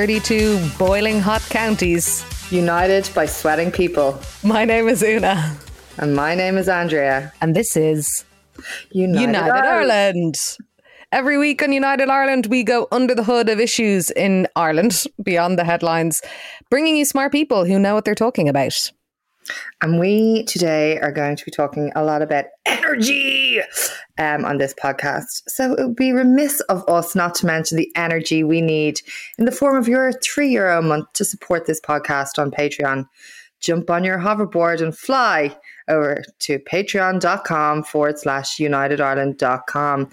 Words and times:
32 0.00 0.58
boiling 0.78 1.20
hot 1.20 1.42
counties. 1.50 2.24
United 2.50 3.10
by 3.14 3.26
sweating 3.26 3.70
people. 3.70 4.18
My 4.42 4.64
name 4.64 4.88
is 4.88 5.02
Una. 5.02 5.54
And 5.98 6.16
my 6.16 6.34
name 6.34 6.56
is 6.56 6.70
Andrea. 6.70 7.34
And 7.42 7.54
this 7.54 7.76
is 7.76 8.08
United, 8.92 9.20
United 9.20 9.50
Ireland. 9.50 9.92
Ireland. 9.92 10.34
Every 11.12 11.36
week 11.36 11.62
on 11.62 11.72
United 11.72 12.08
Ireland, 12.08 12.46
we 12.46 12.62
go 12.62 12.88
under 12.90 13.14
the 13.14 13.24
hood 13.24 13.50
of 13.50 13.60
issues 13.60 14.10
in 14.12 14.48
Ireland, 14.56 15.04
beyond 15.22 15.58
the 15.58 15.64
headlines, 15.64 16.22
bringing 16.70 16.96
you 16.96 17.04
smart 17.04 17.30
people 17.30 17.66
who 17.66 17.78
know 17.78 17.94
what 17.94 18.06
they're 18.06 18.14
talking 18.14 18.48
about. 18.48 18.72
And 19.82 19.98
we 19.98 20.44
today 20.44 20.98
are 21.00 21.12
going 21.12 21.36
to 21.36 21.44
be 21.44 21.50
talking 21.50 21.90
a 21.94 22.04
lot 22.04 22.22
about 22.22 22.44
energy 22.66 23.60
um, 24.18 24.44
on 24.44 24.58
this 24.58 24.74
podcast. 24.74 25.42
So 25.48 25.74
it 25.74 25.86
would 25.86 25.96
be 25.96 26.12
remiss 26.12 26.60
of 26.62 26.86
us 26.88 27.14
not 27.14 27.34
to 27.36 27.46
mention 27.46 27.76
the 27.76 27.90
energy 27.96 28.44
we 28.44 28.60
need 28.60 29.00
in 29.38 29.46
the 29.46 29.52
form 29.52 29.76
of 29.76 29.88
your 29.88 30.12
three 30.12 30.50
euro 30.50 30.78
a 30.78 30.82
month 30.82 31.12
to 31.14 31.24
support 31.24 31.66
this 31.66 31.80
podcast 31.80 32.38
on 32.38 32.50
Patreon. 32.50 33.08
Jump 33.60 33.90
on 33.90 34.04
your 34.04 34.18
hoverboard 34.18 34.80
and 34.80 34.96
fly 34.96 35.56
over 35.88 36.22
to 36.40 36.58
patreon.com 36.60 37.82
forward 37.82 38.18
slash 38.18 38.56
unitedireland.com 38.58 40.10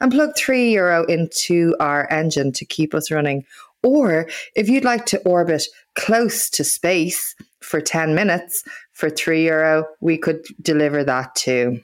and 0.00 0.12
plug 0.12 0.36
three 0.36 0.72
euro 0.72 1.04
into 1.04 1.74
our 1.80 2.10
engine 2.10 2.52
to 2.52 2.64
keep 2.64 2.94
us 2.94 3.10
running. 3.10 3.44
Or 3.82 4.28
if 4.56 4.68
you'd 4.68 4.84
like 4.84 5.06
to 5.06 5.20
orbit 5.20 5.64
close 5.94 6.50
to 6.50 6.64
space 6.64 7.34
for 7.68 7.80
10 7.80 8.14
minutes 8.14 8.62
for 8.92 9.10
three 9.10 9.44
euro, 9.44 9.84
we 10.00 10.18
could 10.18 10.44
deliver 10.62 11.04
that 11.04 11.34
too. 11.34 11.80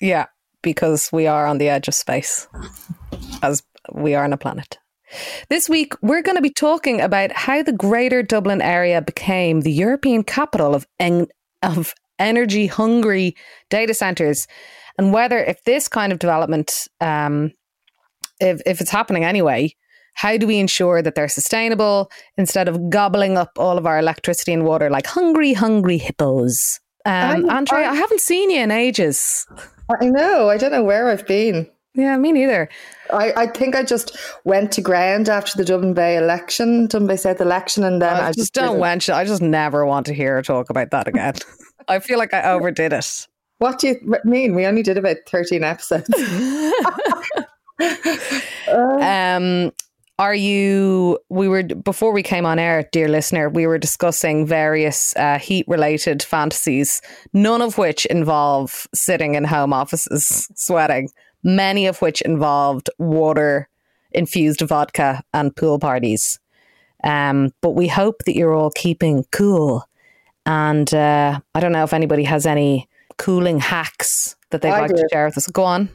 Yeah, 0.00 0.26
because 0.62 1.10
we 1.12 1.26
are 1.26 1.46
on 1.46 1.58
the 1.58 1.68
edge 1.68 1.88
of 1.88 1.94
space, 1.94 2.48
as 3.42 3.62
we 3.92 4.14
are 4.14 4.24
on 4.24 4.32
a 4.32 4.38
planet. 4.38 4.78
This 5.48 5.68
week, 5.68 5.94
we're 6.02 6.22
going 6.22 6.36
to 6.36 6.42
be 6.42 6.50
talking 6.50 7.00
about 7.00 7.32
how 7.32 7.62
the 7.62 7.72
greater 7.72 8.22
Dublin 8.22 8.62
area 8.62 9.02
became 9.02 9.60
the 9.60 9.72
European 9.72 10.24
capital 10.24 10.74
of, 10.74 10.86
en- 10.98 11.28
of 11.62 11.94
energy 12.18 12.66
hungry 12.66 13.36
data 13.70 13.94
centers 13.94 14.46
and 14.98 15.12
whether, 15.12 15.38
if 15.38 15.62
this 15.64 15.88
kind 15.88 16.12
of 16.12 16.18
development, 16.18 16.70
um, 17.00 17.52
if, 18.40 18.60
if 18.66 18.80
it's 18.80 18.90
happening 18.90 19.24
anyway, 19.24 19.74
how 20.14 20.36
do 20.36 20.46
we 20.46 20.58
ensure 20.58 21.02
that 21.02 21.14
they're 21.14 21.28
sustainable 21.28 22.10
instead 22.36 22.68
of 22.68 22.90
gobbling 22.90 23.36
up 23.36 23.50
all 23.58 23.76
of 23.78 23.86
our 23.86 23.98
electricity 23.98 24.52
and 24.52 24.64
water 24.64 24.88
like 24.90 25.06
hungry, 25.06 25.52
hungry 25.52 25.98
hippos? 25.98 26.80
Um, 27.04 27.48
I- 27.50 27.56
Andrea, 27.58 27.86
I- 27.86 27.90
I 27.90 27.94
haven't 27.94 28.20
seen 28.20 28.50
you 28.50 28.60
in 28.60 28.70
ages. 28.70 29.46
I 30.00 30.06
know, 30.06 30.48
I 30.48 30.56
don't 30.56 30.72
know 30.72 30.82
where 30.84 31.08
I've 31.10 31.26
been. 31.26 31.68
Yeah, 31.96 32.16
me 32.16 32.32
neither. 32.32 32.68
I, 33.12 33.32
I 33.36 33.46
think 33.46 33.76
I 33.76 33.84
just 33.84 34.16
went 34.44 34.72
to 34.72 34.80
ground 34.80 35.28
after 35.28 35.52
the 35.56 35.64
Dublin 35.64 35.94
Bay 35.94 36.16
election, 36.16 36.86
Dublin 36.88 37.06
Bay 37.06 37.16
South 37.16 37.40
election, 37.40 37.84
and 37.84 38.02
then 38.02 38.16
I 38.16 38.28
I, 38.28 38.32
just 38.32 38.52
don't 38.54 38.68
didn't- 38.70 38.80
mention. 38.80 39.14
I 39.14 39.24
just 39.24 39.42
never 39.42 39.86
want 39.86 40.06
to 40.06 40.14
hear 40.14 40.34
her 40.34 40.42
talk 40.42 40.70
about 40.70 40.90
that 40.90 41.06
again. 41.06 41.34
I 41.88 41.98
feel 42.00 42.18
like 42.18 42.34
I 42.34 42.50
overdid 42.50 42.92
it. 42.92 43.28
What 43.58 43.78
do 43.78 43.88
you 43.88 44.16
mean? 44.24 44.54
We 44.56 44.66
only 44.66 44.82
did 44.82 44.96
about 44.98 45.18
13 45.28 45.62
episodes. 45.62 46.08
Um, 48.68 49.72
are 50.18 50.34
you? 50.34 51.18
We 51.28 51.48
were 51.48 51.62
before 51.62 52.12
we 52.12 52.22
came 52.22 52.46
on 52.46 52.58
air, 52.58 52.88
dear 52.92 53.08
listener. 53.08 53.48
We 53.48 53.66
were 53.66 53.78
discussing 53.78 54.46
various 54.46 55.14
uh, 55.16 55.38
heat-related 55.38 56.22
fantasies, 56.22 57.02
none 57.32 57.62
of 57.62 57.78
which 57.78 58.06
involve 58.06 58.86
sitting 58.94 59.34
in 59.34 59.44
home 59.44 59.72
offices 59.72 60.48
sweating. 60.54 61.08
Many 61.42 61.86
of 61.86 62.00
which 62.00 62.22
involved 62.22 62.88
water-infused 62.98 64.62
vodka 64.62 65.22
and 65.34 65.54
pool 65.54 65.78
parties. 65.78 66.38
Um, 67.02 67.50
but 67.60 67.72
we 67.72 67.86
hope 67.86 68.22
that 68.24 68.34
you're 68.34 68.54
all 68.54 68.70
keeping 68.70 69.24
cool. 69.30 69.84
And 70.46 70.92
uh, 70.94 71.40
I 71.54 71.60
don't 71.60 71.72
know 71.72 71.84
if 71.84 71.92
anybody 71.92 72.24
has 72.24 72.46
any 72.46 72.88
cooling 73.18 73.60
hacks 73.60 74.36
that 74.50 74.62
they'd 74.62 74.70
I 74.70 74.80
like 74.80 74.90
to 74.90 75.08
share 75.12 75.26
with 75.26 75.36
us. 75.36 75.46
Go 75.48 75.64
on. 75.64 75.90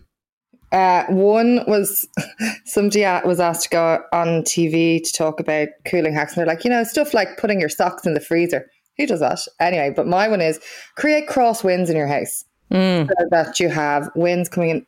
Uh, 0.71 1.05
one 1.07 1.63
was 1.67 2.07
somebody 2.65 3.01
was 3.25 3.39
asked 3.39 3.63
to 3.63 3.69
go 3.69 3.99
on 4.13 4.43
TV 4.43 5.03
to 5.03 5.11
talk 5.11 5.39
about 5.39 5.69
cooling 5.85 6.13
hacks, 6.13 6.33
and 6.33 6.39
they're 6.39 6.53
like, 6.53 6.63
you 6.63 6.69
know, 6.69 6.83
stuff 6.83 7.13
like 7.13 7.37
putting 7.37 7.59
your 7.59 7.69
socks 7.69 8.05
in 8.05 8.13
the 8.13 8.19
freezer. 8.19 8.69
Who 8.97 9.07
does 9.07 9.21
that? 9.21 9.39
Anyway, 9.59 9.93
but 9.95 10.07
my 10.07 10.27
one 10.27 10.41
is 10.41 10.59
create 10.95 11.27
cross 11.27 11.63
winds 11.63 11.89
in 11.89 11.95
your 11.95 12.07
house 12.07 12.43
Mm. 12.71 13.07
so 13.07 13.27
that 13.31 13.59
you 13.59 13.67
have 13.67 14.11
winds 14.13 14.47
coming 14.47 14.69
in 14.69 14.85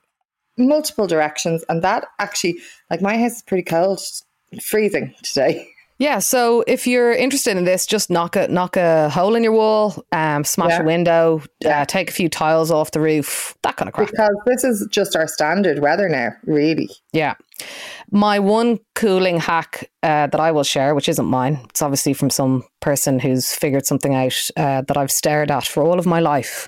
multiple 0.68 1.08
directions, 1.08 1.64
and 1.68 1.82
that 1.82 2.06
actually, 2.20 2.60
like 2.92 3.02
my 3.02 3.18
house 3.18 3.38
is 3.38 3.42
pretty 3.42 3.64
cold, 3.64 4.00
freezing 4.62 5.16
today. 5.24 5.68
Yeah, 6.02 6.18
so 6.18 6.64
if 6.66 6.88
you're 6.88 7.12
interested 7.14 7.58
in 7.58 7.64
this, 7.64 7.86
just 7.86 8.10
knock 8.10 8.36
a 8.36 8.48
knock 8.48 8.76
a 8.76 9.08
hole 9.12 9.36
in 9.36 9.44
your 9.44 9.52
wall, 9.54 10.04
um, 10.12 10.44
smash 10.44 10.72
Yeah. 10.72 10.82
a 10.82 10.84
window, 10.84 11.42
Yeah. 11.60 11.82
uh, 11.82 11.86
take 11.86 12.10
a 12.10 12.12
few 12.12 12.28
tiles 12.28 12.72
off 12.72 12.90
the 12.90 13.00
roof, 13.00 13.54
that 13.62 13.76
kind 13.76 13.88
of 13.88 13.94
crap. 13.94 14.10
Because 14.10 14.36
this 14.48 14.64
is 14.64 14.88
just 14.92 15.16
our 15.16 15.28
standard 15.28 15.78
weather 15.80 16.10
now, 16.10 16.30
really. 16.44 16.90
Yeah. 17.14 17.36
My 18.10 18.40
one 18.40 18.80
cooling 18.96 19.40
hack 19.40 19.92
uh, 20.02 20.26
that 20.26 20.40
I 20.40 20.52
will 20.52 20.64
share, 20.64 20.96
which 20.96 21.08
isn't 21.08 21.26
mine, 21.28 21.60
it's 21.70 21.84
obviously 21.84 22.14
from 22.14 22.32
some 22.32 22.64
person 22.80 23.20
who's 23.20 23.54
figured 23.54 23.86
something 23.86 24.16
out 24.16 24.34
uh, 24.58 24.82
that 24.88 24.98
I've 24.98 25.12
stared 25.12 25.52
at 25.52 25.66
for 25.68 25.84
all 25.84 26.00
of 26.00 26.08
my 26.08 26.20
life 26.20 26.68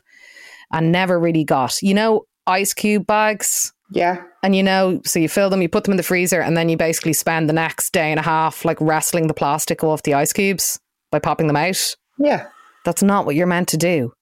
and 0.71 0.91
never 0.91 1.19
really 1.19 1.43
got. 1.43 1.81
You 1.81 1.95
know, 1.95 2.25
ice 2.45 2.73
cube 2.73 3.07
bags. 3.07 3.73
Yeah. 3.93 4.23
And 4.41 4.55
you 4.55 4.63
know, 4.63 5.01
so 5.05 5.19
you 5.19 5.29
fill 5.29 5.49
them, 5.49 5.61
you 5.61 5.69
put 5.69 5.83
them 5.83 5.91
in 5.91 5.97
the 5.97 6.03
freezer, 6.03 6.41
and 6.41 6.57
then 6.57 6.67
you 6.67 6.77
basically 6.77 7.13
spend 7.13 7.47
the 7.47 7.53
next 7.53 7.93
day 7.93 8.09
and 8.09 8.19
a 8.19 8.23
half 8.23 8.65
like 8.65 8.77
wrestling 8.81 9.27
the 9.27 9.33
plastic 9.33 9.83
off 9.83 10.03
the 10.03 10.15
ice 10.15 10.33
cubes 10.33 10.79
by 11.11 11.19
popping 11.19 11.47
them 11.47 11.55
out. 11.55 11.95
Yeah. 12.17 12.47
That's 12.85 13.03
not 13.03 13.25
what 13.25 13.35
you're 13.35 13.47
meant 13.47 13.67
to 13.69 13.77
do. 13.77 14.13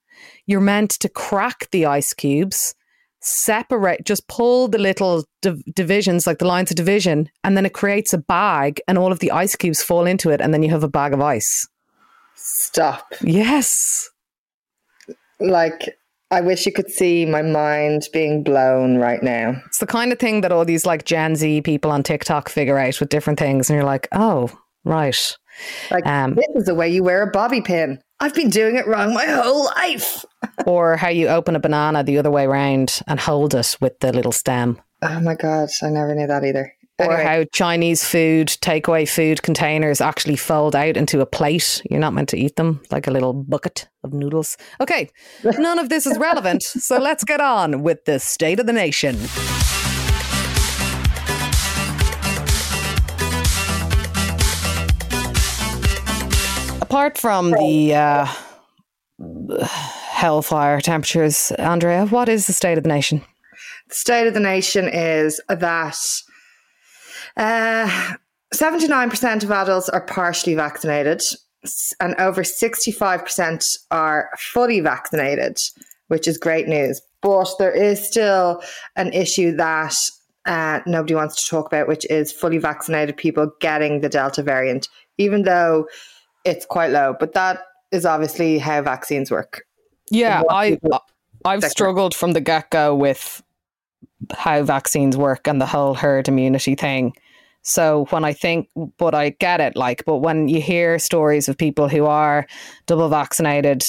You're 0.45 0.59
meant 0.59 0.91
to 0.99 1.09
crack 1.09 1.69
the 1.71 1.85
ice 1.85 2.13
cubes, 2.13 2.75
separate, 3.21 4.05
just 4.05 4.27
pull 4.27 4.67
the 4.67 4.77
little 4.77 5.23
div- 5.41 5.63
divisions, 5.73 6.27
like 6.27 6.39
the 6.39 6.47
lines 6.47 6.69
of 6.69 6.77
division, 6.77 7.29
and 7.43 7.55
then 7.55 7.65
it 7.65 7.73
creates 7.73 8.13
a 8.13 8.17
bag, 8.17 8.81
and 8.87 8.97
all 8.97 9.11
of 9.11 9.19
the 9.19 9.31
ice 9.31 9.55
cubes 9.55 9.81
fall 9.81 10.05
into 10.05 10.29
it, 10.29 10.41
and 10.41 10.53
then 10.53 10.63
you 10.63 10.69
have 10.69 10.83
a 10.83 10.89
bag 10.89 11.13
of 11.13 11.21
ice. 11.21 11.67
Stop. 12.35 13.13
Yes. 13.21 14.09
Like, 15.39 15.97
I 16.31 16.39
wish 16.39 16.65
you 16.65 16.71
could 16.71 16.89
see 16.89 17.25
my 17.25 17.41
mind 17.41 18.07
being 18.13 18.41
blown 18.41 18.97
right 18.97 19.21
now. 19.21 19.61
It's 19.67 19.79
the 19.79 19.85
kind 19.85 20.13
of 20.13 20.19
thing 20.19 20.41
that 20.41 20.51
all 20.53 20.63
these 20.63 20.85
like 20.85 21.03
Gen 21.03 21.35
Z 21.35 21.61
people 21.61 21.91
on 21.91 22.03
TikTok 22.03 22.47
figure 22.47 22.77
out 22.77 22.99
with 23.01 23.09
different 23.09 23.37
things, 23.37 23.69
and 23.69 23.75
you're 23.75 23.85
like, 23.85 24.07
oh, 24.13 24.49
right. 24.85 25.37
Like, 25.91 26.05
Um, 26.07 26.35
this 26.35 26.47
is 26.55 26.65
the 26.65 26.75
way 26.75 26.89
you 26.89 27.03
wear 27.03 27.21
a 27.21 27.29
bobby 27.31 27.59
pin. 27.59 27.99
I've 28.21 28.33
been 28.33 28.49
doing 28.49 28.77
it 28.77 28.87
wrong 28.87 29.13
my 29.13 29.25
whole 29.25 29.65
life. 29.65 30.23
or 30.65 30.95
how 30.95 31.09
you 31.09 31.27
open 31.27 31.55
a 31.55 31.59
banana 31.59 32.03
the 32.03 32.17
other 32.17 32.31
way 32.31 32.45
around 32.45 33.01
and 33.07 33.19
hold 33.19 33.53
it 33.53 33.77
with 33.81 33.99
the 33.99 34.13
little 34.13 34.31
stem. 34.31 34.79
Oh 35.01 35.19
my 35.19 35.35
God. 35.35 35.69
I 35.83 35.89
never 35.89 36.15
knew 36.15 36.27
that 36.27 36.45
either. 36.45 36.71
Or 37.01 37.13
Anyway, 37.13 37.23
how 37.23 37.43
Chinese 37.51 38.03
food, 38.03 38.47
takeaway 38.47 39.09
food 39.09 39.41
containers 39.41 40.01
actually 40.01 40.35
fold 40.35 40.75
out 40.75 40.95
into 40.95 41.19
a 41.19 41.25
plate. 41.25 41.81
You're 41.89 41.99
not 41.99 42.13
meant 42.13 42.29
to 42.29 42.37
eat 42.37 42.57
them 42.57 42.81
like 42.91 43.07
a 43.07 43.11
little 43.11 43.33
bucket 43.33 43.89
of 44.03 44.13
noodles. 44.13 44.55
Okay, 44.79 45.09
none 45.43 45.79
of 45.79 45.89
this 45.89 46.05
is 46.05 46.17
relevant. 46.19 46.61
So 46.61 46.99
let's 46.99 47.23
get 47.23 47.41
on 47.41 47.81
with 47.81 48.05
the 48.05 48.19
state 48.19 48.59
of 48.59 48.67
the 48.67 48.73
nation. 48.73 49.15
Apart 56.81 57.17
from 57.17 57.51
the 57.51 57.95
uh, 57.95 58.25
hellfire 60.11 60.81
temperatures, 60.81 61.51
Andrea, 61.57 62.05
what 62.05 62.29
is 62.29 62.45
the 62.45 62.53
state 62.53 62.77
of 62.77 62.83
the 62.83 62.89
nation? 62.89 63.23
the 63.91 63.95
state 63.95 64.25
of 64.25 64.33
the 64.33 64.39
nation 64.39 64.87
is 64.87 65.41
that 65.49 65.97
uh, 67.41 68.13
79% 68.53 69.43
of 69.43 69.51
adults 69.51 69.89
are 69.89 70.05
partially 70.05 70.55
vaccinated 70.55 71.21
and 71.99 72.15
over 72.19 72.43
65% 72.43 73.63
are 73.91 74.29
fully 74.37 74.79
vaccinated, 74.79 75.57
which 76.07 76.27
is 76.27 76.37
great 76.37 76.67
news. 76.67 77.01
But 77.21 77.49
there 77.59 77.71
is 77.71 78.05
still 78.05 78.61
an 78.95 79.13
issue 79.13 79.55
that 79.55 79.95
uh, 80.45 80.81
nobody 80.85 81.15
wants 81.15 81.43
to 81.43 81.49
talk 81.49 81.67
about, 81.67 81.87
which 81.87 82.05
is 82.09 82.31
fully 82.31 82.57
vaccinated 82.57 83.17
people 83.17 83.51
getting 83.59 84.01
the 84.01 84.09
Delta 84.09 84.43
variant, 84.43 84.87
even 85.17 85.43
though 85.43 85.87
it's 86.45 86.65
quite 86.65 86.91
low. 86.91 87.15
But 87.19 87.33
that 87.33 87.63
is 87.91 88.05
obviously 88.05 88.57
how 88.57 88.81
vaccines 88.81 89.31
work. 89.31 89.65
Yeah, 90.09 90.41
I, 90.49 90.77
I've 91.45 91.63
struggled 91.63 92.13
from 92.13 92.33
the 92.33 92.41
get 92.41 92.69
go 92.71 92.95
with 92.95 93.41
how 94.31 94.63
vaccines 94.63 95.17
work 95.17 95.47
and 95.47 95.61
the 95.61 95.65
whole 95.65 95.93
herd 95.93 96.27
immunity 96.27 96.75
thing. 96.75 97.13
So 97.63 98.05
when 98.09 98.25
I 98.25 98.33
think, 98.33 98.69
but 98.97 99.13
I 99.13 99.29
get 99.29 99.61
it, 99.61 99.75
like, 99.75 100.03
but 100.05 100.17
when 100.17 100.47
you 100.47 100.61
hear 100.61 100.97
stories 100.99 101.47
of 101.47 101.57
people 101.57 101.87
who 101.89 102.05
are 102.05 102.47
double 102.87 103.07
vaccinated 103.09 103.83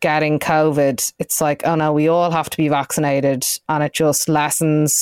getting 0.00 0.38
COVID, 0.38 1.00
it's 1.18 1.40
like, 1.40 1.66
oh 1.66 1.74
no, 1.74 1.92
we 1.92 2.08
all 2.08 2.30
have 2.30 2.50
to 2.50 2.56
be 2.56 2.68
vaccinated, 2.68 3.44
and 3.68 3.82
it 3.82 3.94
just 3.94 4.28
lessens 4.28 4.94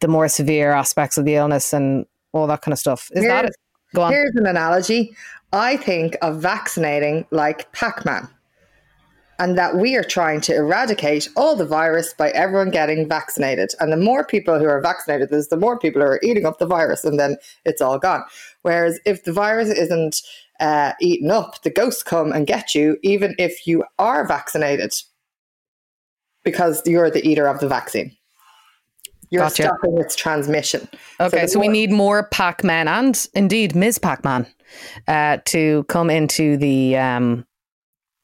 the 0.00 0.08
more 0.08 0.28
severe 0.28 0.72
aspects 0.72 1.18
of 1.18 1.24
the 1.24 1.34
illness 1.34 1.72
and 1.72 2.06
all 2.32 2.46
that 2.46 2.62
kind 2.62 2.72
of 2.72 2.78
stuff. 2.78 3.08
Is 3.12 3.24
that 3.24 3.44
Here's- 3.44 3.54
Go 3.94 4.02
on. 4.02 4.12
Here's 4.12 4.34
an 4.34 4.46
analogy. 4.46 5.14
I 5.52 5.76
think 5.76 6.16
of 6.20 6.40
vaccinating 6.42 7.26
like 7.30 7.70
Pac 7.70 8.04
Man, 8.04 8.28
and 9.38 9.58
that 9.58 9.76
we 9.76 9.96
are 9.96 10.04
trying 10.04 10.40
to 10.42 10.54
eradicate 10.54 11.28
all 11.36 11.56
the 11.56 11.66
virus 11.66 12.14
by 12.14 12.30
everyone 12.30 12.70
getting 12.70 13.08
vaccinated. 13.08 13.70
And 13.80 13.92
the 13.92 13.96
more 13.96 14.24
people 14.24 14.58
who 14.58 14.66
are 14.66 14.80
vaccinated, 14.80 15.30
there's 15.30 15.48
the 15.48 15.56
more 15.56 15.78
people 15.78 16.02
who 16.02 16.08
are 16.08 16.20
eating 16.22 16.46
up 16.46 16.58
the 16.58 16.66
virus, 16.66 17.04
and 17.04 17.18
then 17.18 17.36
it's 17.64 17.82
all 17.82 17.98
gone. 17.98 18.22
Whereas 18.62 19.00
if 19.04 19.24
the 19.24 19.32
virus 19.32 19.68
isn't 19.70 20.20
uh, 20.60 20.92
eaten 21.00 21.30
up, 21.30 21.62
the 21.62 21.70
ghosts 21.70 22.02
come 22.02 22.32
and 22.32 22.46
get 22.46 22.74
you, 22.74 22.96
even 23.02 23.34
if 23.38 23.66
you 23.66 23.84
are 23.98 24.26
vaccinated, 24.26 24.92
because 26.44 26.82
you're 26.86 27.10
the 27.10 27.26
eater 27.26 27.48
of 27.48 27.60
the 27.60 27.68
vaccine. 27.68 28.16
You're 29.30 29.42
Gotcha. 29.42 29.64
stopping 29.64 29.98
its 29.98 30.14
transmission. 30.14 30.88
Okay, 31.18 31.42
the 31.42 31.48
so, 31.48 31.58
we 31.58 31.66
need 31.66 31.90
more 31.90 32.28
Pac 32.28 32.62
Man 32.62 32.86
and 32.86 33.26
indeed 33.34 33.74
Ms. 33.74 33.98
Pac 33.98 34.22
Man 34.22 34.46
uh, 35.08 35.38
to 35.46 35.84
come 35.88 36.08
into 36.08 36.56
the 36.56 36.96
um, 36.96 37.44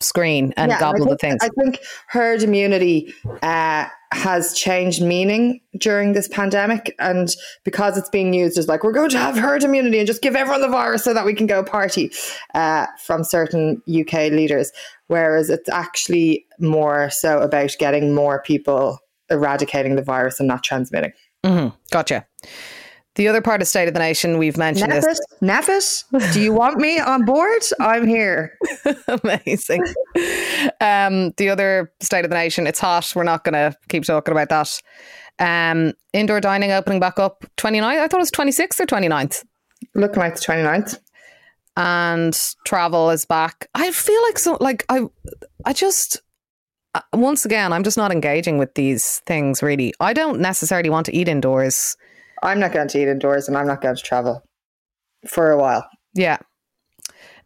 screen 0.00 0.52
and 0.56 0.70
Yeah, 0.70 0.80
gobble 0.80 1.00
the 1.06 1.16
think- 1.16 1.40
things. 1.40 1.42
I 1.42 1.48
think 1.62 1.80
herd 2.08 2.42
immunity 2.42 3.12
uh, 3.42 3.86
has 4.12 4.54
changed 4.54 5.02
meaning 5.02 5.60
during 5.78 6.12
this 6.14 6.26
pandemic, 6.26 6.94
and 6.98 7.28
because 7.64 7.96
it's 7.96 8.08
being 8.08 8.32
used 8.32 8.58
as 8.58 8.66
like 8.66 8.82
we're 8.82 8.92
going 8.92 9.10
to 9.10 9.18
have 9.18 9.36
herd 9.36 9.62
immunity 9.62 9.98
and 9.98 10.06
just 10.06 10.22
give 10.22 10.34
everyone 10.34 10.62
the 10.62 10.68
virus 10.68 11.04
so 11.04 11.14
that 11.14 11.24
we 11.24 11.34
can 11.34 11.46
go 11.46 11.62
party 11.62 12.10
uh, 12.54 12.86
from 13.04 13.22
certain 13.24 13.80
UK 13.88 14.30
leaders, 14.32 14.72
whereas 15.08 15.50
it's 15.50 15.68
actually 15.68 16.44
more 16.58 17.08
so 17.10 17.40
about 17.40 17.76
getting 17.78 18.14
more 18.14 18.42
people 18.42 18.98
eradicating 19.30 19.94
the 19.96 20.02
virus 20.02 20.40
and 20.40 20.48
not 20.48 20.64
transmitting. 20.64 21.12
hmm 21.44 21.68
Gotcha. 21.92 22.26
The 23.16 23.26
other 23.28 23.40
part 23.40 23.60
of 23.60 23.66
State 23.68 23.88
of 23.88 23.94
the 23.94 24.00
Nation, 24.00 24.38
we've 24.38 24.56
mentioned 24.56 24.92
Neffet, 24.92 25.02
this. 25.02 25.20
Neffet, 25.42 26.32
do 26.32 26.40
you 26.40 26.52
want 26.52 26.78
me 26.78 27.00
on 27.00 27.24
board? 27.24 27.60
I'm 27.80 28.06
here. 28.06 28.56
Amazing. 29.24 29.84
Um, 30.80 31.32
the 31.36 31.48
other 31.50 31.92
State 32.00 32.24
of 32.24 32.30
the 32.30 32.36
Nation, 32.36 32.66
it's 32.66 32.78
hot. 32.78 33.12
We're 33.16 33.24
not 33.24 33.42
going 33.44 33.54
to 33.54 33.76
keep 33.88 34.04
talking 34.04 34.32
about 34.32 34.48
that. 34.50 34.80
Um, 35.40 35.92
indoor 36.12 36.40
dining 36.40 36.70
opening 36.70 37.00
back 37.00 37.18
up 37.18 37.44
29th. 37.56 37.82
I 37.82 38.06
thought 38.08 38.18
it 38.18 38.20
was 38.20 38.30
26th 38.30 38.80
or 38.80 38.86
29th. 38.86 39.44
Looking 39.94 40.20
like 40.20 40.34
the 40.36 40.40
29th. 40.40 40.98
and 41.76 42.38
travel 42.66 43.10
is 43.10 43.24
back. 43.24 43.68
I 43.74 43.90
feel 43.90 44.22
like 44.24 44.38
so 44.38 44.56
like 44.60 44.84
I 44.88 45.02
I 45.64 45.72
just 45.72 46.20
uh, 46.94 47.00
once 47.14 47.44
again 47.44 47.72
I'm 47.72 47.84
just 47.84 47.96
not 47.96 48.12
engaging 48.12 48.58
with 48.58 48.74
these 48.74 49.20
things 49.26 49.62
really. 49.62 49.94
I 50.00 50.12
don't 50.12 50.40
necessarily 50.40 50.90
want 50.90 51.06
to 51.06 51.16
eat 51.16 51.28
indoors. 51.28 51.96
I'm 52.42 52.58
not 52.60 52.72
going 52.72 52.88
to 52.88 52.98
eat 53.00 53.08
indoors 53.08 53.48
and 53.48 53.56
I'm 53.56 53.66
not 53.66 53.80
going 53.82 53.96
to 53.96 54.02
travel 54.02 54.42
for 55.28 55.50
a 55.50 55.58
while. 55.58 55.86
Yeah. 56.14 56.38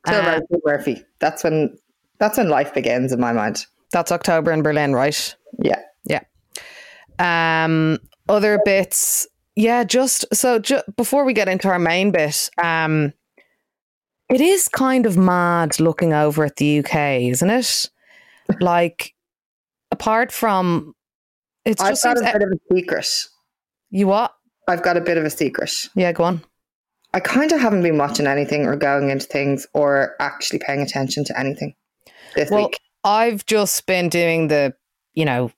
Till 0.07 0.21
Uh, 0.21 0.41
Murphy. 0.65 1.03
That's 1.21 1.43
when 1.45 1.77
that's 2.19 2.39
when 2.39 2.49
life 2.49 2.73
begins 2.75 3.13
in 3.13 3.21
my 3.21 3.33
mind. 3.33 3.67
that's 3.91 4.13
October 4.13 4.53
in 4.53 4.63
Berlin, 4.63 4.93
right? 4.95 5.37
Yeah. 5.63 5.81
Yeah. 6.05 6.21
Um 7.19 7.99
other 8.29 8.59
bits 8.65 9.27
yeah, 9.57 9.85
just 9.85 10.25
so 10.35 10.59
ju- 10.59 10.83
before 10.97 11.25
we 11.25 11.33
get 11.33 11.49
into 11.49 11.69
our 11.69 11.79
main 11.79 12.11
bit, 12.11 12.51
um 12.63 13.13
it 14.29 14.41
is 14.41 14.69
kind 14.69 15.07
of 15.07 15.17
mad 15.17 15.79
looking 15.81 16.13
over 16.13 16.45
at 16.45 16.57
the 16.57 16.81
UK, 16.81 17.23
isn't 17.31 17.51
it? 17.51 17.91
Like 18.61 19.15
apart 19.91 20.33
from 20.33 20.95
it's 21.65 21.81
I've 21.83 21.91
just 21.93 22.05
got 22.05 22.19
a 22.19 22.23
bit 22.23 22.43
of 22.43 22.53
a 22.53 22.75
secret. 22.75 23.09
you 23.91 24.07
what? 24.09 24.33
I've 24.69 24.83
got 24.83 24.97
a 24.97 25.01
bit 25.01 25.19
of 25.19 25.25
a 25.25 25.31
secret. 25.31 25.71
Yeah, 25.95 26.13
go 26.13 26.25
on. 26.25 26.43
I 27.13 27.21
kind 27.21 27.53
of 27.53 27.61
haven't 27.61 27.83
been 27.83 27.99
watching 27.99 28.27
anything 28.27 28.67
or 28.67 28.77
going 28.77 29.11
into 29.11 29.27
things 29.27 29.67
or 29.73 30.17
actually 30.19 30.59
paying 30.59 30.81
attention 30.81 31.25
to 31.25 31.39
anything 31.39 31.75
this 32.35 32.51
Well, 32.51 32.67
week. 32.67 32.81
I've 33.05 33.47
just 33.47 33.87
been 33.87 34.09
doing 34.09 34.49
the, 34.49 34.75
you 35.13 35.25
know, 35.25 35.53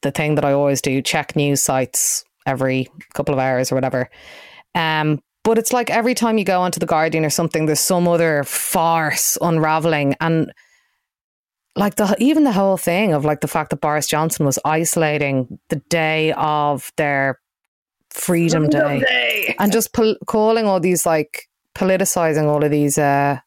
the 0.00 0.10
thing 0.10 0.36
that 0.36 0.44
I 0.44 0.52
always 0.52 0.80
do, 0.80 1.02
check 1.02 1.36
news 1.36 1.62
sites 1.62 2.24
every 2.46 2.88
couple 3.12 3.34
of 3.34 3.40
hours 3.40 3.70
or 3.70 3.74
whatever. 3.74 4.08
Um, 4.74 5.20
but 5.44 5.58
it's 5.58 5.72
like 5.72 5.90
every 5.90 6.14
time 6.14 6.38
you 6.38 6.44
go 6.44 6.60
onto 6.60 6.80
the 6.80 6.86
Guardian 6.86 7.24
or 7.24 7.30
something, 7.30 7.66
there's 7.66 7.80
some 7.80 8.06
other 8.06 8.44
farce 8.44 9.36
unraveling, 9.40 10.14
and 10.20 10.52
like 11.74 11.96
the 11.96 12.14
even 12.18 12.44
the 12.44 12.52
whole 12.52 12.76
thing 12.76 13.12
of 13.12 13.24
like 13.24 13.40
the 13.40 13.48
fact 13.48 13.70
that 13.70 13.80
Boris 13.80 14.06
Johnson 14.06 14.46
was 14.46 14.58
isolating 14.64 15.58
the 15.68 15.76
day 15.88 16.32
of 16.32 16.92
their 16.96 17.40
Freedom 18.12 18.68
Day. 18.68 19.00
Day. 19.00 19.56
and 19.58 19.72
just 19.72 19.92
pol- 19.92 20.16
calling 20.26 20.66
all 20.66 20.80
these 20.80 21.06
like 21.06 21.48
politicizing 21.74 22.44
all 22.44 22.62
of 22.62 22.70
these 22.70 22.98
uh 22.98 23.38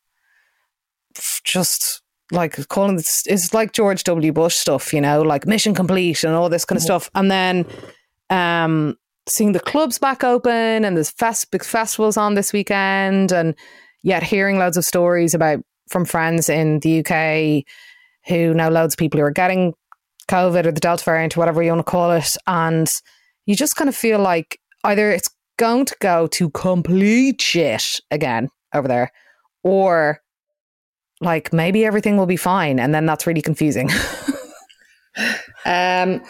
just 1.44 2.01
like 2.31 2.67
calling 2.67 2.95
this 2.95 3.23
it's 3.27 3.53
like 3.53 3.71
George 3.71 4.03
W. 4.03 4.33
Bush 4.33 4.56
stuff 4.56 4.94
you 4.94 5.01
know 5.01 5.21
like 5.21 5.45
mission 5.45 5.73
complete 5.75 6.23
and 6.23 6.33
all 6.33 6.50
this 6.50 6.65
kind 6.65 6.77
of 6.77 6.83
stuff. 6.83 7.09
And 7.15 7.29
then 7.29 7.65
um 8.29 8.97
seeing 9.27 9.51
the 9.53 9.59
clubs 9.59 9.97
back 9.97 10.23
open 10.23 10.85
and 10.85 10.95
there's 10.95 11.12
fest 11.12 11.51
big 11.51 11.63
festivals 11.63 12.17
on 12.17 12.35
this 12.35 12.53
weekend 12.53 13.31
and 13.31 13.56
yet 14.03 14.23
hearing 14.23 14.59
loads 14.59 14.77
of 14.77 14.85
stories 14.85 15.33
about 15.33 15.59
from 15.89 16.06
friends 16.06 16.50
in 16.50 16.79
the 16.79 17.00
UK 17.00 17.63
who 18.27 18.53
know 18.53 18.69
loads 18.69 18.95
of 18.95 18.97
people 18.97 19.19
who 19.19 19.25
are 19.25 19.31
getting 19.31 19.73
COVID 20.27 20.65
or 20.65 20.71
the 20.71 20.79
Delta 20.79 21.03
variant 21.03 21.38
or 21.38 21.39
whatever 21.39 21.62
you 21.62 21.71
want 21.71 21.85
to 21.85 21.91
call 21.91 22.12
it. 22.12 22.29
And 22.47 22.88
you 23.45 23.56
just 23.56 23.75
kind 23.75 23.89
of 23.89 23.95
feel 23.95 24.19
like 24.19 24.59
either 24.83 25.12
it's 25.12 25.30
going 25.57 25.86
to 25.86 25.95
go 26.01 26.27
to 26.27 26.50
complete 26.51 27.42
shit 27.42 28.01
again 28.12 28.50
over 28.74 28.88
there, 28.88 29.12
or 29.63 30.19
like 31.21 31.53
maybe 31.53 31.86
everything 31.86 32.18
will 32.18 32.25
be 32.25 32.38
fine, 32.38 32.80
and 32.80 32.94
then 32.94 33.06
that's 33.06 33.25
really 33.27 33.42
confusing. 33.42 33.89
Um, 35.65 36.21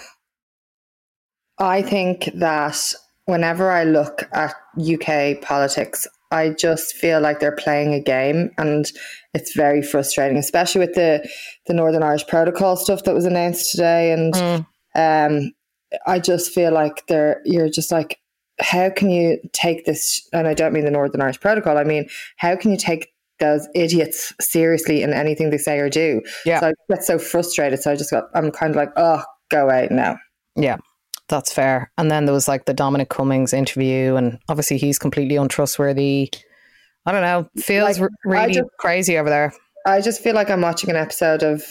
I 1.57 1.81
think 1.81 2.29
that 2.35 2.77
whenever 3.25 3.71
I 3.71 3.83
look 3.83 4.27
at 4.31 4.53
UK 4.79 5.41
politics, 5.41 6.05
I 6.31 6.49
just 6.49 6.95
feel 6.95 7.19
like 7.19 7.39
they're 7.39 7.55
playing 7.55 7.93
a 7.93 7.99
game, 7.99 8.51
and 8.57 8.85
it's 9.33 9.55
very 9.55 9.81
frustrating, 9.81 10.37
especially 10.37 10.79
with 10.79 10.93
the 10.93 11.27
the 11.67 11.73
Northern 11.73 12.03
Irish 12.03 12.27
Protocol 12.27 12.75
stuff 12.75 13.03
that 13.03 13.15
was 13.15 13.25
announced 13.25 13.71
today. 13.71 14.11
And 14.11 14.33
Mm. 14.33 14.65
um, 14.95 15.51
I 16.05 16.19
just 16.19 16.51
feel 16.51 16.71
like 16.71 17.05
they're 17.07 17.41
you're 17.45 17.69
just 17.69 17.91
like, 17.91 18.19
how 18.59 18.89
can 18.89 19.09
you 19.09 19.37
take 19.53 19.85
this? 19.85 20.21
And 20.33 20.47
I 20.47 20.53
don't 20.53 20.73
mean 20.73 20.85
the 20.85 20.91
Northern 20.91 21.21
Irish 21.21 21.39
Protocol. 21.39 21.77
I 21.77 21.83
mean, 21.83 22.07
how 22.37 22.55
can 22.55 22.71
you 22.71 22.77
take 22.77 23.09
those 23.39 23.67
idiots 23.75 24.33
seriously 24.39 25.01
in 25.03 25.11
anything 25.11 25.49
they 25.49 25.57
say 25.57 25.77
or 25.79 25.89
do? 25.89 26.21
Yeah. 26.45 26.59
So 26.61 26.67
I 26.69 26.73
get 26.89 27.03
so 27.03 27.19
frustrated. 27.19 27.81
So 27.81 27.91
I 27.91 27.95
just 27.95 28.11
got, 28.11 28.25
I'm 28.33 28.51
kind 28.51 28.71
of 28.71 28.77
like, 28.77 28.91
oh, 28.95 29.23
go 29.51 29.69
out 29.69 29.91
now. 29.91 30.17
yeah, 30.55 30.77
that's 31.27 31.51
fair. 31.51 31.91
And 31.97 32.09
then 32.09 32.25
there 32.25 32.33
was 32.33 32.47
like 32.47 32.65
the 32.65 32.73
Dominic 32.73 33.09
Cummings 33.09 33.51
interview, 33.53 34.15
and 34.15 34.39
obviously 34.47 34.77
he's 34.77 34.97
completely 34.97 35.35
untrustworthy. 35.35 36.31
I 37.05 37.11
don't 37.11 37.21
know. 37.21 37.49
Feels 37.57 37.99
Like, 37.99 38.09
really 38.23 38.53
just- 38.53 38.69
crazy 38.79 39.17
over 39.17 39.29
there. 39.29 39.53
I 39.85 40.01
just 40.01 40.21
feel 40.23 40.33
like 40.33 40.49
I'm 40.49 40.61
watching 40.61 40.89
an 40.89 40.95
episode 40.95 41.43
of, 41.43 41.63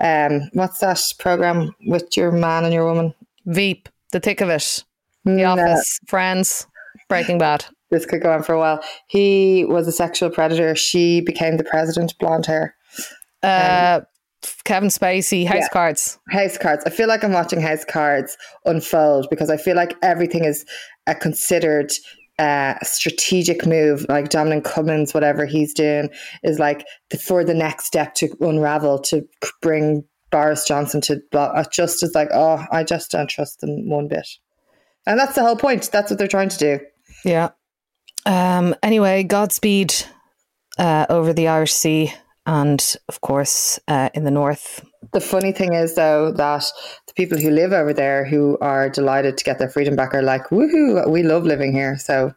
um, 0.00 0.48
what's 0.54 0.78
that 0.80 1.00
program 1.20 1.72
with 1.86 2.16
your 2.16 2.32
man 2.32 2.64
and 2.64 2.72
your 2.74 2.84
woman? 2.86 3.14
Veep, 3.46 3.88
the 4.12 4.20
thick 4.20 4.40
of 4.40 4.48
it, 4.48 4.84
The 5.24 5.32
No, 5.32 5.44
Office, 5.52 5.98
Friends, 6.06 6.66
Breaking 7.08 7.38
Bad. 7.38 7.64
this 7.90 8.06
could 8.06 8.22
go 8.22 8.32
on 8.32 8.42
for 8.42 8.54
a 8.54 8.58
while. 8.58 8.82
He 9.08 9.64
was 9.64 9.86
a 9.88 9.92
sexual 9.92 10.30
predator. 10.30 10.74
She 10.74 11.20
became 11.20 11.56
the 11.56 11.64
president, 11.64 12.14
blonde 12.18 12.46
hair. 12.46 12.74
Uh, 13.42 14.00
Kevin 14.64 14.88
Spacey, 14.88 15.46
House 15.46 15.58
Yeah. 15.62 15.68
Cards. 15.68 16.18
House 16.30 16.58
Cards. 16.58 16.84
I 16.86 16.90
feel 16.90 17.08
like 17.08 17.22
I'm 17.24 17.32
watching 17.32 17.60
House 17.60 17.84
Cards 17.84 18.36
unfold 18.64 19.26
because 19.30 19.50
I 19.50 19.56
feel 19.56 19.76
like 19.76 19.94
everything 20.02 20.44
is 20.44 20.64
a 21.06 21.14
considered 21.14 21.90
uh, 22.38 22.74
strategic 22.82 23.66
move. 23.66 24.06
Like 24.08 24.30
Dominic 24.30 24.64
Cummings, 24.64 25.14
whatever 25.14 25.44
he's 25.46 25.74
doing, 25.74 26.08
is 26.42 26.58
like 26.58 26.84
the, 27.10 27.18
for 27.18 27.44
the 27.44 27.54
next 27.54 27.86
step 27.86 28.14
to 28.16 28.28
unravel 28.40 28.98
to 29.00 29.22
bring 29.60 30.04
Boris 30.32 30.66
Johnson 30.66 31.00
to. 31.02 31.22
Just 31.70 32.02
is 32.02 32.16
like, 32.16 32.30
oh, 32.32 32.66
I 32.72 32.82
just 32.82 33.12
don't 33.12 33.30
trust 33.30 33.60
them 33.60 33.88
one 33.88 34.08
bit. 34.08 34.26
And 35.06 35.18
that's 35.18 35.36
the 35.36 35.42
whole 35.42 35.56
point. 35.56 35.90
That's 35.92 36.10
what 36.10 36.18
they're 36.18 36.26
trying 36.26 36.48
to 36.48 36.58
do. 36.58 36.80
Yeah. 37.24 37.50
Um, 38.26 38.74
anyway, 38.82 39.22
Godspeed 39.22 39.94
uh, 40.78 41.06
over 41.08 41.32
the 41.32 41.48
Irish 41.48 41.72
Sea 41.72 42.12
and, 42.46 42.80
of 43.08 43.20
course, 43.20 43.78
uh, 43.86 44.10
in 44.14 44.24
the 44.24 44.30
north. 44.30 44.84
The 45.12 45.20
funny 45.20 45.52
thing 45.52 45.74
is, 45.74 45.94
though, 45.94 46.32
that 46.32 46.64
the 47.06 47.12
people 47.14 47.38
who 47.38 47.50
live 47.50 47.72
over 47.72 47.92
there 47.92 48.24
who 48.24 48.58
are 48.60 48.88
delighted 48.88 49.38
to 49.38 49.44
get 49.44 49.58
their 49.58 49.68
freedom 49.68 49.94
back 49.94 50.14
are 50.14 50.22
like, 50.22 50.48
woohoo, 50.48 51.08
we 51.08 51.22
love 51.22 51.44
living 51.44 51.72
here. 51.72 51.98
So 51.98 52.32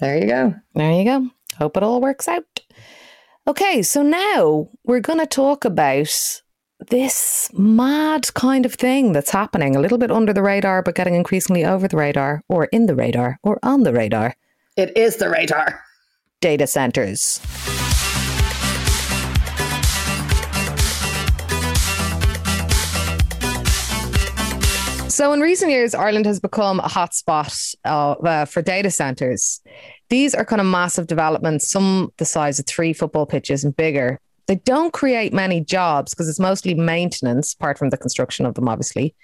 there 0.00 0.18
you 0.18 0.26
go. 0.26 0.54
There 0.74 0.92
you 0.92 1.04
go. 1.04 1.30
Hope 1.58 1.76
it 1.76 1.82
all 1.82 2.00
works 2.00 2.28
out. 2.28 2.60
Okay, 3.46 3.82
so 3.82 4.02
now 4.02 4.68
we're 4.84 5.00
going 5.00 5.20
to 5.20 5.26
talk 5.26 5.64
about 5.64 6.42
this 6.78 7.50
mad 7.54 8.32
kind 8.34 8.66
of 8.66 8.74
thing 8.74 9.12
that's 9.12 9.30
happening 9.30 9.74
a 9.74 9.80
little 9.80 9.98
bit 9.98 10.10
under 10.10 10.32
the 10.32 10.42
radar, 10.42 10.82
but 10.82 10.94
getting 10.94 11.14
increasingly 11.14 11.64
over 11.64 11.88
the 11.88 11.96
radar, 11.96 12.42
or 12.48 12.66
in 12.66 12.86
the 12.86 12.94
radar, 12.94 13.38
or 13.42 13.58
on 13.62 13.82
the 13.82 13.92
radar. 13.92 14.34
It 14.76 14.96
is 14.96 15.16
the 15.16 15.30
radar. 15.30 15.80
data 16.40 16.66
centres. 16.66 17.40
So, 25.08 25.32
in 25.32 25.40
recent 25.40 25.70
years, 25.70 25.94
Ireland 25.94 26.26
has 26.26 26.40
become 26.40 26.78
a 26.80 26.88
hotspot 26.88 27.74
uh, 27.86 28.10
uh, 28.12 28.44
for 28.44 28.60
data 28.60 28.90
centres. 28.90 29.62
These 30.10 30.34
are 30.34 30.44
kind 30.44 30.60
of 30.60 30.66
massive 30.66 31.06
developments, 31.06 31.70
some 31.70 32.12
the 32.18 32.26
size 32.26 32.58
of 32.58 32.66
three 32.66 32.92
football 32.92 33.24
pitches 33.24 33.64
and 33.64 33.74
bigger. 33.74 34.20
They 34.46 34.56
don't 34.56 34.92
create 34.92 35.32
many 35.32 35.60
jobs 35.60 36.12
because 36.12 36.28
it's 36.28 36.38
mostly 36.40 36.74
maintenance, 36.74 37.54
apart 37.54 37.78
from 37.78 37.90
the 37.90 37.96
construction 37.96 38.46
of 38.46 38.54
them, 38.54 38.68
obviously. 38.68 39.14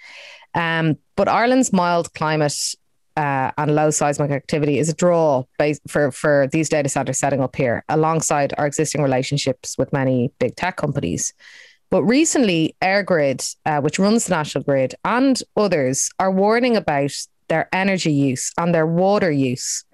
Um, 0.55 0.99
but 1.17 1.29
Ireland's 1.29 1.73
mild 1.73 2.13
climate 2.15 2.75
uh, 3.17 3.51
and 3.59 3.75
low 3.75 3.91
seismic 3.91 4.31
activity 4.31 4.79
is 4.79 4.89
a 4.89 4.95
draw 4.95 5.45
for, 5.87 6.11
for 6.11 6.49
these 6.51 6.69
data 6.69 6.89
centers 6.89 7.19
setting 7.19 7.41
up 7.41 7.55
here, 7.57 7.85
alongside 7.89 8.55
our 8.59 8.67
existing 8.67 9.03
relationships 9.03 9.77
with 9.79 9.93
many 9.93 10.33
big 10.39 10.57
tech 10.57 10.77
companies. 10.77 11.33
But 11.91 12.05
recently, 12.05 12.75
EirGrid, 12.83 13.55
uh, 13.67 13.81
which 13.83 13.99
runs 13.99 14.25
the 14.25 14.35
national 14.35 14.65
grid, 14.65 14.95
and 15.05 15.41
others 15.57 16.11
are 16.19 16.33
warning 16.33 16.77
about 16.77 17.13
their 17.49 17.69
energy 17.73 18.13
use 18.13 18.51
and 18.57 18.75
their 18.75 18.87
water 18.87 19.31
use. 19.31 19.85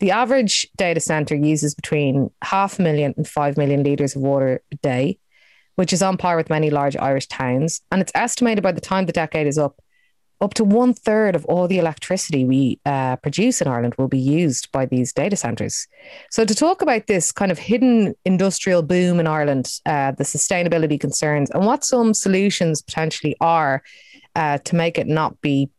The 0.00 0.12
average 0.12 0.66
data 0.76 1.00
center 1.00 1.34
uses 1.34 1.74
between 1.74 2.30
half 2.42 2.78
a 2.78 2.82
million 2.82 3.14
and 3.16 3.26
five 3.26 3.56
million 3.56 3.82
litres 3.82 4.14
of 4.14 4.22
water 4.22 4.62
a 4.70 4.76
day, 4.76 5.18
which 5.74 5.92
is 5.92 6.02
on 6.02 6.16
par 6.16 6.36
with 6.36 6.50
many 6.50 6.70
large 6.70 6.96
Irish 6.96 7.26
towns. 7.26 7.80
And 7.90 8.00
it's 8.00 8.12
estimated 8.14 8.62
by 8.62 8.72
the 8.72 8.80
time 8.80 9.06
the 9.06 9.12
decade 9.12 9.48
is 9.48 9.58
up, 9.58 9.82
up 10.40 10.54
to 10.54 10.62
one 10.62 10.94
third 10.94 11.34
of 11.34 11.44
all 11.46 11.66
the 11.66 11.80
electricity 11.80 12.44
we 12.44 12.78
uh, 12.86 13.16
produce 13.16 13.60
in 13.60 13.66
Ireland 13.66 13.96
will 13.98 14.06
be 14.06 14.20
used 14.20 14.70
by 14.70 14.86
these 14.86 15.12
data 15.12 15.34
centres. 15.34 15.88
So, 16.30 16.44
to 16.44 16.54
talk 16.54 16.80
about 16.80 17.08
this 17.08 17.32
kind 17.32 17.50
of 17.50 17.58
hidden 17.58 18.14
industrial 18.24 18.82
boom 18.82 19.18
in 19.18 19.26
Ireland, 19.26 19.68
uh, 19.84 20.12
the 20.12 20.22
sustainability 20.22 21.00
concerns, 21.00 21.50
and 21.50 21.66
what 21.66 21.82
some 21.82 22.14
solutions 22.14 22.82
potentially 22.82 23.34
are 23.40 23.82
uh, 24.36 24.58
to 24.58 24.76
make 24.76 24.96
it 24.96 25.08
not 25.08 25.40
be 25.40 25.70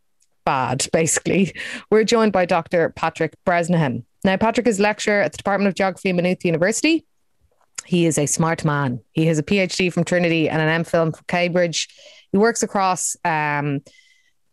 bad, 0.44 0.86
basically, 0.92 1.54
we're 1.90 2.04
joined 2.04 2.32
by 2.32 2.44
Dr. 2.44 2.90
Patrick 2.90 3.32
Bresnahan. 3.46 4.04
Now, 4.24 4.36
Patrick 4.36 4.66
is 4.66 4.78
lecturer 4.78 5.20
at 5.20 5.32
the 5.32 5.38
Department 5.38 5.68
of 5.68 5.74
Geography 5.74 6.10
at 6.10 6.14
Maynooth 6.14 6.44
University. 6.44 7.06
He 7.86 8.06
is 8.06 8.18
a 8.18 8.26
smart 8.26 8.64
man. 8.64 9.00
He 9.12 9.26
has 9.26 9.38
a 9.38 9.42
PhD 9.42 9.92
from 9.92 10.04
Trinity 10.04 10.48
and 10.48 10.60
an 10.60 10.84
MPhil 10.84 11.16
from 11.16 11.24
Cambridge. 11.26 11.88
He 12.30 12.38
works 12.38 12.62
across 12.62 13.16
um, 13.24 13.80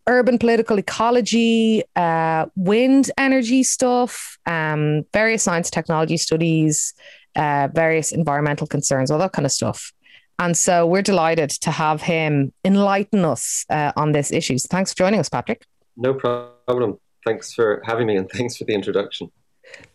urban 0.08 0.38
political 0.38 0.78
ecology, 0.78 1.82
uh, 1.94 2.46
wind 2.56 3.10
energy 3.18 3.62
stuff, 3.62 4.38
um, 4.46 5.04
various 5.12 5.42
science 5.42 5.70
technology 5.70 6.16
studies, 6.16 6.94
uh, 7.36 7.68
various 7.72 8.10
environmental 8.10 8.66
concerns, 8.66 9.10
all 9.10 9.18
that 9.18 9.32
kind 9.32 9.46
of 9.46 9.52
stuff. 9.52 9.92
And 10.38 10.56
so 10.56 10.86
we're 10.86 11.02
delighted 11.02 11.50
to 11.50 11.70
have 11.70 12.00
him 12.00 12.52
enlighten 12.64 13.24
us 13.24 13.66
uh, 13.70 13.92
on 13.96 14.12
this 14.12 14.32
issue. 14.32 14.56
So 14.58 14.68
thanks 14.70 14.92
for 14.92 14.98
joining 14.98 15.20
us, 15.20 15.28
Patrick. 15.28 15.64
No 15.96 16.14
problem. 16.14 16.98
Thanks 17.24 17.52
for 17.52 17.82
having 17.84 18.06
me 18.06 18.16
and 18.16 18.30
thanks 18.30 18.56
for 18.56 18.64
the 18.64 18.74
introduction. 18.74 19.30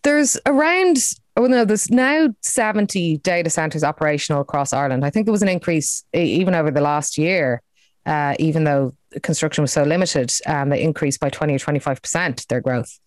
There's 0.02 0.38
around, 0.46 0.98
oh 1.36 1.46
no, 1.46 1.64
there's 1.64 1.90
now 1.90 2.28
70 2.42 3.18
data 3.18 3.50
centers 3.50 3.84
operational 3.84 4.42
across 4.42 4.72
Ireland. 4.72 5.04
I 5.04 5.10
think 5.10 5.26
there 5.26 5.32
was 5.32 5.42
an 5.42 5.48
increase 5.48 6.04
even 6.12 6.54
over 6.54 6.70
the 6.70 6.80
last 6.80 7.18
year 7.18 7.62
uh, 8.06 8.34
even 8.38 8.64
though 8.64 8.94
construction 9.22 9.62
was 9.62 9.72
so 9.72 9.82
limited, 9.82 10.32
um, 10.46 10.68
they 10.68 10.82
increased 10.82 11.20
by 11.20 11.30
20 11.30 11.54
or 11.54 11.58
25% 11.58 12.46
their 12.48 12.60
growth. 12.60 12.98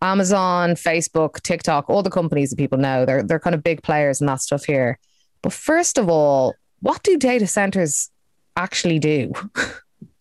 Amazon, 0.00 0.70
Facebook, 0.70 1.42
TikTok, 1.42 1.90
all 1.90 2.02
the 2.02 2.10
companies 2.10 2.50
that 2.50 2.56
people 2.56 2.78
know, 2.78 3.04
they're, 3.04 3.22
they're 3.22 3.40
kind 3.40 3.54
of 3.54 3.62
big 3.62 3.82
players 3.82 4.20
in 4.20 4.26
that 4.26 4.40
stuff 4.40 4.64
here. 4.64 4.98
But 5.42 5.52
first 5.52 5.98
of 5.98 6.08
all, 6.08 6.54
what 6.80 7.02
do 7.02 7.16
data 7.16 7.46
centers 7.46 8.10
actually 8.56 9.00
do? 9.00 9.32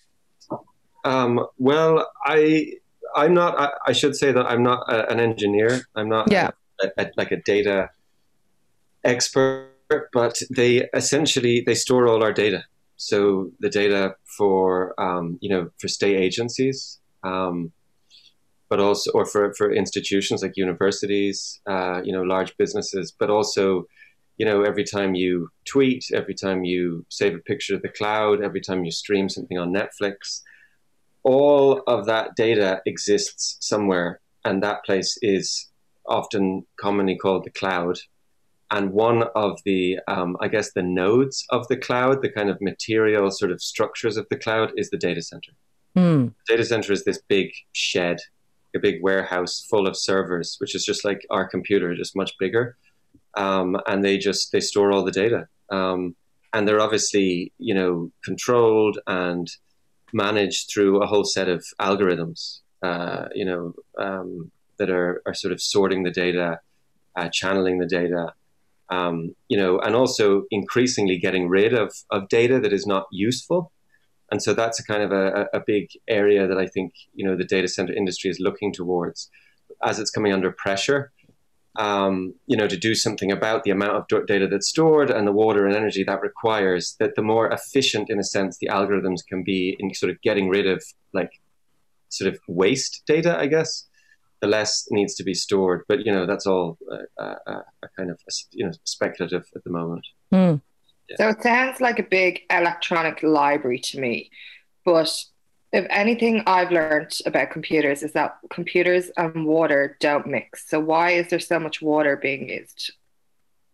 um, 1.04 1.46
well, 1.58 2.10
I 2.26 2.74
I'm 3.16 3.34
not. 3.34 3.60
I, 3.60 3.72
I, 3.88 3.92
should 3.94 4.16
say 4.16 4.32
that 4.32 4.46
I'm 4.46 4.64
not 4.64 4.92
a, 4.92 5.10
an 5.12 5.20
engineer. 5.20 5.82
I'm 5.96 6.10
not 6.10 6.32
yeah. 6.32 6.52
a, 6.82 6.90
a, 6.98 7.12
like 7.18 7.32
a 7.32 7.42
data 7.42 7.90
expert. 9.04 9.72
But 10.12 10.42
they 10.54 10.90
essentially 10.94 11.64
they 11.66 11.74
store 11.74 12.10
all 12.10 12.22
our 12.22 12.34
data 12.34 12.66
so 12.98 13.52
the 13.60 13.70
data 13.70 14.16
for 14.38 15.00
um, 15.00 15.38
you 15.40 15.50
know 15.50 15.70
for 15.80 15.88
state 15.88 16.18
agencies, 16.18 17.00
um, 17.24 17.72
but 18.70 18.80
also 18.80 19.12
or 19.12 19.26
for, 19.26 19.54
for 19.54 19.72
institutions 19.72 20.42
like 20.42 20.58
universities, 20.58 21.62
uh, 21.68 22.02
you 22.04 22.12
know 22.12 22.24
large 22.24 22.58
businesses, 22.58 23.14
but 23.18 23.30
also 23.30 23.86
you 24.38 24.46
know 24.46 24.64
every 24.64 24.84
time 24.84 25.14
you 25.14 25.50
tweet, 25.66 26.06
every 26.14 26.34
time 26.34 26.64
you 26.64 27.06
save 27.10 27.36
a 27.36 27.40
picture 27.40 27.76
to 27.76 27.80
the 27.80 27.90
cloud, 27.90 28.44
every 28.44 28.62
time 28.62 28.84
you 28.84 28.92
stream 28.92 29.30
something 29.30 29.60
on 29.60 29.72
Netflix, 29.72 30.42
all 31.28 31.84
of 31.88 32.06
that 32.06 32.38
data 32.38 32.82
exists 32.86 33.58
somewhere, 33.60 34.22
and 34.46 34.64
that 34.64 34.86
place 34.86 35.18
is 35.22 35.70
often 36.08 36.66
commonly 36.80 37.18
called 37.18 37.44
the 37.44 37.50
cloud. 37.50 37.98
And 38.72 38.92
one 38.92 39.24
of 39.36 39.60
the 39.66 40.00
um, 40.08 40.36
i 40.42 40.48
guess 40.48 40.74
the 40.74 40.84
nodes 40.84 41.46
of 41.52 41.68
the 41.70 41.78
cloud 41.78 42.22
the 42.22 42.32
kind 42.38 42.50
of 42.50 42.58
material 42.62 43.32
sort 43.32 43.52
of 43.52 43.62
structures 43.62 44.18
of 44.18 44.26
the 44.30 44.38
cloud 44.38 44.72
is 44.76 44.90
the 44.90 44.98
data 44.98 45.22
center. 45.22 45.52
Mm. 45.96 46.34
data 46.48 46.66
center 46.66 46.92
is 46.94 47.04
this 47.04 47.22
big 47.28 47.50
shed 47.72 48.18
a 48.76 48.80
big 48.80 49.02
warehouse 49.02 49.66
full 49.70 49.88
of 49.88 49.96
servers 49.98 50.58
which 50.60 50.76
is 50.76 50.84
just 50.86 51.06
like 51.06 51.22
our 51.30 51.48
computer 51.48 51.96
just 51.96 52.16
much 52.16 52.34
bigger. 52.40 52.78
Um, 53.36 53.78
and 53.88 54.04
they 54.04 54.18
just 54.18 54.52
they 54.52 54.62
store 54.62 54.92
all 54.92 55.04
the 55.04 55.20
data. 55.24 55.48
Um, 55.70 56.16
and 56.54 56.68
they're 56.68 56.86
obviously 56.88 57.54
you 57.58 57.76
know 57.80 58.12
controlled 58.24 59.00
and 59.08 59.48
managed 60.14 60.70
through 60.70 61.02
a 61.02 61.08
whole 61.08 61.26
set 61.26 61.50
of 61.50 61.66
algorithms 61.80 62.60
uh, 62.84 63.26
you 63.34 63.46
know 63.46 63.74
um, 64.00 64.52
that 64.78 64.90
are, 64.90 65.22
are 65.26 65.34
sort 65.34 65.52
of 65.52 65.62
sorting 65.62 66.04
the 66.04 66.12
data 66.12 66.60
uh, 67.16 67.30
channeling 67.30 67.80
the 67.80 67.88
data 67.88 68.34
um, 68.90 69.36
you 69.50 69.58
know, 69.58 69.80
and 69.80 69.96
also 69.96 70.44
increasingly 70.52 71.18
getting 71.18 71.50
rid 71.50 71.74
of, 71.74 71.94
of 72.10 72.30
data 72.30 72.60
that 72.60 72.74
is 72.74 72.86
not 72.86 73.08
useful. 73.12 73.72
And 74.32 74.42
so 74.42 74.54
that's 74.54 74.80
a 74.80 74.84
kind 74.84 75.04
of 75.04 75.12
a, 75.12 75.48
a 75.54 75.62
big 75.66 75.90
area 76.08 76.48
that 76.48 76.58
I 76.58 76.68
think, 76.68 76.94
you 77.14 77.26
know, 77.26 77.36
the 77.36 77.46
data 77.46 77.68
center 77.68 77.94
industry 77.94 78.30
is 78.30 78.40
looking 78.40 78.74
towards 78.74 79.30
as 79.84 80.00
it's 80.00 80.10
coming 80.10 80.34
under 80.34 80.52
pressure, 80.52 81.12
um, 81.78 82.34
you 82.48 82.58
know, 82.58 82.68
to 82.68 82.76
do 82.76 82.96
something 82.96 83.32
about 83.32 83.64
the 83.64 83.72
amount 83.72 84.12
of 84.12 84.26
data 84.26 84.48
that's 84.48 84.68
stored 84.68 85.10
and 85.12 85.28
the 85.28 85.32
water 85.32 85.66
and 85.66 85.76
energy 85.76 86.04
that 86.04 86.22
requires, 86.22 86.96
that 87.00 87.16
the 87.16 87.22
more 87.22 87.52
efficient, 87.52 88.10
in 88.10 88.20
a 88.20 88.24
sense, 88.24 88.58
the 88.58 88.68
algorithms 88.68 89.26
can 89.28 89.44
be 89.44 89.76
in 89.80 89.94
sort 89.94 90.12
of 90.12 90.22
getting 90.22 90.50
rid 90.50 90.68
of 90.68 90.84
like 91.14 91.32
sort 92.10 92.34
of 92.34 92.40
waste 92.48 93.04
data, 93.06 93.38
I 93.38 93.48
guess 93.48 93.86
the 94.42 94.48
less 94.48 94.88
needs 94.90 95.16
to 95.16 95.24
be 95.24 95.34
stored. 95.34 95.84
But 95.88 96.06
you 96.06 96.12
know, 96.12 96.26
that's 96.26 96.48
all 96.48 96.78
a, 96.92 97.24
a, 97.24 97.64
a 97.84 97.88
kind 97.96 98.10
of 98.10 98.20
you 98.52 98.66
know 98.66 98.72
speculative 98.84 99.46
at 99.56 99.64
the 99.64 99.70
moment. 99.70 100.06
Mm. 100.34 100.62
Yeah. 101.10 101.16
So 101.18 101.30
it 101.30 101.44
sounds 101.44 101.80
like 101.80 102.00
a 102.00 102.04
big 102.04 102.42
electronic 102.50 103.24
library 103.24 103.80
to 103.86 104.00
me, 104.00 104.30
but 104.84 105.16
if 105.74 105.86
anything 105.90 106.44
I've 106.48 106.72
learned 106.72 107.18
about 107.26 107.52
computers 107.52 108.04
is 108.04 108.14
that 108.14 108.38
computers 108.50 109.12
and 109.18 109.46
water 109.46 109.98
don't 110.00 110.28
mix. 110.28 110.70
So 110.70 110.80
why 110.80 111.12
is 111.12 111.30
there 111.30 111.40
so 111.40 111.60
much 111.60 111.82
water 111.82 112.16
being 112.16 112.50
used? 112.50 112.94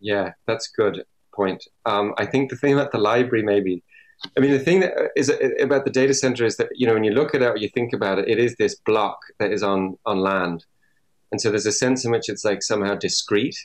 Yeah, 0.00 0.32
that's 0.46 0.68
good 0.68 1.04
point. 1.34 1.64
Um, 1.86 2.14
I 2.18 2.26
think 2.26 2.50
the 2.50 2.56
thing 2.56 2.74
about 2.74 2.92
the 2.92 2.98
library 2.98 3.44
maybe 3.44 3.82
I 4.36 4.40
mean, 4.40 4.52
the 4.52 4.58
thing 4.58 4.80
that 4.80 4.92
is 5.16 5.30
about 5.60 5.84
the 5.84 5.90
data 5.90 6.14
center 6.14 6.44
is 6.44 6.56
that 6.56 6.68
you 6.74 6.86
know 6.86 6.94
when 6.94 7.04
you 7.04 7.12
look 7.12 7.34
at 7.34 7.42
it 7.42 7.46
or 7.46 7.56
you 7.56 7.68
think 7.68 7.92
about 7.92 8.18
it, 8.18 8.28
it 8.28 8.38
is 8.38 8.54
this 8.56 8.74
block 8.74 9.18
that 9.38 9.52
is 9.52 9.62
on 9.62 9.98
on 10.06 10.18
land, 10.18 10.64
and 11.30 11.40
so 11.40 11.50
there's 11.50 11.66
a 11.66 11.72
sense 11.72 12.04
in 12.04 12.10
which 12.10 12.28
it's 12.28 12.44
like 12.44 12.62
somehow 12.62 12.94
discrete, 12.94 13.56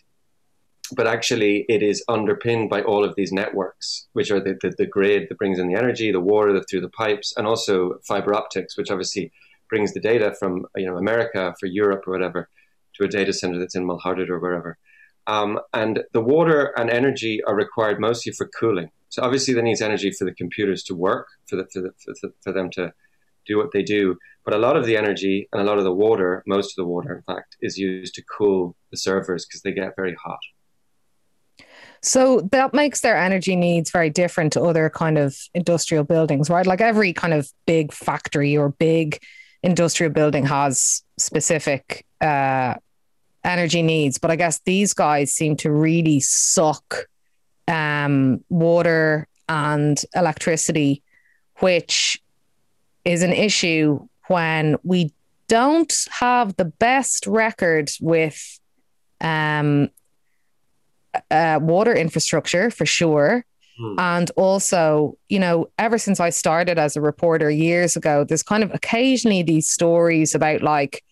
but 0.95 1.07
actually 1.07 1.65
it 1.69 1.83
is 1.83 2.03
underpinned 2.07 2.69
by 2.69 2.81
all 2.81 3.03
of 3.03 3.15
these 3.15 3.31
networks, 3.31 4.07
which 4.13 4.31
are 4.31 4.39
the, 4.39 4.57
the, 4.61 4.73
the 4.77 4.85
grid 4.85 5.27
that 5.29 5.37
brings 5.37 5.59
in 5.59 5.67
the 5.67 5.75
energy, 5.75 6.11
the 6.11 6.19
water 6.19 6.61
through 6.69 6.81
the 6.81 6.89
pipes, 6.89 7.33
and 7.37 7.45
also 7.45 7.99
fiber 8.07 8.33
optics, 8.33 8.77
which 8.77 8.91
obviously 8.91 9.31
brings 9.69 9.93
the 9.93 9.99
data 9.99 10.35
from 10.39 10.65
you 10.75 10.85
know 10.85 10.97
America 10.97 11.53
for 11.59 11.67
Europe 11.67 12.07
or 12.07 12.11
whatever 12.11 12.49
to 12.95 13.05
a 13.05 13.07
data 13.07 13.31
center 13.31 13.59
that's 13.59 13.75
in 13.75 13.85
Mulhuddart 13.85 14.29
or 14.29 14.39
wherever. 14.39 14.77
Um, 15.27 15.59
and 15.73 16.03
the 16.13 16.21
water 16.21 16.73
and 16.75 16.89
energy 16.89 17.43
are 17.43 17.55
required 17.55 17.99
mostly 17.99 18.31
for 18.31 18.49
cooling. 18.59 18.89
So 19.09 19.21
obviously, 19.21 19.53
there 19.53 19.63
needs 19.63 19.81
energy 19.81 20.11
for 20.11 20.25
the 20.25 20.33
computers 20.33 20.83
to 20.83 20.95
work, 20.95 21.27
for, 21.47 21.55
the, 21.55 21.67
for, 21.71 21.81
the, 21.81 21.93
for, 22.19 22.29
for 22.41 22.51
them 22.51 22.69
to 22.71 22.93
do 23.45 23.57
what 23.57 23.71
they 23.71 23.83
do. 23.83 24.17
But 24.45 24.53
a 24.53 24.57
lot 24.57 24.77
of 24.77 24.85
the 24.85 24.97
energy 24.97 25.47
and 25.51 25.61
a 25.61 25.65
lot 25.65 25.77
of 25.77 25.83
the 25.83 25.93
water, 25.93 26.43
most 26.47 26.71
of 26.71 26.75
the 26.83 26.89
water, 26.89 27.15
in 27.15 27.21
fact, 27.23 27.57
is 27.61 27.77
used 27.77 28.15
to 28.15 28.23
cool 28.23 28.75
the 28.91 28.97
servers 28.97 29.45
because 29.45 29.61
they 29.61 29.71
get 29.71 29.95
very 29.95 30.15
hot. 30.15 30.39
So 32.01 32.41
that 32.51 32.73
makes 32.73 33.01
their 33.01 33.17
energy 33.17 33.55
needs 33.55 33.91
very 33.91 34.09
different 34.09 34.53
to 34.53 34.61
other 34.61 34.89
kind 34.89 35.17
of 35.17 35.35
industrial 35.53 36.03
buildings, 36.03 36.49
right? 36.49 36.65
Like 36.65 36.81
every 36.81 37.13
kind 37.13 37.33
of 37.33 37.49
big 37.65 37.91
factory 37.91 38.55
or 38.55 38.69
big 38.69 39.21
industrial 39.63 40.11
building 40.13 40.45
has 40.45 41.03
specific 41.17 42.05
uh, 42.21 42.75
energy 43.43 43.81
needs. 43.81 44.17
But 44.17 44.31
I 44.31 44.37
guess 44.37 44.59
these 44.59 44.93
guys 44.93 45.33
seem 45.33 45.57
to 45.57 45.71
really 45.71 46.19
suck 46.21 47.07
um, 47.67 48.43
water 48.49 49.27
and 49.49 50.01
electricity, 50.15 51.03
which 51.57 52.21
is 53.03 53.23
an 53.23 53.33
issue 53.33 54.07
when 54.27 54.77
we 54.83 55.11
don't 55.47 55.93
have 56.11 56.55
the 56.55 56.65
best 56.65 57.25
record 57.27 57.89
with 57.99 58.59
um, 59.19 59.89
uh, 61.31 61.59
water 61.61 61.93
infrastructure 61.93 62.69
for 62.69 62.85
sure. 62.85 63.45
Hmm. 63.79 63.95
And 63.97 64.31
also, 64.35 65.17
you 65.29 65.39
know, 65.39 65.69
ever 65.77 65.97
since 65.97 66.19
I 66.19 66.29
started 66.31 66.77
as 66.77 66.97
a 66.97 67.01
reporter 67.01 67.49
years 67.49 67.95
ago, 67.95 68.23
there's 68.23 68.43
kind 68.43 68.63
of 68.63 68.73
occasionally 68.73 69.43
these 69.43 69.67
stories 69.69 70.35
about 70.35 70.61
like 70.61 71.03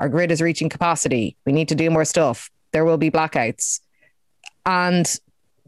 our 0.00 0.08
grid 0.08 0.30
is 0.30 0.42
reaching 0.42 0.68
capacity. 0.68 1.36
We 1.46 1.52
need 1.52 1.68
to 1.68 1.74
do 1.74 1.90
more 1.90 2.04
stuff. 2.04 2.50
There 2.72 2.84
will 2.84 2.98
be 2.98 3.10
blackouts. 3.10 3.80
And 4.66 5.12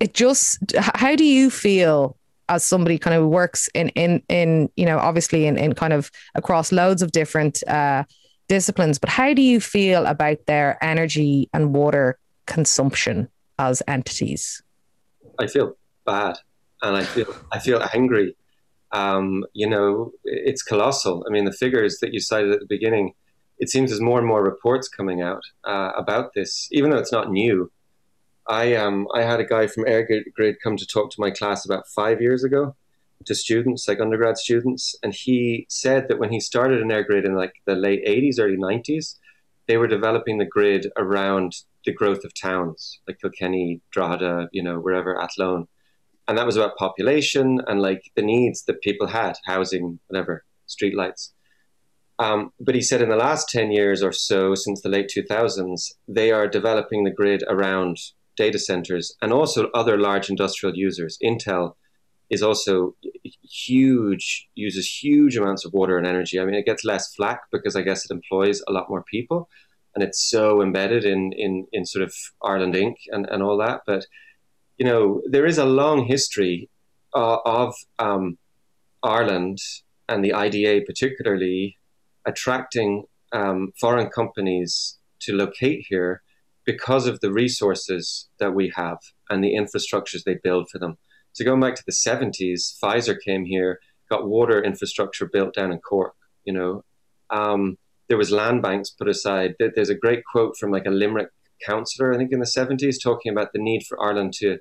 it 0.01 0.15
just, 0.15 0.59
how 0.77 1.17
do 1.17 1.25
you 1.25 1.51
feel 1.51 2.17
as 2.49 2.65
somebody 2.65 2.99
kind 2.99 3.17
of 3.17 3.29
works 3.29 3.69
in, 3.75 3.89
in, 3.91 4.23
in, 4.29 4.69
you 4.77 4.85
know, 4.85 4.99
obviously 4.99 5.47
in, 5.47 5.57
in 5.57 5.75
kind 5.75 5.93
of 5.93 6.11
across 6.35 6.73
loads 6.73 7.01
of 7.01 7.13
different 7.13 7.67
uh, 7.69 8.05
disciplines, 8.49 8.99
but 8.99 9.09
how 9.09 9.33
do 9.33 9.41
you 9.41 9.61
feel 9.61 10.05
about 10.07 10.39
their 10.47 10.83
energy 10.85 11.49
and 11.55 11.75
water 11.75 12.19
consumption 12.47 13.29
as 13.59 13.83
entities? 13.87 14.63
I 15.39 15.47
feel 15.47 15.77
bad, 16.05 16.39
and 16.83 16.97
I 16.97 17.05
feel 17.05 17.35
I 17.53 17.59
feel 17.59 17.83
angry. 17.95 18.37
Um, 18.93 19.45
you 19.55 19.69
know, 19.69 20.13
it's 20.25 20.63
colossal. 20.63 21.25
I 21.27 21.31
mean, 21.31 21.45
the 21.45 21.53
figures 21.53 21.99
that 22.01 22.13
you 22.13 22.21
cited 22.21 22.53
at 22.53 22.61
the 22.61 22.67
beginning. 22.67 23.15
It 23.59 23.71
seems 23.71 23.91
there's 23.91 24.01
more 24.01 24.19
and 24.19 24.27
more 24.27 24.43
reports 24.43 24.89
coming 24.89 25.23
out 25.23 25.43
uh, 25.63 25.93
about 25.97 26.35
this, 26.35 26.69
even 26.73 26.91
though 26.91 26.99
it's 26.99 27.13
not 27.13 27.31
new. 27.31 27.71
I 28.49 28.75
um 28.75 29.07
I 29.15 29.23
had 29.23 29.41
a 29.41 29.45
guy 29.45 29.69
from 29.69 29.85
EirGrid 29.85 30.57
come 30.63 30.77
to 30.77 30.87
talk 30.87 31.11
to 31.13 31.21
my 31.21 31.31
class 31.31 31.65
about 31.65 31.87
five 31.87 32.21
years 32.21 32.43
ago, 32.43 32.75
to 33.25 33.35
students, 33.35 33.87
like 33.87 34.01
undergrad 34.01 34.37
students, 34.37 34.97
and 35.03 35.15
he 35.15 35.67
said 35.69 36.09
that 36.09 36.19
when 36.19 36.33
he 36.33 36.41
started 36.41 36.81
in 36.81 36.89
EirGrid 36.89 37.25
in 37.25 37.35
like 37.35 37.55
the 37.67 37.75
late 37.75 38.05
80s, 38.05 38.41
early 38.41 38.57
90s, 38.57 39.17
they 39.69 39.77
were 39.77 39.87
developing 39.87 40.39
the 40.39 40.45
grid 40.45 40.91
around 40.97 41.57
the 41.85 41.93
growth 41.93 42.25
of 42.25 42.33
towns 42.35 43.01
like 43.07 43.21
Kilkenny, 43.21 43.81
Drogheda, 43.91 44.49
you 44.53 44.63
know, 44.63 44.79
wherever 44.79 45.21
Athlone 45.21 45.67
and 46.29 46.39
that 46.39 46.47
was 46.47 46.57
about 46.57 46.77
population 46.77 47.61
and 47.67 47.81
like 47.81 48.11
the 48.17 48.23
needs 48.23 48.65
that 48.65 48.81
people 48.81 49.09
had, 49.09 49.35
housing, 49.45 49.99
whatever, 50.07 50.45
streetlights. 50.69 51.31
Um, 52.19 52.53
but 52.61 52.75
he 52.75 52.83
said 52.83 53.03
in 53.03 53.09
the 53.09 53.17
last 53.17 53.49
10 53.49 53.73
years 53.73 54.03
or 54.03 54.13
so, 54.13 54.55
since 54.55 54.81
the 54.81 54.89
late 54.89 55.11
2000s, 55.15 55.93
they 56.07 56.31
are 56.31 56.47
developing 56.47 57.05
the 57.05 57.11
grid 57.11 57.43
around 57.49 57.97
data 58.37 58.59
centers 58.59 59.15
and 59.21 59.33
also 59.33 59.69
other 59.75 59.99
large 59.99 60.31
industrial 60.31 60.77
users. 60.77 61.19
Intel 61.23 61.75
is 62.31 62.43
also 62.43 62.95
huge, 63.43 64.49
uses 64.55 64.89
huge 64.89 65.37
amounts 65.37 65.65
of 65.65 65.73
water 65.73 65.99
and 65.99 66.07
energy. 66.07 66.39
I 66.39 66.45
mean, 66.45 66.55
it 66.55 66.65
gets 66.65 66.85
less 66.85 67.15
flack 67.15 67.43
because 67.51 67.75
I 67.75 67.83
guess 67.83 68.05
it 68.05 68.15
employs 68.15 68.63
a 68.69 68.73
lot 68.73 68.89
more 68.89 69.03
people 69.03 69.49
and 69.95 70.03
it's 70.03 70.31
so 70.31 70.63
embedded 70.63 71.05
in, 71.05 71.33
in, 71.33 71.67
in 71.73 71.85
sort 71.85 72.03
of 72.03 72.15
Ireland 72.43 72.75
Inc. 72.75 72.97
and, 73.09 73.27
and 73.27 73.43
all 73.43 73.59
that. 73.59 73.83
But 73.87 74.07
you 74.79 74.87
know, 74.87 75.23
there 75.27 75.47
is 75.47 75.59
a 75.59 75.65
long 75.65 76.05
history 76.05 76.71
uh, 77.15 77.39
of 77.45 77.75
um, 77.99 78.39
Ireland 79.03 79.59
and 80.09 80.25
the 80.25 80.33
IDA 80.33 80.85
particularly 80.87 81.79
attracting 82.25 83.05
um, 83.33 83.73
foreign 83.81 84.09
companies 84.09 84.99
to 85.21 85.35
locate 85.35 85.87
here 85.89 86.23
because 86.65 87.07
of 87.07 87.21
the 87.21 87.33
resources 87.33 88.29
that 88.39 88.55
we 88.55 88.73
have 88.75 88.99
and 89.31 89.43
the 89.43 89.55
infrastructures 89.55 90.25
they 90.25 90.39
build 90.43 90.69
for 90.71 90.79
them. 90.79 90.97
So 91.33 91.45
going 91.45 91.61
back 91.61 91.75
to 91.77 91.85
the 91.87 91.93
70s, 91.93 92.79
Pfizer 92.83 93.17
came 93.25 93.45
here, 93.45 93.81
got 94.11 94.29
water 94.29 94.63
infrastructure 94.63 95.27
built 95.27 95.55
down 95.55 95.73
in 95.73 95.79
Cork, 95.79 96.15
you 96.45 96.53
know. 96.53 96.85
Um, 97.31 97.79
there 98.13 98.19
was 98.19 98.31
land 98.31 98.61
banks 98.61 98.91
put 98.91 99.09
aside. 99.09 99.55
There's 99.59 99.89
a 99.89 99.95
great 99.95 100.23
quote 100.31 100.59
from 100.59 100.71
like 100.71 100.85
a 100.85 100.91
Limerick 100.91 101.31
councillor, 101.67 102.13
I 102.13 102.19
think 102.19 102.31
in 102.31 102.41
the 102.41 102.45
70s, 102.45 102.97
talking 103.03 103.33
about 103.33 103.55
the 103.55 103.59
need 103.59 103.85
for 103.89 103.99
Ireland 104.05 104.35
to 104.35 104.59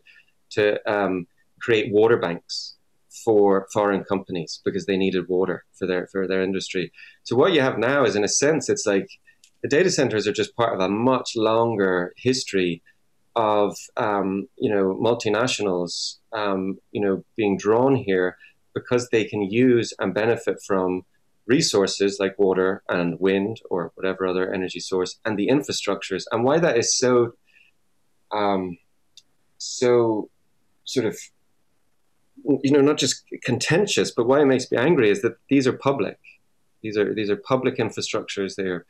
to 0.52 0.64
um, 0.90 1.28
create 1.60 1.92
water 1.92 2.16
banks 2.16 2.78
for 3.26 3.68
foreign 3.74 4.06
companies 4.06 4.62
because 4.64 4.86
they 4.86 4.96
needed 4.96 5.28
water 5.28 5.66
for 5.78 5.86
their 5.86 6.08
for 6.14 6.30
their 6.30 6.42
industry. 6.42 6.94
So 7.24 7.36
what 7.36 7.52
you 7.52 7.60
have 7.60 7.78
now 7.78 8.06
is, 8.06 8.16
in 8.16 8.24
a 8.24 8.30
sense, 8.30 8.70
it's 8.70 8.86
like 8.86 9.10
the 9.64 9.68
data 9.68 9.92
centers 9.92 10.28
are 10.28 10.40
just 10.42 10.56
part 10.56 10.74
of 10.74 10.80
a 10.80 10.88
much 10.88 11.36
longer 11.36 12.14
history 12.16 12.82
of 13.36 13.76
um, 13.98 14.48
you 14.58 14.74
know 14.74 14.98
multinationals 15.08 16.20
um, 16.32 16.78
you 16.94 17.02
know 17.02 17.26
being 17.36 17.58
drawn 17.58 17.98
here 17.98 18.38
because 18.74 19.10
they 19.10 19.26
can 19.26 19.42
use 19.42 19.92
and 20.00 20.14
benefit 20.14 20.56
from 20.66 21.04
resources 21.58 22.18
like 22.20 22.40
water 22.40 22.82
and 22.88 23.20
wind 23.20 23.56
or 23.70 23.92
whatever 23.96 24.26
other 24.26 24.46
energy 24.58 24.80
source 24.80 25.20
and 25.26 25.38
the 25.38 25.50
infrastructures. 25.58 26.24
And 26.32 26.44
why 26.44 26.58
that 26.60 26.78
is 26.78 26.98
so 26.98 27.34
um, 28.32 28.78
so 29.58 30.30
sort 30.86 31.06
of 31.06 31.16
you 32.64 32.72
know 32.72 32.82
not 32.82 32.98
just 32.98 33.16
contentious 33.44 34.10
but 34.18 34.28
why 34.30 34.42
it 34.42 34.50
makes 34.54 34.72
me 34.72 34.78
angry 34.78 35.10
is 35.10 35.22
that 35.22 35.36
these 35.50 35.68
are 35.68 35.78
public. 35.90 36.18
These 36.84 36.98
are 36.98 37.14
these 37.14 37.30
are 37.30 37.50
public 37.54 37.76
infrastructures. 37.78 38.56
They 38.56 38.70
are 38.76 38.86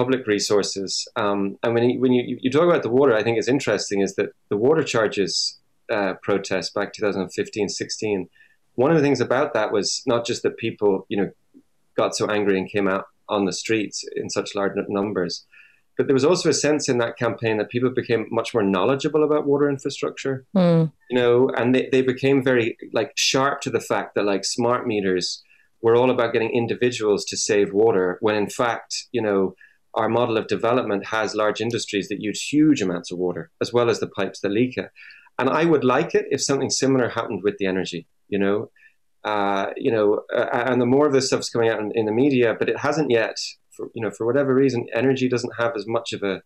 public 0.00 0.26
resources. 0.26 0.90
Um, 1.16 1.40
and 1.62 1.74
when 1.74 1.84
you, 1.90 2.00
when 2.00 2.12
you, 2.12 2.38
you 2.40 2.50
talk 2.50 2.68
about 2.70 2.82
the 2.82 2.94
water 2.98 3.14
i 3.14 3.22
think 3.22 3.36
it's 3.38 3.54
interesting 3.56 4.00
is 4.06 4.14
that 4.18 4.30
the 4.52 4.60
water 4.66 4.84
charges 4.94 5.58
uh, 5.96 6.14
protest 6.22 6.72
back 6.76 6.88
2015 6.94 7.68
16 7.68 8.28
one 8.74 8.90
of 8.90 8.96
the 8.96 9.02
things 9.02 9.20
about 9.20 9.52
that 9.52 9.72
was 9.76 10.02
not 10.06 10.24
just 10.24 10.42
that 10.44 10.56
people 10.56 10.92
you 11.10 11.18
know 11.18 11.30
got 11.96 12.14
so 12.14 12.26
angry 12.26 12.58
and 12.58 12.70
came 12.70 12.88
out 12.88 13.04
on 13.28 13.44
the 13.44 13.52
streets 13.52 14.04
in 14.16 14.30
such 14.30 14.54
large 14.54 14.72
numbers. 14.88 15.46
But 15.96 16.06
there 16.06 16.14
was 16.14 16.24
also 16.24 16.48
a 16.48 16.54
sense 16.54 16.88
in 16.88 16.98
that 16.98 17.18
campaign 17.18 17.58
that 17.58 17.68
people 17.68 17.90
became 17.90 18.26
much 18.30 18.54
more 18.54 18.62
knowledgeable 18.62 19.24
about 19.24 19.46
water 19.46 19.68
infrastructure, 19.68 20.46
mm. 20.56 20.90
you 21.10 21.18
know, 21.18 21.50
and 21.50 21.74
they, 21.74 21.88
they 21.92 22.02
became 22.02 22.42
very 22.42 22.76
like 22.92 23.12
sharp 23.14 23.60
to 23.62 23.70
the 23.70 23.80
fact 23.80 24.14
that 24.14 24.24
like 24.24 24.44
smart 24.44 24.86
meters 24.86 25.42
were 25.82 25.94
all 25.94 26.10
about 26.10 26.32
getting 26.32 26.50
individuals 26.50 27.24
to 27.26 27.36
save 27.36 27.72
water, 27.72 28.16
when 28.20 28.36
in 28.36 28.48
fact, 28.48 29.06
you 29.12 29.20
know, 29.20 29.54
our 29.94 30.08
model 30.08 30.38
of 30.38 30.46
development 30.46 31.06
has 31.06 31.34
large 31.34 31.60
industries 31.60 32.08
that 32.08 32.22
use 32.22 32.40
huge 32.40 32.80
amounts 32.80 33.12
of 33.12 33.18
water, 33.18 33.50
as 33.60 33.72
well 33.72 33.90
as 33.90 34.00
the 34.00 34.06
pipes 34.06 34.40
that 34.40 34.48
leak 34.48 34.78
it. 34.78 34.90
And 35.38 35.50
I 35.50 35.64
would 35.64 35.84
like 35.84 36.14
it 36.14 36.26
if 36.30 36.42
something 36.42 36.70
similar 36.70 37.10
happened 37.10 37.42
with 37.42 37.58
the 37.58 37.66
energy, 37.66 38.06
you 38.28 38.38
know, 38.38 38.70
uh, 39.24 39.66
you 39.76 39.90
know, 39.90 40.22
uh, 40.34 40.48
and 40.52 40.80
the 40.80 40.86
more 40.86 41.06
of 41.06 41.12
this 41.12 41.28
stuff's 41.28 41.50
coming 41.50 41.68
out 41.68 41.80
in, 41.80 41.92
in, 41.94 42.06
the 42.06 42.12
media, 42.12 42.56
but 42.58 42.68
it 42.68 42.78
hasn't 42.78 43.10
yet. 43.10 43.36
For, 43.70 43.88
you 43.94 44.02
know, 44.02 44.10
for 44.10 44.26
whatever 44.26 44.54
reason, 44.54 44.86
energy 44.92 45.28
doesn't 45.28 45.54
have 45.58 45.76
as 45.76 45.86
much 45.86 46.12
of 46.12 46.22
a 46.22 46.42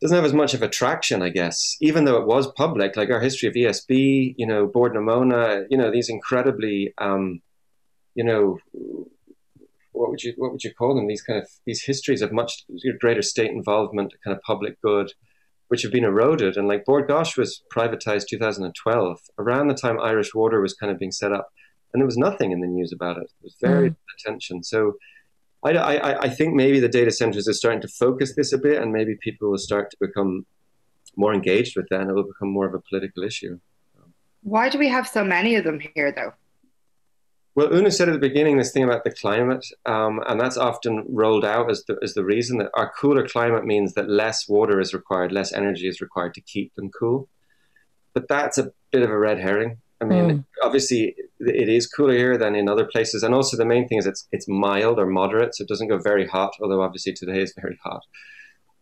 doesn't 0.00 0.16
have 0.16 0.24
as 0.24 0.32
much 0.32 0.54
of 0.54 0.62
a 0.62 0.68
traction, 0.68 1.22
I 1.22 1.28
guess. 1.28 1.76
Even 1.80 2.04
though 2.04 2.16
it 2.16 2.26
was 2.26 2.50
public, 2.52 2.96
like 2.96 3.10
our 3.10 3.20
history 3.20 3.48
of 3.48 3.54
ESB, 3.54 4.34
you 4.36 4.46
know, 4.46 4.66
Bord 4.66 4.94
na 4.94 5.00
Móna, 5.00 5.66
you 5.70 5.76
know, 5.76 5.90
these 5.90 6.08
incredibly, 6.08 6.94
um, 6.98 7.42
you 8.14 8.24
know, 8.24 8.58
what 9.92 10.10
would 10.10 10.22
you 10.22 10.32
what 10.36 10.52
would 10.52 10.64
you 10.64 10.72
call 10.74 10.94
them? 10.94 11.06
These 11.06 11.22
kind 11.22 11.40
of 11.40 11.48
these 11.66 11.84
histories 11.84 12.22
of 12.22 12.32
much 12.32 12.64
greater 12.98 13.22
state 13.22 13.50
involvement, 13.50 14.14
kind 14.24 14.36
of 14.36 14.42
public 14.42 14.80
good, 14.80 15.12
which 15.68 15.82
have 15.82 15.92
been 15.92 16.04
eroded. 16.04 16.56
And 16.56 16.66
like 16.66 16.84
Bord 16.84 17.08
Gáis 17.08 17.36
was 17.36 17.62
privatized 17.74 18.26
2012, 18.28 19.18
around 19.38 19.68
the 19.68 19.74
time 19.74 20.00
Irish 20.00 20.34
Water 20.34 20.60
was 20.60 20.74
kind 20.74 20.90
of 20.90 20.98
being 20.98 21.12
set 21.12 21.32
up 21.32 21.50
and 21.92 22.00
there 22.00 22.06
was 22.06 22.16
nothing 22.16 22.52
in 22.52 22.60
the 22.60 22.66
news 22.66 22.92
about 22.92 23.16
it. 23.16 23.24
It 23.24 23.42
was 23.42 23.56
very 23.60 23.90
mm. 23.90 23.96
attention. 24.18 24.62
So 24.62 24.96
I, 25.62 25.72
I, 25.72 26.20
I 26.22 26.28
think 26.28 26.54
maybe 26.54 26.80
the 26.80 26.88
data 26.88 27.10
centers 27.10 27.48
are 27.48 27.52
starting 27.52 27.82
to 27.82 27.88
focus 27.88 28.34
this 28.34 28.52
a 28.52 28.58
bit, 28.58 28.80
and 28.80 28.92
maybe 28.92 29.16
people 29.20 29.50
will 29.50 29.58
start 29.58 29.90
to 29.90 29.96
become 30.00 30.46
more 31.16 31.34
engaged 31.34 31.76
with 31.76 31.86
that, 31.90 32.00
and 32.00 32.10
it 32.10 32.14
will 32.14 32.24
become 32.24 32.50
more 32.50 32.66
of 32.66 32.74
a 32.74 32.80
political 32.80 33.22
issue. 33.24 33.58
Why 34.42 34.68
do 34.70 34.78
we 34.78 34.88
have 34.88 35.06
so 35.06 35.22
many 35.22 35.54
of 35.56 35.64
them 35.64 35.80
here, 35.94 36.12
though? 36.12 36.32
Well, 37.56 37.74
Una 37.74 37.90
said 37.90 38.08
at 38.08 38.12
the 38.12 38.18
beginning 38.18 38.56
this 38.56 38.72
thing 38.72 38.84
about 38.84 39.04
the 39.04 39.10
climate, 39.10 39.66
um, 39.84 40.20
and 40.26 40.40
that's 40.40 40.56
often 40.56 41.04
rolled 41.08 41.44
out 41.44 41.70
as 41.70 41.84
the, 41.84 41.98
as 42.02 42.14
the 42.14 42.24
reason 42.24 42.58
that 42.58 42.70
our 42.74 42.90
cooler 42.98 43.26
climate 43.26 43.66
means 43.66 43.92
that 43.94 44.08
less 44.08 44.48
water 44.48 44.80
is 44.80 44.94
required, 44.94 45.32
less 45.32 45.52
energy 45.52 45.88
is 45.88 46.00
required 46.00 46.32
to 46.34 46.40
keep 46.40 46.74
them 46.76 46.90
cool. 46.90 47.28
But 48.14 48.28
that's 48.28 48.56
a 48.56 48.72
bit 48.92 49.02
of 49.02 49.10
a 49.10 49.18
red 49.18 49.40
herring. 49.40 49.78
I 50.00 50.04
mean, 50.06 50.30
mm. 50.30 50.44
obviously, 50.62 51.14
it 51.40 51.68
is 51.68 51.86
cooler 51.86 52.14
here 52.14 52.36
than 52.36 52.54
in 52.54 52.68
other 52.68 52.84
places, 52.84 53.22
and 53.22 53.34
also 53.34 53.56
the 53.56 53.64
main 53.64 53.88
thing 53.88 53.98
is 53.98 54.06
it's 54.06 54.28
it's 54.32 54.46
mild 54.48 54.98
or 54.98 55.06
moderate, 55.06 55.54
so 55.54 55.62
it 55.62 55.68
doesn't 55.68 55.88
go 55.88 55.98
very 55.98 56.26
hot. 56.26 56.52
Although 56.60 56.82
obviously 56.82 57.12
today 57.12 57.40
is 57.40 57.54
very 57.60 57.78
hot, 57.82 58.02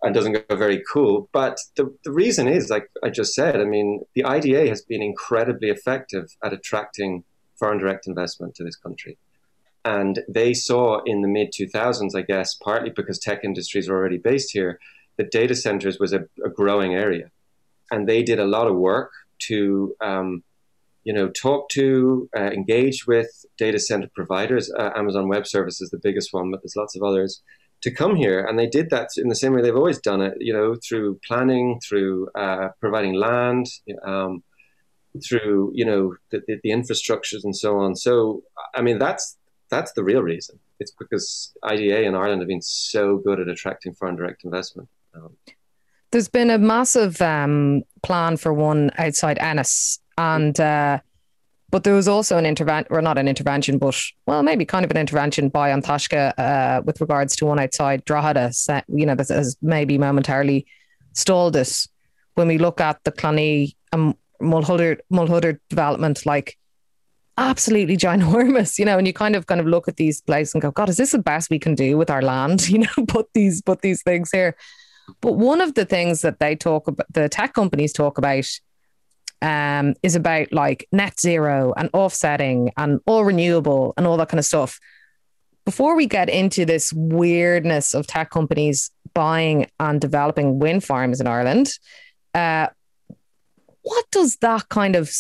and 0.03 0.15
doesn't 0.15 0.49
go 0.49 0.57
very 0.57 0.83
cool. 0.93 1.29
But 1.33 1.59
the 1.77 1.95
the 2.05 2.13
reason 2.13 2.49
is, 2.49 2.71
like 2.71 2.91
I 3.03 3.11
just 3.11 3.35
said, 3.35 3.61
I 3.61 3.65
mean, 3.65 4.01
the 4.15 4.25
IDA 4.25 4.69
has 4.69 4.83
been 4.83 5.03
incredibly 5.03 5.71
effective 5.71 6.37
at 6.43 6.53
attracting 6.53 7.25
foreign 7.59 7.79
direct 7.79 8.07
investment 8.07 8.55
to 8.57 8.65
this 8.65 8.77
country, 8.77 9.19
and 9.85 10.21
they 10.29 10.53
saw 10.53 11.01
in 11.05 11.23
the 11.23 11.29
mid 11.29 11.51
two 11.55 11.69
thousands, 11.69 12.15
I 12.15 12.23
guess, 12.23 12.55
partly 12.55 12.91
because 12.91 13.19
tech 13.19 13.45
industries 13.45 13.89
are 13.89 13.97
already 13.97 14.19
based 14.19 14.51
here, 14.53 14.81
that 15.17 15.31
data 15.31 15.55
centers 15.55 15.99
was 15.99 16.13
a, 16.13 16.25
a 16.45 16.49
growing 16.49 16.95
area, 16.95 17.31
and 17.91 18.09
they 18.09 18.23
did 18.23 18.41
a 18.41 18.47
lot 18.47 18.67
of 18.67 18.75
work 18.77 19.13
to 19.41 19.95
um, 20.01 20.43
you 21.09 21.15
know, 21.15 21.31
talk 21.31 21.71
to, 21.71 22.29
uh, 22.37 22.51
engage 22.51 23.07
with 23.07 23.31
data 23.57 23.79
center 23.79 24.11
providers. 24.15 24.71
Uh, 24.79 24.91
Amazon 24.95 25.27
Web 25.27 25.47
Services 25.47 25.81
is 25.81 25.91
the 25.91 25.99
biggest 26.03 26.35
one, 26.35 26.51
but 26.51 26.61
there's 26.61 26.77
lots 26.77 26.95
of 26.95 27.03
others 27.03 27.41
to 27.81 27.91
come 27.91 28.15
here. 28.15 28.45
And 28.45 28.59
they 28.59 28.67
did 28.67 28.91
that 28.91 29.09
in 29.17 29.29
the 29.29 29.35
same 29.35 29.55
way 29.55 29.63
they've 29.63 29.75
always 29.75 30.03
done 30.03 30.21
it, 30.21 30.35
you 30.39 30.53
know, 30.53 30.77
through 30.87 31.19
planning, 31.27 31.81
through 31.89 32.29
uh, 32.35 32.69
providing 32.79 33.15
land, 33.15 33.69
um, 34.05 34.43
through, 35.27 35.73
you 35.75 35.87
know, 35.87 36.15
the, 36.31 36.43
the, 36.47 36.59
the, 36.63 36.69
infrastructures 36.69 37.43
and 37.43 37.57
so 37.57 37.79
on. 37.79 37.97
So, 37.97 38.43
I 38.75 38.83
mean, 38.83 38.99
that's, 38.99 39.39
that's 39.71 39.93
the 39.93 40.05
real 40.05 40.21
reason. 40.21 40.59
It's 40.79 40.93
because 40.93 41.55
IDA 41.63 42.03
in 42.03 42.17
Ireland 42.17 42.43
have 42.43 42.49
been 42.49 42.61
so 42.61 43.17
good 43.17 43.41
at 43.41 43.49
attracting 43.49 43.95
foreign 43.95 44.17
direct 44.17 44.45
investment. 44.45 44.91
Um, 45.15 45.39
There's 46.11 46.29
been 46.29 46.51
a 46.51 46.59
massive 46.59 47.23
um, 47.23 47.85
plan 48.03 48.37
for 48.37 48.53
one 48.53 48.91
outside 48.99 49.39
Ennis, 49.39 50.01
and 50.19 50.59
uh, 50.61 50.99
but 51.71 51.85
there 51.85 51.95
was 51.95 52.09
also 52.09 52.37
an 52.37 52.45
intervention, 52.45 52.89
or 52.91 53.01
not 53.01 53.19
an 53.19 53.29
intervention, 53.29 53.79
but 53.79 53.99
well, 54.27 54.43
maybe 54.43 54.65
kind 54.65 54.85
of 54.85 54.91
an 54.91 54.97
intervention 54.97 55.49
by 55.49 55.71
An 55.71 55.83
Taisce 55.83 56.33
uh, 56.39 56.83
with 56.85 57.01
regards 57.01 57.37
to 57.37 57.47
one 57.47 57.59
outside 57.59 58.05
Drogheda, 58.05 58.53
you 58.89 59.07
know, 59.07 59.15
that 59.15 59.29
has 59.29 59.57
maybe 59.63 59.99
momentarily 59.99 60.67
stalled 61.13 61.57
us. 61.57 61.89
When 62.35 62.49
we 62.49 62.59
look 62.59 62.81
at 62.81 63.03
the 63.05 63.13
Clonee 63.13 63.75
and 63.93 64.15
Mulhuddart, 64.41 65.01
Mulhuddart 65.13 65.59
development, 65.69 66.25
like 66.25 66.57
absolutely 67.37 67.97
ginormous, 67.97 68.79
you 68.79 68.85
know, 68.85 68.97
and 68.97 69.07
you 69.07 69.13
kind 69.13 69.37
of 69.37 69.47
kind 69.47 69.61
of 69.61 69.67
look 69.67 69.89
at 69.89 69.97
these 69.97 70.21
places 70.23 70.55
and 70.55 70.63
go, 70.63 70.71
God, 70.71 70.89
is 70.89 70.97
this 70.97 71.13
the 71.13 71.19
best 71.19 71.51
we 71.51 71.59
can 71.59 71.75
do 71.75 71.99
with 71.99 72.11
our 72.11 72.23
land? 72.23 72.69
You 72.69 72.79
know, 72.79 73.07
put 73.07 73.29
these 73.35 73.61
put 73.61 73.83
these 73.83 74.03
things 74.03 74.31
here. 74.33 74.57
But 75.21 75.33
one 75.33 75.61
of 75.61 75.75
the 75.75 75.85
things 75.85 76.23
that 76.23 76.39
they 76.39 76.55
talk 76.57 76.89
about, 76.89 77.07
the 77.13 77.29
tech 77.29 77.55
companies 77.55 77.93
talk 77.93 78.19
about 78.19 78.45
um, 79.43 79.95
is 80.03 80.17
about 80.17 80.53
like 80.53 80.89
net 80.93 81.19
zero 81.19 81.73
and 81.77 81.91
offsetting 81.93 82.73
and 82.77 83.01
all 83.07 83.25
renewable 83.25 83.95
and 83.97 84.07
all 84.07 84.17
that 84.17 84.29
kind 84.29 84.39
of 84.39 84.45
stuff. 84.45 84.79
Before 85.65 85.95
we 85.95 86.07
get 86.07 86.29
into 86.29 86.65
this 86.65 86.93
weirdness 86.93 87.95
of 87.95 88.07
tech 88.07 88.31
companies 88.31 88.91
buying 89.15 89.67
and 89.79 90.01
developing 90.01 90.59
wind 90.59 90.83
farms 90.83 91.21
in 91.21 91.27
Ireland, 91.27 91.71
uh, 92.35 92.69
what 93.83 94.05
does 94.11 94.37
that 94.37 94.69
kind 94.69 94.97
of 94.97 95.11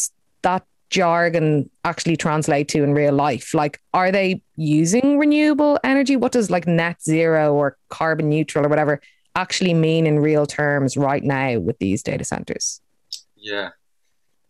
that 0.42 0.64
jargon 0.90 1.68
actually 1.84 2.16
translate 2.16 2.68
to 2.68 2.82
in 2.82 2.94
real 2.94 3.12
life? 3.12 3.54
Like, 3.54 3.80
are 3.92 4.10
they 4.10 4.42
using 4.56 5.18
renewable 5.18 5.78
energy? 5.84 6.16
What 6.16 6.32
does 6.32 6.50
like 6.50 6.66
net 6.66 7.02
zero 7.02 7.54
or 7.54 7.76
carbon 7.88 8.28
neutral 8.28 8.64
or 8.66 8.68
whatever 8.68 9.00
actually 9.34 9.74
mean 9.74 10.06
in 10.06 10.18
real 10.18 10.46
terms 10.46 10.96
right 10.96 11.22
now 11.22 11.58
with 11.58 11.78
these 11.78 12.02
data 12.02 12.24
centers? 12.24 12.80
Yeah, 13.36 13.70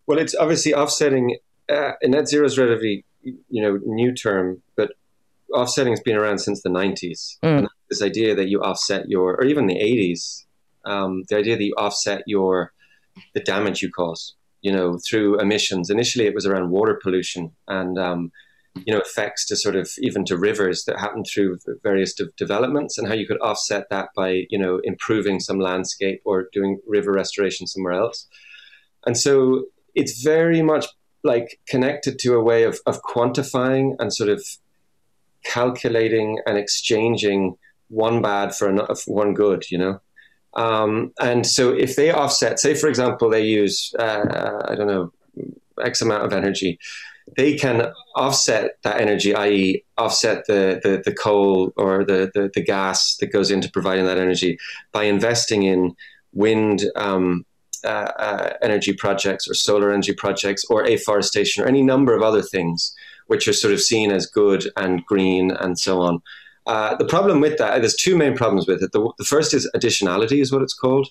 well, 0.08 0.18
it's 0.18 0.34
obviously 0.34 0.74
offsetting. 0.74 1.36
Uh, 1.68 1.92
net 2.02 2.26
zero 2.28 2.46
is 2.46 2.58
relatively, 2.58 3.04
you 3.22 3.62
know, 3.62 3.78
new 3.84 4.12
term, 4.12 4.62
but 4.74 4.92
offsetting 5.54 5.92
has 5.92 6.00
been 6.00 6.16
around 6.16 6.38
since 6.38 6.62
the 6.62 6.70
90s. 6.70 7.36
Mm. 7.44 7.68
this 7.90 8.02
idea 8.02 8.34
that 8.34 8.48
you 8.48 8.60
offset 8.62 9.08
your, 9.08 9.34
or 9.36 9.44
even 9.44 9.66
the 9.66 9.74
80s, 9.74 10.44
um, 10.84 11.24
the 11.28 11.36
idea 11.36 11.56
that 11.56 11.62
you 11.62 11.74
offset 11.76 12.22
your, 12.26 12.72
the 13.34 13.40
damage 13.40 13.82
you 13.82 13.90
cause, 13.90 14.34
you 14.62 14.72
know, 14.72 14.98
through 15.06 15.38
emissions. 15.40 15.90
Initially, 15.90 16.26
it 16.26 16.34
was 16.34 16.46
around 16.46 16.70
water 16.70 16.98
pollution 17.02 17.52
and, 17.66 17.98
um, 17.98 18.32
you 18.86 18.94
know, 18.94 19.00
effects 19.00 19.46
to 19.46 19.56
sort 19.56 19.76
of 19.76 19.90
even 19.98 20.24
to 20.24 20.38
rivers 20.38 20.84
that 20.84 20.98
happen 20.98 21.22
through 21.24 21.58
various 21.82 22.14
de- 22.14 22.26
developments 22.38 22.96
and 22.96 23.08
how 23.08 23.14
you 23.14 23.26
could 23.26 23.40
offset 23.40 23.90
that 23.90 24.08
by, 24.16 24.46
you 24.48 24.58
know, 24.58 24.80
improving 24.84 25.38
some 25.38 25.58
landscape 25.58 26.22
or 26.24 26.48
doing 26.52 26.78
river 26.86 27.12
restoration 27.12 27.66
somewhere 27.66 27.94
else. 27.94 28.26
And 29.04 29.16
so 29.16 29.64
it's 29.94 30.22
very 30.22 30.62
much 30.62 30.86
like 31.24 31.60
connected 31.68 32.18
to 32.20 32.34
a 32.34 32.42
way 32.42 32.62
of, 32.62 32.80
of 32.86 33.02
quantifying 33.02 33.94
and 33.98 34.12
sort 34.12 34.30
of 34.30 34.44
calculating 35.44 36.38
and 36.46 36.56
exchanging 36.56 37.56
one 37.88 38.22
bad 38.22 38.54
for, 38.54 38.68
another, 38.68 38.94
for 38.94 39.14
one 39.14 39.34
good, 39.34 39.70
you 39.70 39.78
know? 39.78 40.00
Um, 40.54 41.12
and 41.20 41.46
so 41.46 41.72
if 41.72 41.96
they 41.96 42.10
offset, 42.10 42.58
say, 42.58 42.74
for 42.74 42.88
example, 42.88 43.30
they 43.30 43.44
use, 43.44 43.94
uh, 43.98 44.62
I 44.66 44.74
don't 44.74 44.86
know, 44.86 45.12
X 45.82 46.00
amount 46.00 46.24
of 46.24 46.32
energy, 46.32 46.78
they 47.36 47.56
can 47.56 47.92
offset 48.16 48.72
that 48.82 49.00
energy, 49.00 49.34
i.e., 49.34 49.84
offset 49.96 50.46
the, 50.46 50.80
the, 50.82 51.02
the 51.04 51.14
coal 51.14 51.72
or 51.76 52.04
the, 52.04 52.30
the, 52.34 52.50
the, 52.54 52.62
gas 52.62 53.16
that 53.16 53.26
goes 53.26 53.50
into 53.50 53.70
providing 53.70 54.06
that 54.06 54.18
energy 54.18 54.58
by 54.92 55.04
investing 55.04 55.64
in 55.64 55.94
wind 56.32 56.84
um, 56.96 57.44
uh, 57.84 58.12
uh, 58.18 58.52
energy 58.62 58.92
projects 58.92 59.48
or 59.48 59.54
solar 59.54 59.90
energy 59.92 60.12
projects 60.12 60.64
or 60.70 60.84
afforestation 60.84 61.62
or 61.62 61.66
any 61.66 61.82
number 61.82 62.14
of 62.14 62.22
other 62.22 62.42
things 62.42 62.94
which 63.26 63.46
are 63.46 63.52
sort 63.52 63.74
of 63.74 63.80
seen 63.80 64.10
as 64.10 64.26
good 64.26 64.68
and 64.76 65.04
green 65.06 65.50
and 65.50 65.78
so 65.78 66.00
on. 66.00 66.20
Uh, 66.66 66.96
the 66.96 67.04
problem 67.04 67.40
with 67.40 67.56
that, 67.58 67.78
there's 67.78 67.94
two 67.94 68.16
main 68.16 68.36
problems 68.36 68.66
with 68.66 68.82
it. 68.82 68.92
The, 68.92 69.10
the, 69.16 69.24
first 69.24 69.54
is 69.54 69.70
additionality, 69.74 70.40
is 70.40 70.52
what 70.52 70.62
it's 70.62 70.74
called. 70.74 71.08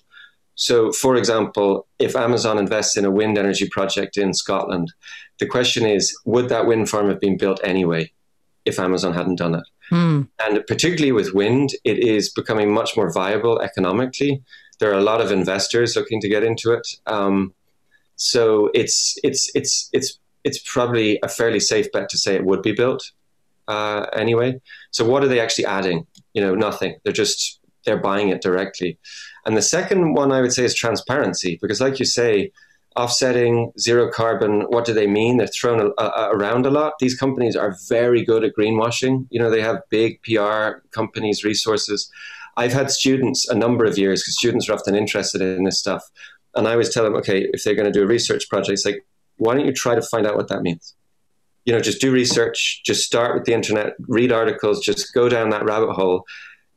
So, 0.53 0.91
for 0.91 1.15
example, 1.15 1.87
if 1.99 2.15
Amazon 2.15 2.57
invests 2.57 2.97
in 2.97 3.05
a 3.05 3.11
wind 3.11 3.37
energy 3.37 3.67
project 3.69 4.17
in 4.17 4.33
Scotland, 4.33 4.93
the 5.39 5.47
question 5.47 5.85
is 5.85 6.15
would 6.25 6.49
that 6.49 6.67
wind 6.67 6.89
farm 6.89 7.09
have 7.09 7.19
been 7.19 7.37
built 7.37 7.59
anyway 7.63 8.11
if 8.65 8.79
Amazon 8.79 9.13
hadn't 9.13 9.37
done 9.37 9.55
it? 9.55 9.63
Mm. 9.91 10.27
And 10.43 10.65
particularly 10.67 11.11
with 11.11 11.33
wind, 11.33 11.71
it 11.83 11.99
is 11.99 12.29
becoming 12.29 12.73
much 12.73 12.97
more 12.97 13.11
viable 13.11 13.59
economically 13.61 14.43
there 14.79 14.91
are 14.91 14.97
a 14.97 15.03
lot 15.03 15.21
of 15.21 15.31
investors 15.31 15.95
looking 15.95 16.21
to 16.21 16.29
get 16.29 16.43
into 16.43 16.71
it. 16.71 16.87
Um, 17.05 17.53
so 18.15 18.69
it's 18.73 19.15
it's 19.23 19.51
it's 19.55 19.89
it's 19.93 20.19
it's 20.43 20.59
probably 20.59 21.19
a 21.23 21.29
fairly 21.29 21.59
safe 21.59 21.91
bet 21.91 22.09
to 22.09 22.17
say 22.17 22.35
it 22.35 22.45
would 22.45 22.61
be 22.61 22.71
built 22.71 23.11
uh, 23.67 24.05
anyway. 24.13 24.59
So 24.91 25.05
what 25.05 25.23
are 25.23 25.27
they 25.27 25.39
actually 25.39 25.65
adding? 25.65 26.07
You 26.33 26.41
know, 26.41 26.55
nothing. 26.55 26.97
They're 27.03 27.13
just 27.13 27.59
they're 27.85 27.97
buying 27.97 28.29
it 28.29 28.41
directly. 28.41 28.97
And 29.45 29.55
the 29.55 29.61
second 29.61 30.13
one 30.13 30.31
I 30.31 30.41
would 30.41 30.51
say 30.51 30.65
is 30.65 30.73
transparency, 30.73 31.57
because 31.61 31.79
like 31.79 31.99
you 31.99 32.05
say, 32.05 32.51
offsetting, 32.97 33.71
zero 33.79 34.09
carbon, 34.11 34.61
what 34.69 34.83
do 34.83 34.93
they 34.93 35.07
mean? 35.07 35.37
They're 35.37 35.47
thrown 35.47 35.79
a, 35.79 36.01
a, 36.01 36.29
around 36.31 36.65
a 36.65 36.71
lot. 36.71 36.93
These 36.99 37.17
companies 37.17 37.55
are 37.55 37.77
very 37.87 38.25
good 38.25 38.43
at 38.43 38.55
greenwashing. 38.57 39.27
You 39.29 39.39
know, 39.39 39.49
they 39.49 39.61
have 39.61 39.81
big 39.89 40.21
PR 40.23 40.79
companies, 40.91 41.43
resources. 41.43 42.11
I've 42.57 42.73
had 42.73 42.89
students 42.89 43.47
a 43.47 43.55
number 43.55 43.85
of 43.85 43.97
years 43.97 44.21
because 44.21 44.37
students 44.37 44.67
are 44.67 44.73
often 44.73 44.95
interested 44.95 45.41
in 45.41 45.63
this 45.63 45.79
stuff. 45.79 46.03
And 46.55 46.67
I 46.67 46.71
always 46.71 46.93
tell 46.93 47.03
them, 47.03 47.15
okay, 47.15 47.47
if 47.53 47.63
they're 47.63 47.75
going 47.75 47.91
to 47.91 47.97
do 47.97 48.03
a 48.03 48.07
research 48.07 48.49
project, 48.49 48.73
it's 48.73 48.85
like, 48.85 49.05
why 49.37 49.53
don't 49.53 49.65
you 49.65 49.71
try 49.71 49.93
to 49.93 50.01
find 50.01 50.25
out 50.25 50.35
what 50.35 50.47
that 50.47 50.63
means? 50.63 50.95
You 51.65 51.73
know, 51.73 51.79
just 51.79 52.01
do 52.01 52.11
research, 52.11 52.81
just 52.83 53.05
start 53.05 53.35
with 53.35 53.45
the 53.45 53.53
internet, 53.53 53.93
read 54.07 54.31
articles, 54.31 54.83
just 54.83 55.13
go 55.13 55.29
down 55.29 55.51
that 55.51 55.65
rabbit 55.65 55.93
hole. 55.93 56.23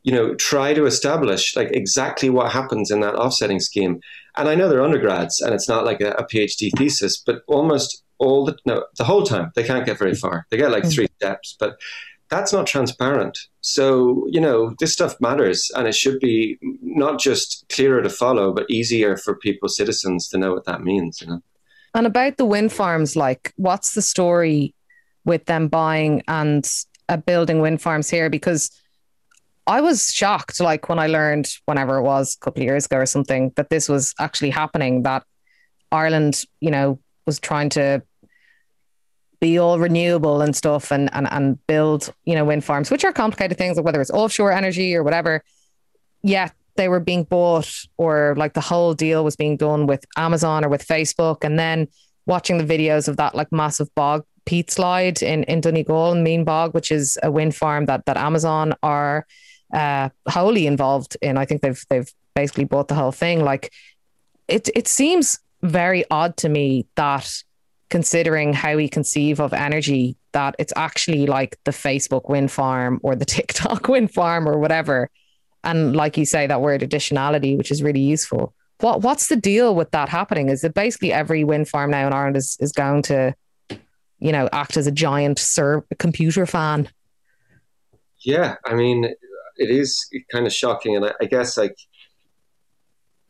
You 0.03 0.13
know, 0.13 0.35
try 0.35 0.75
to 0.75 0.85
establish 0.85 1.57
like 1.57 1.71
exactly 1.73 2.29
what 2.29 2.53
happens 2.53 2.91
in 2.91 3.01
that 3.01 3.15
offsetting 3.15 3.61
scheme. 3.61 4.01
And 4.37 4.49
I 4.49 4.55
know 4.55 4.69
they're 4.69 4.83
undergrads 4.83 5.41
and 5.41 5.55
it's 5.55 5.69
not 5.69 5.85
like 5.85 6.01
a, 6.01 6.13
a 6.13 6.27
PhD 6.27 6.71
thesis, 6.77 7.17
but 7.25 7.43
almost 7.47 8.03
all 8.19 8.45
the 8.45 8.57
no, 8.67 8.85
the 8.99 9.05
whole 9.05 9.23
time 9.23 9.51
they 9.55 9.65
can't 9.65 9.87
get 9.87 9.99
very 9.99 10.15
far. 10.15 10.47
They 10.51 10.57
get 10.57 10.71
like 10.71 10.85
mm. 10.85 10.93
three 10.93 11.09
steps, 11.17 11.57
but 11.59 11.77
that's 12.31 12.53
not 12.53 12.67
transparent. 12.67 13.37
So, 13.61 14.27
you 14.29 14.41
know, 14.41 14.75
this 14.79 14.93
stuff 14.93 15.21
matters 15.21 15.71
and 15.75 15.87
it 15.87 15.95
should 15.95 16.21
be 16.21 16.59
not 16.81 17.19
just 17.19 17.67
clearer 17.69 18.03
to 18.03 18.09
follow, 18.09 18.53
but 18.53 18.71
easier 18.71 19.17
for 19.17 19.37
people, 19.37 19.69
citizens, 19.69 20.29
to 20.29 20.39
know 20.39 20.53
what 20.53 20.65
that 20.65 20.83
means, 20.83 21.21
you 21.21 21.27
know. 21.27 21.43
And 21.95 22.07
about 22.07 22.37
the 22.37 22.45
wind 22.45 22.73
farms, 22.73 23.17
like, 23.17 23.53
what's 23.57 23.95
the 23.95 24.03
story 24.03 24.75
with 25.25 25.45
them 25.47 25.67
buying 25.67 26.23
and 26.29 26.69
uh, 27.09 27.17
building 27.17 27.61
wind 27.61 27.83
farms 27.83 28.09
here? 28.09 28.31
Because 28.31 28.71
I 29.67 29.81
was 29.81 30.13
shocked, 30.13 30.61
like, 30.61 30.89
when 30.89 31.01
I 31.01 31.09
learned, 31.09 31.49
whenever 31.67 31.99
it 31.99 32.03
was, 32.03 32.37
a 32.37 32.45
couple 32.45 32.63
of 32.63 32.67
years 32.67 32.87
ago 32.87 32.99
or 32.99 33.07
something, 33.07 33.53
that 33.57 33.71
this 33.71 33.89
was 33.89 34.15
actually 34.21 34.51
happening, 34.51 35.03
that 35.03 35.25
Ireland, 35.91 36.45
you 36.61 36.71
know, 36.71 37.01
was 37.27 37.41
trying 37.41 37.71
to 37.71 38.03
be 39.41 39.59
all 39.59 39.79
renewable 39.79 40.43
and 40.43 40.55
stuff 40.55 40.93
and, 40.93 41.09
and, 41.15 41.27
and 41.33 41.67
build, 41.67 42.13
you 42.25 42.35
know, 42.35 42.45
wind 42.45 42.65
farms, 42.65 42.91
which 42.91 43.05
are 43.05 43.13
complicated 43.13 43.57
things, 43.57 43.81
whether 43.81 44.01
it's 44.01 44.11
offshore 44.11 44.53
energy 44.53 44.95
or 44.95 45.03
whatever. 45.03 45.43
Yet 46.23 46.53
they 46.77 46.89
were 46.89 47.01
being 47.01 47.25
bought 47.25 47.71
or 47.97 48.35
like 48.37 48.53
the 48.53 48.61
whole 48.61 48.95
deal 48.95 49.25
was 49.25 49.37
being 49.37 49.57
done 49.57 49.87
with 49.87 50.05
Amazon 50.17 50.65
or 50.65 50.69
with 50.69 50.87
Facebook. 50.87 51.43
And 51.43 51.59
then 51.59 51.89
watching 52.27 52.59
the 52.59 52.65
videos 52.65 53.09
of 53.09 53.17
that 53.17 53.35
like 53.35 53.51
massive 53.51 53.93
bog 53.95 54.25
peat 54.45 54.71
slide 54.71 55.23
in, 55.23 55.45
in 55.45 55.61
Donegal 55.61 56.13
and 56.13 56.27
Meenbog, 56.27 56.75
which 56.75 56.93
is 56.93 57.19
a 57.23 57.31
wind 57.31 57.55
farm 57.55 57.87
that, 57.87 58.05
that 58.07 58.19
Amazon 58.19 58.75
are 58.83 59.27
uh, 59.73 60.11
wholly 60.29 60.67
involved 60.67 61.17
in. 61.23 61.39
I 61.39 61.47
think 61.47 61.63
they've, 61.63 61.83
they've 61.89 62.11
basically 62.35 62.65
bought 62.65 62.89
the 62.89 62.95
whole 62.95 63.13
thing. 63.13 63.43
Like 63.43 63.73
it, 64.49 64.69
it 64.75 64.87
seems 64.87 65.39
very 65.63 66.05
odd 66.11 66.37
to 66.39 66.49
me 66.49 66.87
that 66.97 67.43
considering 67.91 68.53
how 68.53 68.77
we 68.77 68.89
conceive 68.89 69.41
of 69.41 69.53
energy 69.53 70.17
that 70.33 70.55
it's 70.59 70.73
actually 70.77 71.27
like 71.27 71.59
the 71.65 71.73
Facebook 71.73 72.29
wind 72.29 72.51
farm 72.51 73.01
or 73.03 73.15
the 73.17 73.25
TikTok 73.37 73.89
wind 73.89 74.13
farm 74.13 74.49
or 74.49 74.59
whatever. 74.59 75.11
and 75.65 75.95
like 75.95 76.17
you 76.17 76.25
say, 76.25 76.47
that 76.47 76.63
word 76.63 76.81
additionality, 76.81 77.57
which 77.59 77.71
is 77.71 77.83
really 77.83 78.01
useful. 78.01 78.55
What 78.79 79.03
what's 79.03 79.27
the 79.29 79.37
deal 79.37 79.75
with 79.75 79.91
that 79.91 80.09
happening? 80.09 80.49
Is 80.49 80.65
it 80.65 80.73
basically 80.73 81.13
every 81.13 81.45
wind 81.45 81.69
farm 81.69 81.91
now 81.91 82.07
in 82.07 82.15
Ireland 82.15 82.37
is, 82.37 82.57
is 82.61 82.73
going 82.73 83.03
to, 83.03 83.35
you 84.19 84.33
know, 84.33 84.49
act 84.53 84.79
as 84.79 84.87
a 84.87 84.93
giant 84.93 85.39
ser- 85.39 85.85
computer 85.99 86.47
fan? 86.47 86.89
Yeah, 88.25 88.57
I 88.65 88.75
mean, 88.75 89.05
it 89.57 89.71
is 89.71 90.09
kind 90.33 90.47
of 90.47 90.53
shocking, 90.53 90.97
and 90.97 91.05
I, 91.05 91.13
I 91.21 91.25
guess 91.27 91.59
like, 91.59 91.77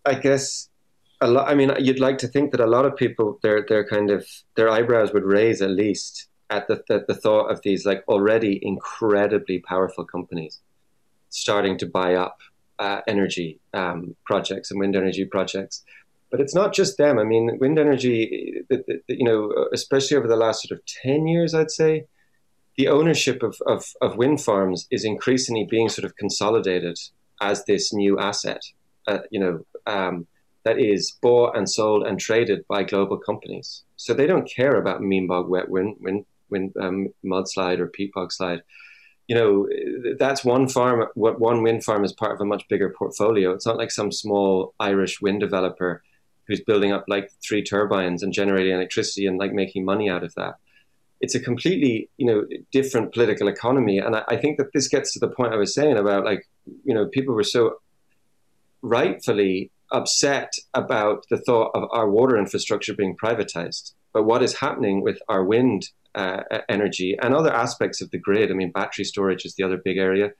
I 0.05 0.14
guess 0.14 0.69
a 1.20 1.28
lot. 1.28 1.48
I 1.48 1.54
mean, 1.54 1.72
you'd 1.78 2.00
like 2.00 2.18
to 2.18 2.28
think 2.28 2.52
that 2.52 2.61
a 2.61 2.66
lot 2.66 2.85
of 2.85 2.96
people, 2.96 3.38
their 3.42 3.64
their 3.68 3.87
kind 3.87 4.11
of 4.11 4.26
their 4.56 4.68
eyebrows 4.68 5.12
would 5.12 5.24
raise 5.24 5.61
at 5.62 5.70
least 5.70 6.28
at 6.50 6.66
the, 6.66 6.83
the, 6.88 7.04
the 7.06 7.14
thought 7.14 7.50
of 7.50 7.62
these 7.62 7.87
like 7.87 8.02
already 8.09 8.59
incredibly 8.62 9.61
powerful 9.61 10.04
companies 10.04 10.61
starting 11.28 11.78
to 11.78 11.87
buy 11.87 12.14
up 12.14 12.38
uh, 12.80 13.00
energy 13.06 13.61
um, 13.72 14.16
projects 14.24 14.70
and 14.70 14.80
wind 14.80 14.96
energy 14.96 15.24
projects. 15.24 15.85
But 16.30 16.40
it's 16.40 16.54
not 16.54 16.72
just 16.72 16.96
them. 16.96 17.18
I 17.18 17.24
mean, 17.24 17.59
wind 17.61 17.78
energy, 17.78 18.62
you 19.09 19.24
know, 19.24 19.68
especially 19.72 20.16
over 20.16 20.28
the 20.28 20.37
last 20.37 20.62
sort 20.62 20.78
of 20.78 20.85
10 20.87 21.26
years, 21.26 21.54
I'd 21.54 21.70
say, 21.70 22.06
the 22.76 22.88
ownership 22.88 23.42
of, 23.42 23.61
of, 23.66 23.85
of 24.00 24.16
wind 24.16 24.40
farms 24.40 24.87
is 24.90 25.04
increasingly 25.04 25.66
being 25.68 25.88
sort 25.88 26.04
of 26.04 26.16
consolidated 26.16 26.98
as 27.40 27.64
this 27.64 27.92
new 27.92 28.18
asset, 28.18 28.62
uh, 29.09 29.18
you 29.30 29.40
know, 29.40 29.66
um, 29.87 30.26
that 30.64 30.79
is 30.79 31.12
bought 31.23 31.57
and 31.57 31.68
sold 31.68 32.07
and 32.07 32.18
traded 32.18 32.66
by 32.68 32.83
global 32.83 33.16
companies. 33.16 33.83
So 33.96 34.14
they 34.14 34.27
don't 34.27 34.51
care 34.51 34.77
about 34.77 35.01
Meenbog 35.01 35.49
wet 35.49 35.68
wind, 35.68 35.96
wind, 36.01 36.27
wind 36.51 36.75
um, 36.81 37.09
mudslide 37.25 37.79
or 37.79 37.87
peat 37.87 38.12
bog 38.12 38.33
slide 38.33 38.62
you 39.31 39.37
know, 39.37 39.68
that's 40.18 40.44
one 40.44 40.66
farm, 40.66 41.07
What 41.14 41.38
one 41.38 41.62
wind 41.62 41.85
farm 41.85 42.03
is 42.03 42.12
part 42.12 42.33
of 42.33 42.40
a 42.40 42.44
much 42.44 42.66
bigger 42.66 42.90
portfolio. 42.90 43.53
It's 43.53 43.64
not 43.64 43.77
like 43.77 43.92
some 43.92 44.11
small 44.11 44.75
Irish 44.81 45.20
wind 45.20 45.38
developer 45.38 46.03
who's 46.49 46.61
building 46.61 46.90
up 46.90 47.05
like 47.07 47.31
three 47.40 47.62
turbines 47.62 48.25
and 48.25 48.33
generating 48.33 48.75
electricity 48.75 49.27
and 49.27 49.38
like 49.38 49.53
making 49.53 49.85
money 49.85 50.11
out 50.11 50.25
of 50.25 50.35
that. 50.35 50.57
It's 51.20 51.37
a 51.37 51.40
completely, 51.40 52.11
you 52.16 52.27
know, 52.27 52.44
different 52.73 53.14
political 53.14 53.46
economy. 53.46 53.99
And 53.99 54.16
I, 54.16 54.25
I 54.31 54.37
think 54.37 54.59
that 54.59 54.73
this 54.75 54.88
gets 54.88 55.12
to 55.12 55.20
the 55.20 55.29
point 55.29 55.53
I 55.53 55.59
was 55.59 55.73
saying 55.73 55.96
about 55.96 56.25
like, 56.25 56.49
you 56.83 56.92
know, 56.92 57.07
people 57.07 57.33
were 57.33 57.44
so 57.44 57.77
rightfully 58.83 59.70
upset 59.92 60.53
about 60.74 61.24
the 61.31 61.38
thought 61.38 61.70
of 61.74 61.88
our 61.90 62.09
water 62.09 62.37
infrastructure 62.37 62.94
being 62.94 63.16
privatized. 63.16 63.92
But 64.12 64.24
what 64.24 64.42
is 64.42 64.59
happening 64.59 65.03
with 65.03 65.18
our 65.29 65.44
wind 65.44 65.88
uh, 66.14 66.42
energy 66.68 67.16
and 67.20 67.35
other 67.35 67.53
aspects 67.53 68.00
of 68.00 68.11
the 68.11 68.18
grid. 68.18 68.50
I 68.50 68.55
mean, 68.55 68.72
battery 68.72 69.05
storage 69.05 69.44
is 69.44 69.55
the 69.55 69.62
other 69.62 69.76
big 69.76 69.98
area 69.98 70.33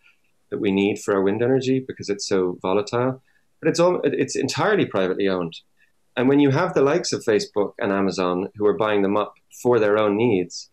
that 0.50 0.58
we 0.58 0.72
need 0.72 0.98
for 0.98 1.14
our 1.14 1.22
wind 1.22 1.42
energy 1.42 1.84
because 1.86 2.08
it's 2.08 2.26
so 2.26 2.58
volatile. 2.60 3.22
But 3.60 3.68
it's 3.68 3.80
all 3.80 4.00
it's 4.02 4.36
entirely 4.36 4.86
privately 4.86 5.28
owned. 5.28 5.54
And 6.16 6.28
when 6.28 6.40
you 6.40 6.50
have 6.50 6.74
the 6.74 6.82
likes 6.82 7.12
of 7.12 7.22
Facebook 7.24 7.74
and 7.78 7.92
Amazon 7.92 8.48
who 8.56 8.66
are 8.66 8.76
buying 8.76 9.02
them 9.02 9.16
up 9.16 9.34
for 9.62 9.78
their 9.78 9.98
own 9.98 10.16
needs, 10.16 10.68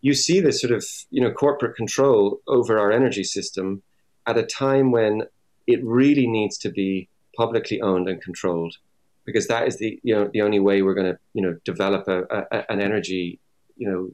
you 0.00 0.14
see 0.14 0.40
this 0.40 0.60
sort 0.60 0.72
of 0.72 0.84
you 1.10 1.22
know 1.22 1.30
corporate 1.30 1.76
control 1.76 2.40
over 2.48 2.78
our 2.78 2.90
energy 2.90 3.24
system 3.24 3.82
at 4.26 4.38
a 4.38 4.42
time 4.42 4.90
when 4.90 5.24
it 5.66 5.84
really 5.84 6.26
needs 6.26 6.56
to 6.58 6.70
be 6.70 7.08
publicly 7.36 7.80
owned 7.80 8.08
and 8.08 8.22
controlled 8.22 8.74
because 9.24 9.46
that 9.48 9.68
is 9.68 9.78
the 9.78 10.00
you 10.02 10.14
know 10.14 10.30
the 10.32 10.42
only 10.42 10.58
way 10.58 10.82
we're 10.82 10.94
going 10.94 11.12
to 11.12 11.18
you 11.34 11.42
know 11.42 11.56
develop 11.64 12.08
a, 12.08 12.22
a, 12.30 12.72
an 12.72 12.80
energy 12.80 13.38
you 13.76 13.88
know 13.88 14.10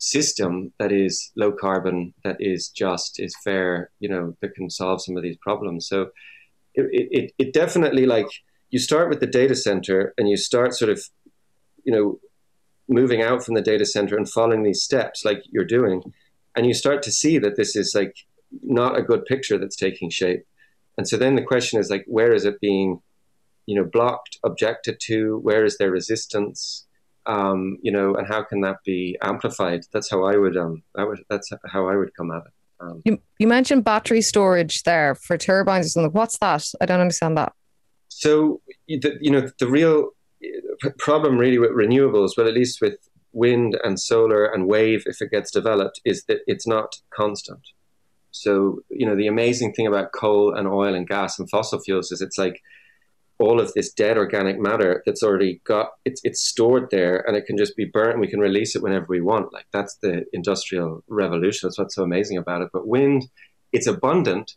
system 0.00 0.72
that 0.78 0.90
is 0.90 1.30
low 1.36 1.52
carbon, 1.52 2.12
that 2.24 2.36
is 2.40 2.70
just, 2.70 3.20
is 3.20 3.36
fair, 3.44 3.90
you 4.00 4.08
know, 4.08 4.34
that 4.40 4.54
can 4.54 4.68
solve 4.68 5.02
some 5.02 5.16
of 5.16 5.22
these 5.22 5.36
problems. 5.36 5.86
So 5.86 6.10
it, 6.74 7.08
it, 7.12 7.32
it 7.38 7.52
definitely 7.52 8.06
like 8.06 8.26
you 8.70 8.78
start 8.78 9.10
with 9.10 9.20
the 9.20 9.26
data 9.26 9.54
center 9.54 10.14
and 10.16 10.28
you 10.28 10.36
start 10.36 10.74
sort 10.74 10.90
of, 10.90 11.02
you 11.84 11.92
know, 11.92 12.18
moving 12.88 13.22
out 13.22 13.44
from 13.44 13.54
the 13.54 13.62
data 13.62 13.84
center 13.84 14.16
and 14.16 14.28
following 14.28 14.62
these 14.62 14.82
steps 14.82 15.24
like 15.24 15.42
you're 15.50 15.64
doing. 15.64 16.02
And 16.56 16.66
you 16.66 16.74
start 16.74 17.02
to 17.04 17.12
see 17.12 17.38
that 17.38 17.56
this 17.56 17.76
is 17.76 17.94
like 17.94 18.16
not 18.62 18.98
a 18.98 19.02
good 19.02 19.26
picture 19.26 19.58
that's 19.58 19.76
taking 19.76 20.08
shape. 20.08 20.46
And 21.00 21.08
so 21.08 21.16
then 21.16 21.34
the 21.34 21.42
question 21.42 21.80
is 21.80 21.88
like, 21.88 22.04
where 22.06 22.34
is 22.34 22.44
it 22.44 22.60
being, 22.60 23.00
you 23.64 23.74
know, 23.74 23.88
blocked, 23.90 24.36
objected 24.44 24.98
to? 25.06 25.38
Where 25.38 25.64
is 25.64 25.78
there 25.78 25.90
resistance? 25.90 26.86
um, 27.26 27.78
you 27.82 27.92
know, 27.92 28.14
and 28.14 28.26
how 28.26 28.42
can 28.42 28.60
that 28.62 28.76
be 28.84 29.16
amplified? 29.22 29.84
That's 29.92 30.10
how 30.10 30.24
I 30.24 30.36
would, 30.36 30.56
um, 30.56 30.82
I 30.96 31.04
would, 31.04 31.22
that's 31.28 31.50
how 31.66 31.88
I 31.88 31.96
would 31.96 32.14
come 32.16 32.30
at 32.30 32.42
it. 32.46 32.52
Um, 32.80 33.02
you, 33.04 33.18
you 33.38 33.46
mentioned 33.46 33.84
battery 33.84 34.22
storage 34.22 34.82
there 34.84 35.14
for 35.14 35.36
turbines 35.36 35.86
or 35.86 35.88
something. 35.90 36.12
What's 36.12 36.38
that? 36.38 36.66
I 36.80 36.86
don't 36.86 37.00
understand 37.00 37.36
that. 37.36 37.52
So, 38.08 38.60
the, 38.88 39.18
you 39.20 39.30
know, 39.30 39.48
the 39.58 39.68
real 39.68 40.10
problem 40.98 41.36
really 41.36 41.58
with 41.58 41.70
renewables, 41.70 42.32
well, 42.36 42.48
at 42.48 42.54
least 42.54 42.80
with 42.80 42.96
wind 43.32 43.78
and 43.84 44.00
solar 44.00 44.46
and 44.46 44.66
wave, 44.66 45.04
if 45.06 45.20
it 45.20 45.30
gets 45.30 45.50
developed, 45.50 46.00
is 46.04 46.24
that 46.24 46.38
it's 46.46 46.66
not 46.66 46.96
constant. 47.14 47.60
So, 48.30 48.80
you 48.90 49.06
know, 49.06 49.16
the 49.16 49.26
amazing 49.26 49.72
thing 49.72 49.86
about 49.86 50.12
coal 50.12 50.54
and 50.54 50.68
oil 50.68 50.94
and 50.94 51.08
gas 51.08 51.38
and 51.38 51.48
fossil 51.50 51.80
fuels 51.80 52.12
is 52.12 52.20
it's 52.20 52.38
like 52.38 52.60
all 53.40 53.58
of 53.58 53.72
this 53.72 53.92
dead 53.92 54.18
organic 54.18 54.60
matter 54.60 55.02
that's 55.06 55.22
already 55.22 55.62
got 55.64 55.88
it's 56.04 56.20
it's 56.24 56.42
stored 56.42 56.88
there 56.90 57.26
and 57.26 57.36
it 57.36 57.46
can 57.46 57.56
just 57.56 57.74
be 57.74 57.86
burnt 57.86 58.12
and 58.12 58.20
we 58.20 58.28
can 58.28 58.38
release 58.38 58.76
it 58.76 58.82
whenever 58.82 59.06
we 59.08 59.20
want. 59.20 59.52
Like 59.52 59.66
that's 59.72 59.96
the 60.02 60.24
industrial 60.32 61.02
revolution. 61.08 61.66
That's 61.66 61.78
what's 61.78 61.94
so 61.94 62.04
amazing 62.04 62.36
about 62.36 62.62
it. 62.62 62.68
But 62.72 62.86
wind 62.86 63.26
it's 63.72 63.86
abundant 63.86 64.56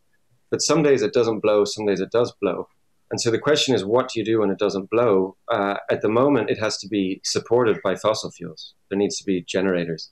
but 0.50 0.62
some 0.62 0.84
days 0.84 1.02
it 1.02 1.14
doesn't 1.14 1.40
blow 1.40 1.66
some 1.66 1.86
days 1.86 2.00
it 2.00 2.12
does 2.12 2.32
blow. 2.40 2.68
And 3.10 3.22
so 3.22 3.32
the 3.32 3.40
question 3.40 3.74
is 3.74 3.86
what 3.86 4.10
do 4.10 4.20
you 4.20 4.26
do 4.26 4.40
when 4.40 4.50
it 4.50 4.60
doesn't 4.60 4.90
blow? 4.90 5.38
Uh, 5.52 5.78
at 5.90 6.02
the 6.02 6.10
moment 6.10 6.50
it 6.50 6.60
has 6.60 6.78
to 6.80 6.88
be 6.88 7.22
supported 7.24 7.80
by 7.84 7.96
fossil 7.96 8.32
fuels. 8.32 8.74
There 8.90 8.98
needs 8.98 9.18
to 9.18 9.24
be 9.24 9.42
generators 9.48 10.12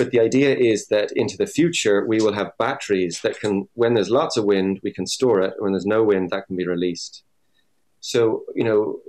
but 0.00 0.12
the 0.12 0.20
idea 0.20 0.56
is 0.56 0.86
that 0.86 1.12
into 1.12 1.36
the 1.36 1.46
future 1.46 2.06
we 2.06 2.22
will 2.22 2.32
have 2.32 2.56
batteries 2.58 3.20
that 3.20 3.38
can 3.38 3.68
when 3.74 3.92
there's 3.92 4.08
lots 4.08 4.38
of 4.38 4.46
wind 4.46 4.80
we 4.82 4.94
can 4.98 5.06
store 5.06 5.42
it. 5.42 5.52
When 5.58 5.72
there's 5.72 5.84
no 5.84 6.02
wind 6.02 6.30
that 6.30 6.46
can 6.46 6.56
be 6.56 6.66
released. 6.66 7.22
So, 8.00 8.44
you 8.54 8.64
know, 8.64 9.00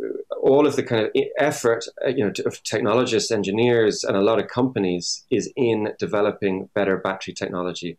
all 0.41 0.67
of 0.67 0.75
the 0.75 0.83
kind 0.83 1.05
of 1.05 1.11
effort, 1.39 1.85
uh, 2.05 2.09
you 2.09 2.25
know, 2.25 2.33
of 2.45 2.61
technologists, 2.63 3.31
engineers, 3.31 4.03
and 4.03 4.17
a 4.17 4.21
lot 4.29 4.39
of 4.39 4.49
companies 4.49 5.25
is 5.31 5.49
in 5.55 5.93
developing 5.97 6.69
better 6.75 6.97
battery 6.97 7.33
technology. 7.33 7.97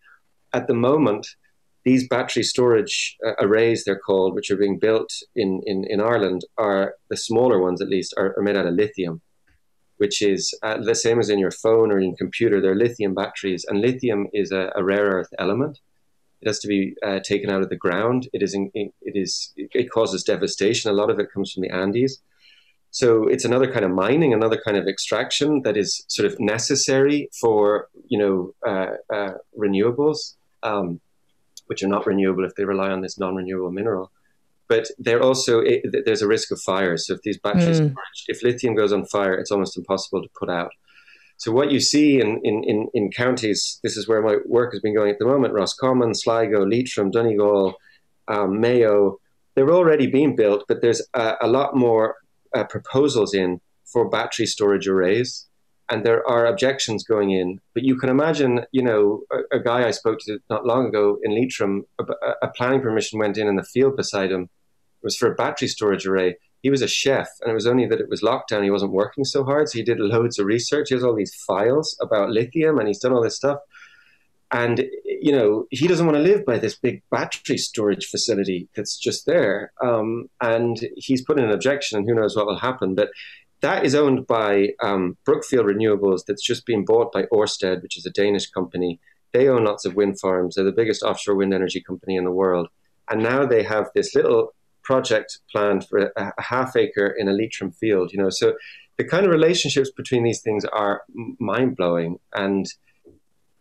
At 0.53 0.67
the 0.67 0.75
moment, 0.75 1.27
these 1.87 2.07
battery 2.07 2.43
storage 2.43 3.17
uh, 3.27 3.33
arrays, 3.41 3.85
they're 3.85 3.99
called, 3.99 4.35
which 4.35 4.51
are 4.51 4.63
being 4.65 4.79
built 4.79 5.11
in, 5.35 5.63
in, 5.65 5.87
in 5.89 5.99
Ireland, 6.03 6.43
are 6.59 6.97
the 7.09 7.17
smaller 7.17 7.59
ones 7.59 7.81
at 7.81 7.89
least, 7.89 8.13
are, 8.19 8.35
are 8.37 8.43
made 8.43 8.59
out 8.59 8.67
of 8.67 8.75
lithium, 8.75 9.23
which 10.03 10.21
is 10.21 10.53
uh, 10.65 10.79
the 10.79 10.97
same 10.97 11.21
as 11.21 11.29
in 11.31 11.39
your 11.39 11.53
phone 11.53 11.93
or 11.93 11.99
in 12.01 12.17
computer. 12.17 12.61
They're 12.61 12.85
lithium 12.87 13.15
batteries, 13.15 13.65
and 13.69 13.81
lithium 13.81 14.27
is 14.33 14.51
a, 14.51 14.73
a 14.75 14.83
rare 14.83 15.07
earth 15.17 15.33
element. 15.39 15.79
It 16.41 16.49
has 16.49 16.59
to 16.65 16.67
be 16.67 16.97
uh, 17.07 17.21
taken 17.21 17.49
out 17.51 17.63
of 17.63 17.69
the 17.69 17.77
ground. 17.77 18.29
It 18.33 18.43
is, 18.43 18.53
in, 18.53 18.69
it 18.75 19.15
is, 19.25 19.53
it 19.57 19.93
causes 19.93 20.25
devastation. 20.25 20.91
A 20.91 20.93
lot 21.01 21.09
of 21.09 21.21
it 21.21 21.33
comes 21.33 21.53
from 21.53 21.63
the 21.63 21.71
Andes. 21.71 22.21
So 22.91 23.29
it's 23.29 23.45
another 23.45 23.71
kind 23.73 23.85
of 23.85 23.93
mining, 23.93 24.35
another 24.35 24.61
kind 24.67 24.77
of 24.77 24.89
extraction 24.89 25.63
that 25.63 25.77
is 25.77 26.05
sort 26.09 26.27
of 26.31 26.41
necessary 26.41 27.29
for 27.41 27.89
you 28.09 28.19
know 28.23 28.35
uh, 28.67 28.95
uh, 29.17 29.35
renewables, 29.57 30.35
um, 30.65 31.01
which 31.69 31.85
are 31.85 31.93
not 31.97 32.09
renewable 32.09 32.45
if 32.45 32.57
they 32.57 32.65
rely 32.65 32.91
on 32.91 33.03
this 33.03 33.21
non-renewable 33.21 33.71
mineral. 33.71 34.11
But 34.73 34.87
they're 34.99 35.23
also 35.23 35.61
it, 35.61 35.81
there's 36.07 36.23
a 36.23 36.27
risk 36.37 36.51
of 36.51 36.59
fire. 36.63 36.97
So 36.97 37.13
if 37.13 37.21
these 37.21 37.39
batteries, 37.47 37.81
mm. 37.81 37.95
if 38.27 38.43
lithium 38.43 38.75
goes 38.75 38.91
on 38.91 39.05
fire, 39.05 39.35
it's 39.35 39.51
almost 39.51 39.77
impossible 39.77 40.23
to 40.23 40.29
put 40.41 40.49
out. 40.49 40.71
So 41.37 41.53
what 41.53 41.71
you 41.71 41.79
see 41.79 42.21
in, 42.23 42.41
in, 42.43 42.65
in, 42.65 42.89
in, 42.95 43.11
counties, 43.11 43.81
this 43.83 43.99
is 43.99 44.09
where 44.09 44.23
my 44.23 44.37
work 44.47 44.73
has 44.73 44.81
been 44.81 44.95
going 44.95 45.11
at 45.11 45.19
the 45.19 45.27
moment, 45.27 45.53
Roscommon, 45.53 46.15
Sligo, 46.15 46.65
Leitrim, 46.65 47.11
Donegal, 47.11 47.75
um, 48.29 48.61
Mayo, 48.61 49.19
they're 49.55 49.71
already 49.71 50.07
being 50.07 50.35
built, 50.37 50.65
but 50.69 50.81
there's 50.81 51.03
a, 51.13 51.35
a 51.43 51.49
lot 51.49 51.77
more 51.77 52.17
uh, 52.55 52.65
proposals 52.65 53.35
in 53.35 53.61
for 53.85 54.09
battery 54.09 54.47
storage 54.47 54.89
arrays. 54.89 55.47
And 55.91 56.03
there 56.07 56.27
are 56.27 56.47
objections 56.47 57.05
going 57.05 57.33
in. 57.33 57.61
But 57.75 57.83
you 57.83 57.97
can 57.97 58.09
imagine, 58.09 58.65
you 58.73 58.83
know, 58.83 59.21
a, 59.31 59.59
a 59.59 59.61
guy 59.61 59.87
I 59.87 59.91
spoke 59.91 60.21
to 60.21 60.39
not 60.49 60.65
long 60.65 60.87
ago 60.87 61.19
in 61.23 61.35
Leitrim, 61.35 61.85
a, 61.99 62.05
a 62.41 62.49
planning 62.57 62.81
permission 62.81 63.19
went 63.19 63.37
in 63.37 63.49
in 63.49 63.57
the 63.57 63.71
field 63.75 63.97
beside 63.97 64.33
him. 64.33 64.49
It 65.03 65.05
was 65.05 65.17
for 65.17 65.33
a 65.33 65.35
battery 65.35 65.69
storage 65.69 66.07
array 66.07 66.37
he 66.63 66.71
was 66.71 66.83
a 66.83 66.89
chef, 66.89 67.29
and 67.41 67.51
it 67.51 67.55
was 67.55 67.67
only 67.67 67.87
that 67.87 68.01
it 68.01 68.09
was 68.09 68.23
lockdown. 68.23 68.63
He 68.63 68.71
wasn't 68.71 68.93
working 68.93 69.25
so 69.25 69.45
hard, 69.45 69.69
so 69.69 69.79
he 69.79 69.85
did 69.85 69.99
loads 69.99 70.39
of 70.39 70.47
research. 70.47 70.89
He 70.89 70.95
has 70.95 71.03
all 71.03 71.15
these 71.15 71.35
files 71.35 71.97
about 72.01 72.31
lithium, 72.31 72.79
and 72.79 72.87
he's 72.87 73.01
done 73.01 73.13
all 73.13 73.23
this 73.23 73.37
stuff. 73.37 73.59
And 74.53 74.85
you 75.05 75.33
know, 75.33 75.67
he 75.71 75.89
doesn't 75.89 76.07
want 76.07 76.17
to 76.17 76.23
live 76.23 76.45
by 76.45 76.59
this 76.59 76.77
big 76.77 77.03
battery 77.11 77.59
storage 77.59 78.07
facility 78.07 78.69
that's 78.77 78.97
just 78.97 79.27
there. 79.27 79.73
Um, 79.83 80.29
and 80.41 80.79
he's 80.97 81.25
put 81.25 81.39
in 81.39 81.45
an 81.45 81.51
objection, 81.51 81.99
and 81.99 82.09
who 82.09 82.15
knows 82.15 82.37
what 82.37 82.47
will 82.47 82.59
happen. 82.59 82.95
But 82.95 83.11
that 83.61 83.85
is 83.85 83.97
owned 83.97 84.29
by 84.29 84.71
um, 84.81 85.17
Brookfield 85.25 85.67
Renewables. 85.67 86.27
That's 86.27 86.45
just 86.45 86.65
been 86.65 86.85
bought 86.85 87.13
by 87.13 87.25
Ørsted, 87.33 87.83
which 87.83 87.97
is 87.97 88.07
a 88.07 88.11
Danish 88.11 88.49
company. 88.51 89.01
They 89.33 89.49
own 89.49 89.65
lots 89.65 89.85
of 89.85 89.97
wind 89.97 90.21
farms. 90.21 90.55
They're 90.55 90.65
the 90.65 90.73
biggest 90.73 91.03
offshore 91.03 91.35
wind 91.35 91.55
energy 91.55 91.81
company 91.81 92.17
in 92.17 92.25
the 92.25 92.31
world 92.31 92.69
and 93.11 93.23
now 93.23 93.45
they 93.45 93.63
have 93.63 93.91
this 93.95 94.15
little 94.15 94.55
project 94.83 95.39
planned 95.51 95.87
for 95.89 96.13
a, 96.17 96.33
a 96.37 96.43
half 96.43 96.77
acre 96.77 97.09
in 97.09 97.29
a 97.29 97.33
Leitrim 97.33 97.73
field. 97.73 98.13
You 98.13 98.23
know, 98.23 98.31
so 98.31 98.55
the 98.99 99.05
kind 99.05 99.25
of 99.25 99.33
relationships 99.33 99.91
between 99.91 100.25
these 100.25 100.41
things 100.41 100.65
are 100.67 101.03
mind 101.39 101.77
blowing. 101.77 102.19
And 102.35 102.67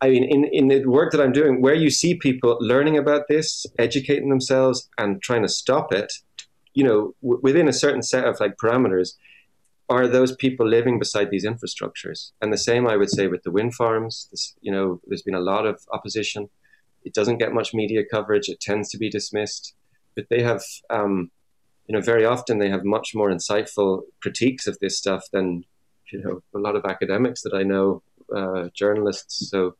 I 0.00 0.10
mean, 0.10 0.24
in, 0.24 0.44
in 0.44 0.68
the 0.68 0.84
work 0.86 1.12
that 1.12 1.20
I'm 1.20 1.32
doing, 1.32 1.62
where 1.62 1.74
you 1.74 1.90
see 1.90 2.14
people 2.14 2.58
learning 2.60 2.98
about 2.98 3.28
this, 3.28 3.64
educating 3.78 4.28
themselves, 4.28 4.88
and 4.98 5.22
trying 5.22 5.42
to 5.42 5.48
stop 5.48 5.92
it, 5.92 6.12
you 6.74 6.82
know, 6.82 7.14
w- 7.22 7.40
within 7.42 7.68
a 7.68 7.72
certain 7.72 8.02
set 8.02 8.24
of 8.24 8.40
like 8.40 8.56
parameters, 8.56 9.14
are 9.88 10.08
those 10.08 10.34
people 10.34 10.66
living 10.66 10.98
beside 10.98 11.30
these 11.30 11.46
infrastructures. 11.46 12.32
And 12.40 12.52
the 12.52 12.58
same, 12.58 12.86
I 12.86 12.96
would 12.96 13.10
say, 13.10 13.26
with 13.26 13.42
the 13.42 13.50
wind 13.50 13.74
farms. 13.74 14.28
This, 14.30 14.54
you 14.60 14.72
know, 14.72 15.00
there's 15.06 15.22
been 15.22 15.34
a 15.34 15.40
lot 15.40 15.66
of 15.66 15.80
opposition. 15.92 16.48
It 17.04 17.14
doesn't 17.14 17.38
get 17.38 17.52
much 17.52 17.74
media 17.74 18.02
coverage. 18.10 18.48
It 18.48 18.60
tends 18.60 18.88
to 18.90 18.98
be 18.98 19.10
dismissed. 19.10 19.74
But 20.14 20.26
they 20.30 20.42
have, 20.42 20.62
um, 20.90 21.30
you 21.86 21.94
know, 21.94 22.00
very 22.00 22.24
often 22.24 22.58
they 22.58 22.70
have 22.70 22.84
much 22.84 23.14
more 23.14 23.30
insightful 23.30 24.02
critiques 24.20 24.66
of 24.66 24.78
this 24.80 24.98
stuff 24.98 25.24
than, 25.32 25.64
you 26.12 26.22
know, 26.22 26.42
a 26.54 26.58
lot 26.58 26.76
of 26.76 26.84
academics 26.84 27.42
that 27.42 27.54
I 27.54 27.62
know, 27.62 28.02
uh, 28.34 28.68
journalists. 28.74 29.50
So 29.50 29.76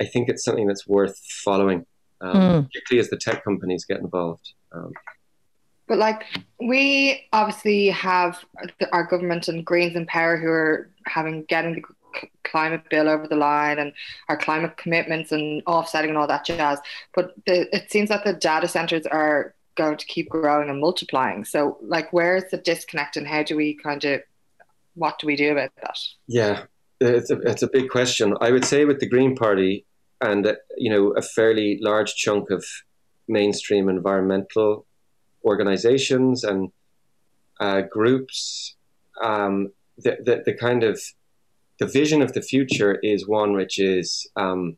I 0.00 0.04
think 0.04 0.28
it's 0.28 0.44
something 0.44 0.66
that's 0.66 0.86
worth 0.86 1.18
following, 1.44 1.86
um, 2.20 2.36
mm. 2.36 2.66
particularly 2.66 3.00
as 3.00 3.10
the 3.10 3.16
tech 3.16 3.44
companies 3.44 3.84
get 3.84 4.00
involved. 4.00 4.52
Um, 4.72 4.92
but 5.88 5.98
like 5.98 6.24
we 6.60 7.26
obviously 7.32 7.88
have 7.88 8.44
our 8.92 9.04
government 9.04 9.48
and 9.48 9.64
Greens 9.64 9.96
in 9.96 10.06
power 10.06 10.36
who 10.36 10.48
are 10.48 10.90
having 11.06 11.44
getting 11.44 11.74
the 11.74 11.82
climate 12.44 12.82
bill 12.90 13.08
over 13.08 13.26
the 13.26 13.36
line 13.36 13.78
and 13.78 13.92
our 14.28 14.36
climate 14.36 14.76
commitments 14.76 15.32
and 15.32 15.62
offsetting 15.66 16.10
and 16.10 16.18
all 16.18 16.26
that 16.26 16.44
jazz. 16.44 16.78
But 17.14 17.34
the, 17.46 17.74
it 17.74 17.90
seems 17.90 18.08
that 18.08 18.24
the 18.24 18.32
data 18.32 18.68
centers 18.68 19.06
are 19.06 19.54
going 19.76 19.96
to 19.96 20.06
keep 20.06 20.28
growing 20.28 20.68
and 20.68 20.80
multiplying. 20.80 21.44
So 21.44 21.78
like 21.82 22.12
where 22.12 22.36
is 22.36 22.50
the 22.50 22.58
disconnect 22.58 23.16
and 23.16 23.26
how 23.26 23.42
do 23.42 23.56
we 23.56 23.74
kind 23.74 24.04
of 24.04 24.22
what 24.94 25.18
do 25.18 25.26
we 25.26 25.36
do 25.36 25.52
about 25.52 25.70
that? 25.82 25.98
Yeah, 26.26 26.64
it's 27.00 27.30
a, 27.30 27.38
it's 27.42 27.62
a 27.62 27.68
big 27.68 27.88
question. 27.88 28.34
I 28.40 28.50
would 28.50 28.64
say 28.64 28.84
with 28.84 28.98
the 28.98 29.08
Green 29.08 29.36
Party 29.36 29.86
and 30.20 30.56
you 30.76 30.90
know 30.90 31.12
a 31.12 31.22
fairly 31.22 31.78
large 31.80 32.14
chunk 32.14 32.50
of 32.50 32.64
mainstream 33.28 33.88
environmental 33.88 34.86
organizations 35.44 36.44
and 36.44 36.70
uh, 37.60 37.82
groups, 37.82 38.76
um, 39.22 39.72
the, 39.98 40.16
the, 40.24 40.42
the, 40.46 40.54
kind 40.54 40.84
of 40.84 41.00
the 41.78 41.86
vision 41.86 42.22
of 42.22 42.32
the 42.32 42.42
future 42.42 42.98
is 43.02 43.26
one 43.26 43.52
which 43.52 43.78
is 43.78 44.28
um, 44.36 44.76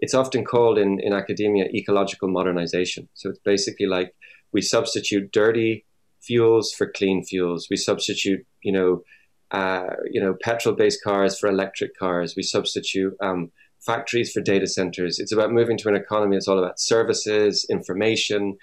it's 0.00 0.14
often 0.14 0.44
called 0.44 0.78
in, 0.78 1.00
in 1.00 1.12
academia 1.12 1.66
ecological 1.66 2.28
modernization. 2.28 3.08
So 3.14 3.30
it's 3.30 3.38
basically 3.44 3.86
like 3.86 4.14
we 4.52 4.60
substitute 4.60 5.32
dirty 5.32 5.86
fuels 6.20 6.72
for 6.72 6.90
clean 6.90 7.24
fuels. 7.24 7.68
We 7.70 7.76
substitute, 7.76 8.44
you 8.62 8.72
know, 8.72 9.02
uh, 9.50 9.94
you 10.10 10.20
know, 10.20 10.34
petrol-based 10.42 11.02
cars 11.04 11.38
for 11.38 11.48
electric 11.48 11.96
cars. 11.98 12.34
We 12.36 12.42
substitute 12.42 13.14
um, 13.22 13.50
factories 13.80 14.32
for 14.32 14.40
data 14.40 14.66
centers. 14.66 15.18
It's 15.18 15.32
about 15.32 15.52
moving 15.52 15.78
to 15.78 15.88
an 15.88 15.96
economy 15.96 16.36
that's 16.36 16.48
all 16.48 16.58
about 16.58 16.80
services, 16.80 17.66
information, 17.70 18.56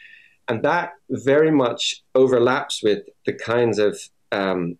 and 0.48 0.64
that 0.64 0.94
very 1.10 1.52
much 1.52 2.04
overlaps 2.16 2.82
with 2.84 3.04
the 3.26 3.34
kinds 3.34 3.78
of 3.78 4.00
um, 4.32 4.78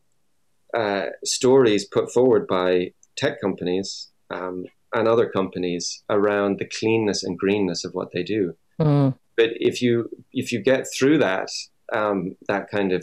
uh, 0.74 1.08
stories 1.24 1.86
put 1.86 2.12
forward 2.12 2.48
by 2.48 2.92
tech 3.20 3.42
companies 3.42 4.08
um, 4.30 4.66
and 4.94 5.08
other 5.08 5.30
companies 5.30 6.04
around 6.10 6.58
the 6.58 6.70
cleanness 6.80 7.24
and 7.24 7.38
greenness 7.38 7.84
of 7.86 7.94
what 7.94 8.12
they 8.12 8.24
do. 8.24 8.56
Mm. 8.80 9.16
But 9.36 9.50
if 9.56 9.82
you 9.82 10.10
if 10.34 10.52
you 10.52 10.60
get 10.62 10.86
through 10.96 11.18
that 11.20 11.50
um, 11.94 12.36
that 12.48 12.70
kind 12.70 12.92
of 12.92 13.02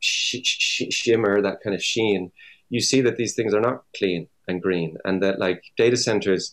sh- 0.00 0.44
sh- 0.44 0.90
shimmer, 0.90 1.40
that 1.42 1.60
kind 1.62 1.74
of 1.74 1.82
sheen, 1.82 2.32
you 2.68 2.80
see 2.80 3.00
that 3.02 3.16
these 3.16 3.34
things 3.34 3.54
are 3.54 3.60
not 3.60 3.84
clean 3.96 4.28
and 4.48 4.62
green, 4.62 4.96
and 5.04 5.22
that 5.22 5.38
like 5.38 5.62
data 5.76 5.96
centers 5.96 6.52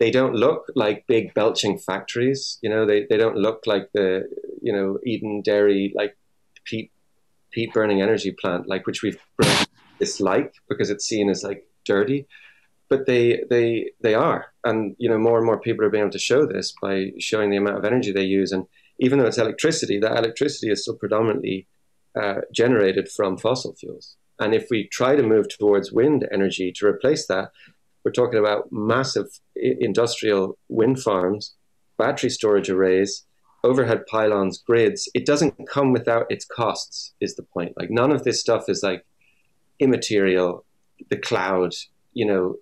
they 0.00 0.10
don't 0.10 0.34
look 0.34 0.64
like 0.74 1.06
big 1.06 1.34
belching 1.34 1.78
factories. 1.78 2.58
You 2.62 2.70
know, 2.70 2.86
they, 2.86 3.04
they 3.08 3.18
don't 3.18 3.36
look 3.36 3.66
like 3.66 3.90
the, 3.92 4.26
you 4.62 4.72
know, 4.72 4.98
Edenderry, 5.06 5.92
like 5.94 6.16
peat, 6.64 6.90
peat 7.50 7.70
burning 7.74 8.00
energy 8.00 8.32
plant, 8.32 8.66
like 8.66 8.86
which 8.86 9.02
we've 9.02 9.20
dislike 10.00 10.54
because 10.68 10.90
it's 10.90 11.04
seen 11.04 11.28
as 11.28 11.44
like 11.44 11.64
dirty. 11.94 12.20
But 12.90 13.06
they, 13.10 13.24
they, 13.52 13.68
they 14.06 14.14
are. 14.28 14.42
And, 14.68 14.78
you 15.02 15.08
know, 15.10 15.20
more 15.26 15.38
and 15.38 15.46
more 15.46 15.60
people 15.66 15.84
are 15.84 15.92
being 15.94 16.06
able 16.06 16.18
to 16.18 16.30
show 16.30 16.42
this 16.44 16.66
by 16.86 16.94
showing 17.28 17.48
the 17.50 17.60
amount 17.62 17.78
of 17.78 17.84
energy 17.84 18.12
they 18.12 18.38
use. 18.40 18.50
And 18.54 18.64
even 18.98 19.18
though 19.18 19.28
it's 19.30 19.44
electricity, 19.44 19.96
that 20.00 20.18
electricity 20.22 20.68
is 20.72 20.82
still 20.82 20.96
predominantly 21.02 21.58
uh, 22.20 22.38
generated 22.60 23.06
from 23.16 23.38
fossil 23.38 23.72
fuels. 23.80 24.06
And 24.42 24.54
if 24.54 24.64
we 24.70 24.88
try 24.98 25.12
to 25.16 25.32
move 25.32 25.46
towards 25.48 25.92
wind 26.00 26.20
energy 26.36 26.72
to 26.76 26.86
replace 26.92 27.26
that, 27.26 27.46
we're 28.02 28.18
talking 28.20 28.40
about 28.40 28.72
massive 28.72 29.28
industrial 29.88 30.58
wind 30.68 30.98
farms, 31.06 31.54
battery 31.98 32.30
storage 32.30 32.70
arrays, 32.70 33.12
overhead 33.62 34.02
pylons, 34.06 34.54
grids. 34.66 35.08
It 35.18 35.26
doesn't 35.26 35.68
come 35.68 35.92
without 35.92 36.26
its 36.34 36.46
costs, 36.46 37.14
is 37.20 37.34
the 37.36 37.46
point. 37.54 37.72
Like 37.78 37.90
none 37.90 38.12
of 38.16 38.24
this 38.24 38.40
stuff 38.40 38.64
is 38.68 38.82
like 38.82 39.04
immaterial, 39.78 40.64
the 41.08 41.16
cloud, 41.16 41.74
you 42.12 42.26
know. 42.26 42.56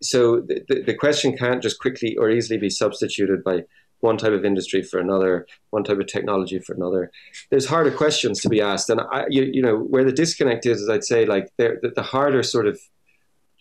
So 0.00 0.40
the, 0.40 0.82
the 0.86 0.94
question 0.94 1.36
can't 1.36 1.62
just 1.62 1.80
quickly 1.80 2.16
or 2.16 2.30
easily 2.30 2.58
be 2.58 2.70
substituted 2.70 3.42
by 3.42 3.64
one 4.00 4.16
type 4.16 4.32
of 4.32 4.44
industry 4.44 4.82
for 4.82 4.98
another, 4.98 5.46
one 5.70 5.84
type 5.84 5.98
of 5.98 6.06
technology 6.06 6.58
for 6.58 6.74
another. 6.74 7.10
There's 7.50 7.66
harder 7.66 7.92
questions 7.92 8.40
to 8.40 8.48
be 8.48 8.60
asked, 8.60 8.90
and 8.90 9.00
I, 9.00 9.26
you, 9.28 9.44
you 9.44 9.62
know, 9.62 9.76
where 9.76 10.04
the 10.04 10.12
disconnect 10.12 10.66
is, 10.66 10.80
is 10.80 10.88
I'd 10.88 11.04
say 11.04 11.24
like 11.24 11.50
the, 11.56 11.92
the 11.94 12.02
harder 12.02 12.42
sort 12.42 12.66
of 12.66 12.80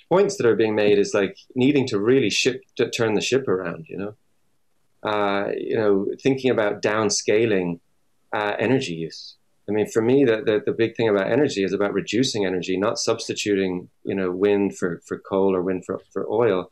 points 0.10 0.38
that 0.38 0.46
are 0.46 0.56
being 0.56 0.76
made 0.76 1.00
is 1.00 1.14
like 1.14 1.38
needing 1.56 1.88
to 1.88 2.00
really 2.00 2.30
ship 2.30 2.64
to 2.76 2.90
turn 2.90 3.14
the 3.14 3.22
ship 3.22 3.48
around. 3.48 3.86
You 3.88 3.98
know, 3.98 5.10
uh, 5.10 5.52
you 5.56 5.76
know, 5.76 6.08
thinking 6.22 6.52
about 6.52 6.82
downscaling 6.82 7.80
uh, 8.34 8.54
energy 8.60 8.94
use. 8.94 9.36
I 9.72 9.74
mean, 9.74 9.88
for 9.88 10.02
me, 10.02 10.26
the, 10.26 10.42
the, 10.46 10.62
the 10.66 10.74
big 10.74 10.98
thing 10.98 11.08
about 11.08 11.32
energy 11.32 11.64
is 11.64 11.72
about 11.72 11.94
reducing 11.94 12.46
energy, 12.46 12.76
not 12.76 13.00
substituting, 13.00 13.90
you 14.04 14.14
know, 14.14 14.30
wind 14.30 14.78
for, 14.78 15.02
for 15.06 15.18
coal 15.18 15.56
or 15.56 15.62
wind 15.62 15.86
for, 15.86 16.02
for 16.12 16.30
oil. 16.30 16.70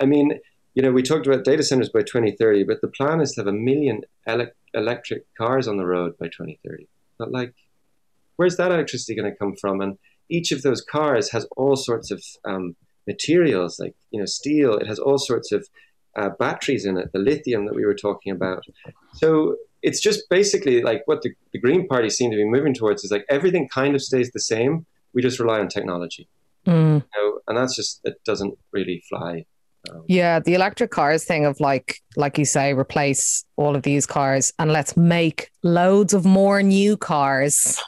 I 0.00 0.06
mean, 0.06 0.40
you 0.74 0.82
know, 0.82 0.90
we 0.90 1.02
talked 1.04 1.28
about 1.28 1.44
data 1.44 1.62
centers 1.62 1.90
by 1.90 2.00
2030, 2.00 2.64
but 2.64 2.80
the 2.80 2.88
plan 2.88 3.20
is 3.20 3.32
to 3.32 3.42
have 3.42 3.46
a 3.46 3.52
million 3.52 4.02
ele- 4.26 4.50
electric 4.74 5.32
cars 5.36 5.68
on 5.68 5.76
the 5.76 5.86
road 5.86 6.18
by 6.18 6.26
2030. 6.26 6.88
But 7.18 7.30
like, 7.30 7.54
where's 8.34 8.56
that 8.56 8.72
electricity 8.72 9.14
going 9.14 9.30
to 9.30 9.38
come 9.38 9.54
from? 9.54 9.80
And 9.80 9.96
each 10.28 10.50
of 10.50 10.62
those 10.62 10.80
cars 10.82 11.30
has 11.30 11.46
all 11.56 11.76
sorts 11.76 12.10
of 12.10 12.20
um, 12.44 12.74
materials 13.06 13.78
like 13.78 13.94
you 14.10 14.20
know 14.20 14.26
steel. 14.26 14.74
It 14.74 14.86
has 14.86 14.98
all 14.98 15.18
sorts 15.18 15.52
of 15.52 15.68
uh, 16.16 16.30
batteries 16.38 16.84
in 16.84 16.96
it, 16.96 17.12
the 17.12 17.18
lithium 17.18 17.66
that 17.66 17.74
we 17.74 17.84
were 17.84 17.94
talking 17.94 18.32
about. 18.32 18.64
So 19.14 19.56
it's 19.82 20.00
just 20.00 20.28
basically 20.28 20.82
like 20.82 21.02
what 21.06 21.22
the, 21.22 21.32
the 21.52 21.58
Green 21.58 21.86
Party 21.86 22.10
seem 22.10 22.30
to 22.30 22.36
be 22.36 22.44
moving 22.44 22.74
towards 22.74 23.04
is 23.04 23.10
like 23.10 23.24
everything 23.28 23.68
kind 23.68 23.94
of 23.94 24.02
stays 24.02 24.30
the 24.32 24.40
same. 24.40 24.86
We 25.12 25.22
just 25.22 25.40
rely 25.40 25.60
on 25.60 25.68
technology, 25.68 26.28
mm. 26.66 27.02
you 27.02 27.22
know, 27.22 27.40
and 27.48 27.56
that's 27.56 27.74
just 27.74 28.00
it 28.04 28.20
doesn't 28.24 28.56
really 28.72 29.02
fly. 29.08 29.44
Um, 29.90 30.04
yeah, 30.08 30.40
the 30.40 30.54
electric 30.54 30.90
cars 30.90 31.24
thing 31.24 31.46
of 31.46 31.58
like, 31.58 32.00
like 32.16 32.36
you 32.36 32.44
say, 32.44 32.74
replace 32.74 33.44
all 33.56 33.74
of 33.74 33.82
these 33.82 34.04
cars 34.04 34.52
and 34.58 34.72
let's 34.72 34.96
make 34.96 35.50
loads 35.62 36.12
of 36.12 36.26
more 36.26 36.62
new 36.62 36.96
cars 36.98 37.80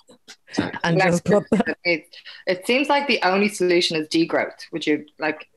and 0.84 1.00
just 1.00 1.24
put 1.24 1.44
it, 1.84 2.04
it 2.46 2.66
seems 2.66 2.88
like 2.88 3.08
the 3.08 3.20
only 3.22 3.48
solution 3.48 3.96
is 3.96 4.08
degrowth. 4.08 4.52
Would 4.72 4.86
you 4.86 5.04
like? 5.18 5.48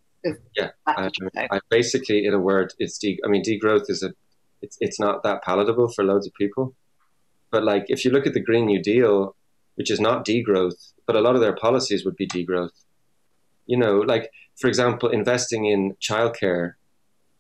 Yeah, 0.56 0.70
I, 0.88 1.10
I, 1.52 1.60
basically, 1.70 2.26
in 2.26 2.34
a 2.34 2.40
word, 2.40 2.74
it's 2.80 2.98
de. 2.98 3.20
I 3.26 3.28
mean, 3.28 3.44
degrowth 3.44 3.90
is 3.90 4.04
a. 4.04 4.14
It's 4.62 4.78
it's 4.80 5.00
not 5.00 5.24
that 5.24 5.44
palatable 5.44 5.90
for 5.90 6.04
loads 6.04 6.26
of 6.28 6.34
people, 6.34 6.76
but 7.52 7.64
like 7.64 7.86
if 7.88 8.04
you 8.04 8.12
look 8.12 8.26
at 8.26 8.34
the 8.34 8.40
Green 8.40 8.66
New 8.66 8.82
Deal, 8.82 9.36
which 9.76 9.92
is 9.92 10.00
not 10.00 10.26
degrowth, 10.26 10.94
but 11.06 11.16
a 11.16 11.22
lot 11.22 11.36
of 11.36 11.42
their 11.42 11.56
policies 11.56 12.06
would 12.06 12.16
be 12.16 12.28
degrowth. 12.28 12.72
You 13.66 13.78
know, 13.78 14.00
like 14.00 14.32
for 14.60 14.68
example, 14.68 15.10
investing 15.10 15.66
in 15.66 15.96
childcare 16.02 16.74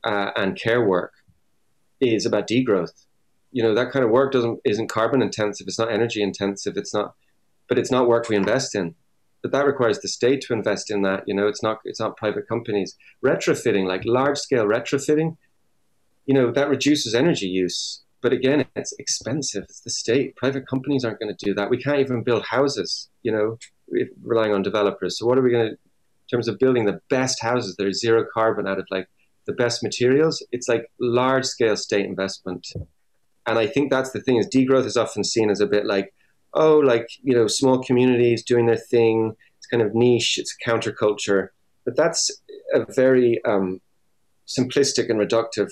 uh, 0.04 0.32
and 0.36 0.60
care 0.60 0.86
work 0.86 1.14
is 2.00 2.26
about 2.26 2.48
degrowth. 2.48 3.06
You 3.52 3.64
know, 3.64 3.74
that 3.74 3.92
kind 3.92 4.04
of 4.04 4.12
work 4.12 4.32
doesn't 4.32 4.60
isn't 4.66 4.90
carbon 4.90 5.22
intensive. 5.22 5.68
It's 5.68 5.80
not 5.80 5.92
energy 5.92 6.22
intensive. 6.22 6.78
It's 6.78 6.94
not 6.94 7.16
but 7.68 7.80
it's 7.80 7.92
not 7.92 8.08
work 8.08 8.30
we 8.30 8.36
invest 8.36 8.76
in. 8.76 8.96
But 9.46 9.52
that 9.52 9.68
requires 9.68 10.00
the 10.00 10.08
state 10.08 10.42
to 10.42 10.54
invest 10.54 10.90
in 10.90 11.04
that. 11.04 11.28
You 11.28 11.36
know, 11.36 11.48
it's 11.48 11.62
not 11.62 11.78
it's 11.86 12.00
not 12.00 12.18
private 12.18 12.48
companies 12.48 12.98
retrofitting 13.24 13.86
like 13.86 14.02
large 14.04 14.40
scale 14.40 14.66
retrofitting. 14.66 15.38
You 16.26 16.34
know 16.34 16.52
that 16.52 16.68
reduces 16.68 17.14
energy 17.14 17.46
use, 17.46 18.02
but 18.24 18.34
again, 18.34 18.66
it's 18.76 18.94
expensive. 18.98 19.66
It's 19.66 19.82
the 19.82 19.92
state. 19.92 20.36
Private 20.36 20.68
companies 20.68 21.06
aren't 21.06 21.20
going 21.20 21.32
to 21.32 21.46
do 21.46 21.54
that. 21.54 21.70
We 21.70 21.78
can't 21.78 22.00
even 22.00 22.24
build 22.24 22.44
houses. 22.44 23.08
You 23.22 23.34
know, 23.34 23.60
relying 24.24 24.52
on 24.52 24.64
developers. 24.64 25.20
So 25.20 25.28
what 25.28 25.38
are 25.38 25.44
we 25.44 25.52
going 25.52 25.68
to, 25.68 25.74
in 25.74 26.28
terms 26.32 26.48
of 26.48 26.58
building 26.58 26.86
the 26.86 27.00
best 27.12 27.40
houses 27.40 27.76
that 27.76 27.86
are 27.86 27.94
zero 27.94 28.26
carbon 28.34 28.68
out 28.68 28.80
of 28.80 28.88
like 28.90 29.08
the 29.46 29.54
best 29.54 29.84
materials? 29.84 30.44
It's 30.52 30.68
like 30.68 30.90
large 31.00 31.46
scale 31.46 31.78
state 31.78 32.08
investment 32.08 32.66
And 33.46 33.60
I 33.60 33.68
think 33.68 33.92
that's 33.92 34.12
the 34.12 34.22
thing 34.22 34.38
is 34.38 34.48
degrowth 34.48 34.86
is 34.86 34.98
often 34.98 35.24
seen 35.24 35.52
as 35.52 35.62
a 35.62 35.68
bit 35.68 35.86
like, 35.86 36.14
oh, 36.56 36.78
like, 36.80 37.08
you 37.22 37.36
know, 37.36 37.48
small 37.48 37.84
communities 37.84 38.44
doing 38.44 38.66
their 38.66 38.78
thing. 38.78 39.36
It's 39.58 39.68
kind 39.68 39.84
of 39.84 39.94
niche. 39.94 40.38
It's 40.38 40.56
counterculture. 40.66 41.50
But 41.86 41.96
that's 41.96 42.32
a 42.74 42.86
very 42.94 43.44
um, 43.46 43.82
simplistic 44.48 45.10
and 45.10 45.20
reductive 45.20 45.72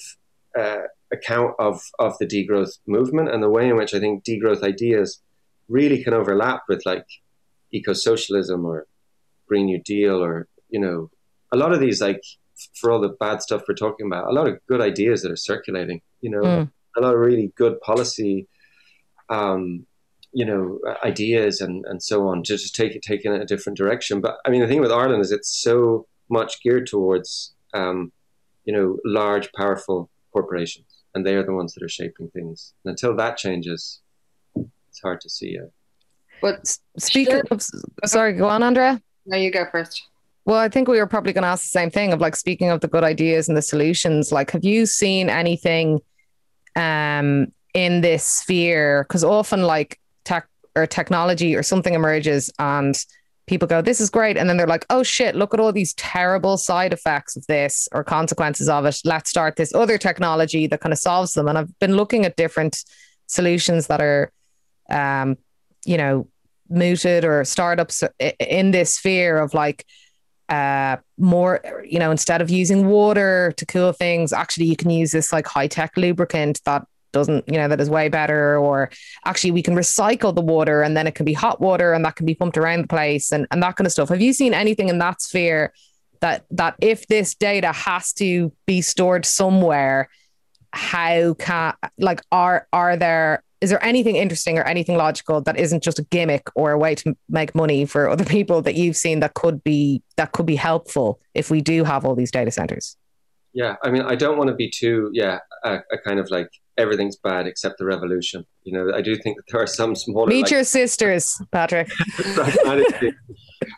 uh, 0.58 0.84
account 1.12 1.56
of, 1.60 1.82
of 2.00 2.16
the 2.20 2.28
degrowth 2.28 2.78
movement 2.86 3.30
and 3.30 3.42
the 3.42 3.50
way 3.50 3.68
in 3.70 3.76
which 3.76 3.94
I 3.94 4.00
think 4.00 4.24
degrowth 4.24 4.64
ideas 4.64 5.22
really 5.70 6.04
can 6.04 6.14
overlap 6.14 6.64
with 6.68 6.86
like 6.86 7.06
eco-socialism 7.72 8.66
or 8.66 8.86
Green 9.48 9.66
New 9.66 9.82
Deal 9.82 10.24
or, 10.24 10.48
you 10.70 10.80
know, 10.80 11.10
a 11.52 11.58
lot 11.58 11.72
of 11.72 11.80
these, 11.80 12.02
like, 12.02 12.22
for 12.80 12.92
all 12.92 13.02
the 13.02 13.16
bad 13.20 13.42
stuff 13.42 13.64
we're 13.68 13.76
talking 13.76 14.06
about, 14.06 14.30
a 14.30 14.34
lot 14.34 14.48
of 14.48 14.60
good 14.68 14.82
ideas 14.82 15.22
that 15.22 15.32
are 15.32 15.36
circulating, 15.36 16.02
you 16.22 16.30
know, 16.30 16.42
mm. 16.42 16.72
a 16.98 17.02
lot 17.02 17.14
of 17.14 17.20
really 17.20 17.52
good 17.56 17.80
policy, 17.82 18.48
um, 19.30 19.86
you 20.34 20.46
know, 20.46 20.80
ideas 21.04 21.62
and, 21.62 21.86
and 21.86 22.02
so 22.02 22.28
on 22.28 22.44
to 22.44 22.58
just 22.58 22.76
take 22.76 22.96
it, 22.96 23.02
take 23.02 23.24
it 23.24 23.32
in 23.32 23.42
a 23.42 23.46
different 23.46 23.78
direction. 23.78 24.20
But 24.20 24.38
I 24.46 24.50
mean, 24.50 24.62
the 24.62 24.68
thing 24.68 24.82
with 24.82 24.92
Ireland 24.92 25.22
is 25.22 25.32
it's 25.32 25.62
so 25.62 26.08
much 26.30 26.62
geared 26.62 26.88
towards, 26.88 27.54
um, 27.74 28.12
you 28.66 28.74
know, 28.74 28.98
large, 29.06 29.52
powerful 29.54 30.10
corporations, 30.32 31.04
and 31.14 31.26
they 31.26 31.36
are 31.36 31.44
the 31.44 31.54
ones 31.54 31.74
that 31.74 31.84
are 31.84 31.90
shaping 31.90 32.30
things. 32.30 32.74
And 32.84 32.92
until 32.92 33.16
that 33.18 33.38
changes, 33.38 34.02
it's 34.56 35.02
hard 35.02 35.22
to 35.22 35.30
see 35.30 35.52
it. 35.52 35.72
But 36.42 36.78
speaking 36.98 37.36
sure. 37.36 37.44
of, 37.52 37.64
sorry, 38.06 38.34
go 38.34 38.48
on, 38.48 38.64
Andrea. 38.64 39.02
No, 39.26 39.38
you 39.38 39.52
go 39.52 39.66
first. 39.72 40.04
Well, 40.46 40.58
I 40.58 40.68
think 40.68 40.90
we 40.90 41.00
were 41.00 41.08
probably 41.08 41.32
going 41.32 41.44
to 41.44 41.48
ask 41.48 41.64
the 41.64 41.70
same 41.70 41.90
thing 41.90 42.12
of 42.12 42.20
like 42.20 42.36
speaking 42.36 42.70
of 42.70 42.82
the 42.82 42.90
good 42.90 43.04
ideas 43.04 43.48
and 43.48 43.56
the 43.56 43.62
solutions. 43.62 44.32
Like, 44.32 44.52
have 44.52 44.66
you 44.66 44.86
seen 44.86 45.30
anything 45.30 46.02
um, 46.76 47.48
in 47.74 48.02
this 48.02 48.26
sphere? 48.26 49.06
Because 49.08 49.24
often, 49.24 49.64
like 49.64 49.92
tech 49.92 50.00
or 50.76 50.88
technology 50.88 51.56
or 51.56 51.64
something 51.64 51.94
emerges 51.94 52.52
and 52.60 53.06
people 53.46 53.68
go, 53.68 53.82
"This 53.82 54.00
is 54.00 54.10
great," 54.10 54.38
and 54.38 54.50
then 54.50 54.58
they're 54.58 54.68
like, 54.68 54.86
"Oh 54.90 55.04
shit! 55.04 55.36
Look 55.36 55.54
at 55.54 55.60
all 55.60 55.72
these 55.72 55.94
terrible 55.96 56.58
side 56.58 56.94
effects 56.94 57.36
of 57.36 57.46
this 57.48 57.88
or 57.92 58.04
consequences 58.04 58.70
of 58.70 58.86
it. 58.86 59.00
Let's 59.04 59.30
start 59.30 59.56
this 59.56 59.74
other 59.74 59.98
technology 59.98 60.68
that 60.68 60.82
kind 60.82 60.94
of 60.94 61.00
solves 61.00 61.34
them." 61.34 61.48
And 61.48 61.58
I've 61.58 61.80
been 61.80 61.96
looking 61.96 62.26
at 62.26 62.38
different 62.38 62.84
solutions 63.28 63.88
that 63.88 64.02
are, 64.02 64.32
um, 64.90 65.38
you 65.86 65.98
know, 65.98 66.28
mooted 66.70 67.26
or 67.26 67.44
startups 67.44 68.04
in 68.40 68.72
this 68.72 68.96
sphere 68.96 69.38
of 69.38 69.54
like 69.54 69.86
uh, 70.50 70.98
more, 71.18 71.62
you 71.86 72.00
know, 72.00 72.12
instead 72.12 72.42
of 72.42 72.50
using 72.50 72.88
water 72.88 73.54
to 73.58 73.66
cool 73.66 73.92
things, 73.92 74.34
actually 74.34 74.66
you 74.66 74.76
can 74.76 74.90
use 74.90 75.12
this 75.12 75.34
like 75.34 75.48
high 75.48 75.68
tech 75.68 75.96
lubricant 75.98 76.62
that 76.66 76.86
doesn't, 77.14 77.48
you 77.48 77.58
know, 77.58 77.70
that 77.70 77.80
is 77.80 77.90
way 77.90 78.10
better. 78.10 78.58
Or 78.58 78.90
actually 79.26 79.52
we 79.52 79.62
can 79.62 79.76
recycle 79.76 80.36
the 80.36 80.42
water 80.42 80.82
and 80.82 80.98
then 80.98 81.08
it 81.08 81.16
can 81.16 81.26
be 81.26 81.34
hot 81.34 81.62
water 81.62 81.94
and 81.94 82.04
that 82.04 82.18
can 82.18 82.26
be 82.26 82.36
pumped 82.36 82.58
around 82.58 82.82
the 82.82 82.88
place 82.88 83.32
and, 83.32 83.48
and 83.52 83.64
that 83.64 83.78
kind 83.78 83.86
of 83.86 83.94
stuff. 83.94 84.10
Have 84.10 84.22
you 84.22 84.34
seen 84.34 84.54
anything 84.54 84.90
in 84.90 84.98
that 84.98 85.22
sphere 85.22 85.74
that 86.20 86.46
that 86.52 86.76
if 86.82 87.08
this 87.08 87.36
data 87.36 87.72
has 87.72 88.12
to 88.14 88.52
be 88.66 88.82
stored 88.82 89.26
somewhere, 89.26 90.10
how 90.72 91.36
can 91.36 91.74
like 91.98 92.22
are 92.32 92.68
are 92.74 92.98
there 92.98 93.44
is 93.64 93.70
there 93.70 93.84
anything 93.84 94.18
interesting 94.18 94.58
or 94.58 94.64
anything 94.64 94.98
logical 94.98 95.40
that 95.40 95.58
isn't 95.58 95.82
just 95.82 95.98
a 95.98 96.04
gimmick 96.04 96.50
or 96.54 96.72
a 96.72 96.78
way 96.78 96.96
to 96.96 97.16
make 97.30 97.56
money 97.56 97.86
for 97.86 98.10
other 98.10 98.26
people 98.26 98.62
that 98.62 98.76
you've 98.76 98.98
seen 98.98 99.22
that 99.22 99.36
could 99.36 99.64
be 99.64 100.02
that 100.18 100.32
could 100.34 100.46
be 100.46 100.56
helpful 100.56 101.20
if 101.34 101.50
we 101.50 101.62
do 101.62 101.84
have 101.84 102.06
all 102.06 102.16
these 102.16 102.32
data 102.32 102.52
centers 102.52 102.98
yeah 103.54 103.76
i 103.84 103.90
mean 103.90 104.02
i 104.02 104.16
don't 104.16 104.38
want 104.38 104.50
to 104.50 104.56
be 104.56 104.70
too 104.70 105.10
yeah 105.14 105.40
a, 105.64 105.76
a 105.92 105.98
kind 105.98 106.20
of 106.20 106.30
like 106.30 106.50
everything's 106.78 107.16
bad 107.16 107.46
except 107.48 107.78
the 107.78 107.86
revolution 107.86 108.46
you 108.64 108.74
know 108.74 108.94
i 108.96 109.02
do 109.02 109.16
think 109.16 109.38
that 109.38 109.44
there 109.50 109.62
are 109.62 109.68
some 109.68 109.96
smaller 109.96 110.28
meet 110.28 110.44
like, 110.44 110.52
your 110.52 110.64
sisters 110.64 111.42
patrick 111.52 111.90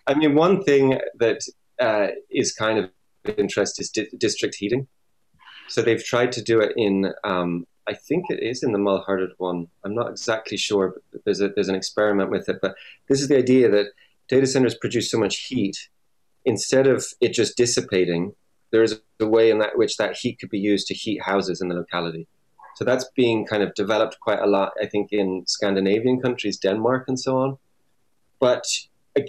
i 0.07 0.13
mean 0.15 0.35
one 0.35 0.63
thing 0.63 0.99
that 1.19 1.41
uh, 1.79 2.07
is 2.31 2.53
kind 2.53 2.79
of 2.79 2.89
interest 3.37 3.81
is 3.81 3.89
di- 3.89 4.07
district 4.17 4.55
heating 4.55 4.87
so 5.67 5.81
they've 5.81 6.03
tried 6.03 6.31
to 6.31 6.41
do 6.41 6.61
it 6.61 6.71
in 6.77 7.11
um, 7.23 7.65
I 7.87 7.93
think 7.93 8.25
it 8.29 8.41
is 8.41 8.63
in 8.63 8.71
the 8.71 8.79
Mulhuddart 8.79 9.33
one. 9.37 9.67
I'm 9.83 9.93
not 9.93 10.09
exactly 10.09 10.57
sure, 10.57 10.95
but 11.11 11.23
there's 11.23 11.41
a, 11.41 11.49
there's 11.49 11.69
an 11.69 11.75
experiment 11.75 12.31
with 12.31 12.49
it. 12.49 12.57
But 12.61 12.75
this 13.07 13.21
is 13.21 13.27
the 13.27 13.37
idea 13.37 13.69
that 13.69 13.87
data 14.27 14.47
centers 14.47 14.75
produce 14.75 15.11
so 15.11 15.19
much 15.19 15.37
heat, 15.47 15.77
instead 16.45 16.87
of 16.87 17.05
it 17.21 17.33
just 17.33 17.57
dissipating, 17.57 18.33
there 18.71 18.83
is 18.83 18.99
a 19.19 19.27
way 19.27 19.51
in 19.51 19.59
that 19.59 19.77
which 19.77 19.97
that 19.97 20.17
heat 20.17 20.39
could 20.39 20.49
be 20.49 20.59
used 20.59 20.87
to 20.87 20.93
heat 20.93 21.21
houses 21.21 21.61
in 21.61 21.67
the 21.67 21.75
locality. 21.75 22.27
So 22.75 22.83
that's 22.83 23.05
being 23.15 23.45
kind 23.45 23.63
of 23.63 23.73
developed 23.73 24.19
quite 24.19 24.39
a 24.39 24.47
lot, 24.47 24.73
I 24.81 24.85
think, 24.85 25.09
in 25.11 25.43
Scandinavian 25.47 26.19
countries, 26.21 26.57
Denmark, 26.57 27.05
and 27.07 27.19
so 27.19 27.37
on. 27.37 27.57
But 28.39 28.65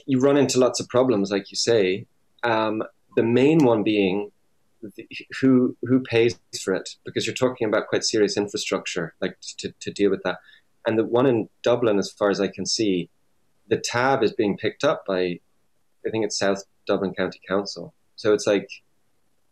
you 0.06 0.18
run 0.18 0.36
into 0.36 0.58
lots 0.58 0.80
of 0.80 0.88
problems, 0.88 1.30
like 1.30 1.50
you 1.50 1.56
say. 1.56 2.06
Um, 2.42 2.82
the 3.16 3.22
main 3.22 3.64
one 3.64 3.82
being 3.82 4.30
who 5.40 5.76
who 5.82 6.00
pays 6.00 6.38
for 6.62 6.74
it 6.74 6.90
because 7.04 7.26
you're 7.26 7.34
talking 7.34 7.66
about 7.66 7.88
quite 7.88 8.04
serious 8.04 8.36
infrastructure 8.36 9.14
like 9.20 9.36
to, 9.58 9.72
to 9.80 9.90
deal 9.90 10.10
with 10.10 10.22
that 10.22 10.38
and 10.86 10.98
the 10.98 11.04
one 11.04 11.26
in 11.26 11.48
dublin 11.62 11.98
as 11.98 12.10
far 12.10 12.30
as 12.30 12.40
i 12.40 12.46
can 12.46 12.66
see 12.66 13.08
the 13.68 13.78
tab 13.78 14.22
is 14.22 14.32
being 14.32 14.56
picked 14.56 14.84
up 14.84 15.04
by 15.06 15.40
i 16.06 16.10
think 16.10 16.24
it's 16.24 16.38
south 16.38 16.62
dublin 16.86 17.12
county 17.14 17.40
council 17.48 17.94
so 18.16 18.32
it's 18.32 18.46
like 18.46 18.68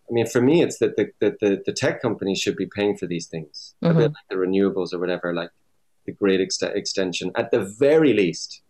i 0.09 0.13
mean 0.13 0.27
for 0.27 0.41
me 0.41 0.63
it's 0.63 0.79
that 0.79 0.97
the, 0.97 1.11
the, 1.21 1.37
the, 1.41 1.63
the, 1.67 1.73
tech 1.73 2.01
companies 2.01 2.39
should 2.39 2.57
be 2.57 2.67
paying 2.67 2.97
for 2.97 3.07
these 3.07 3.27
things 3.27 3.75
mm-hmm. 3.83 3.97
a 3.97 4.01
bit 4.01 4.13
like 4.13 4.29
the 4.31 4.37
renewables 4.37 4.93
or 4.93 4.99
whatever 4.99 5.35
like 5.35 5.51
the 6.07 6.13
great 6.13 6.41
ex- 6.41 6.63
extension 6.63 7.31
at 7.37 7.51
the 7.51 7.61
very 7.79 8.13
least 8.13 8.63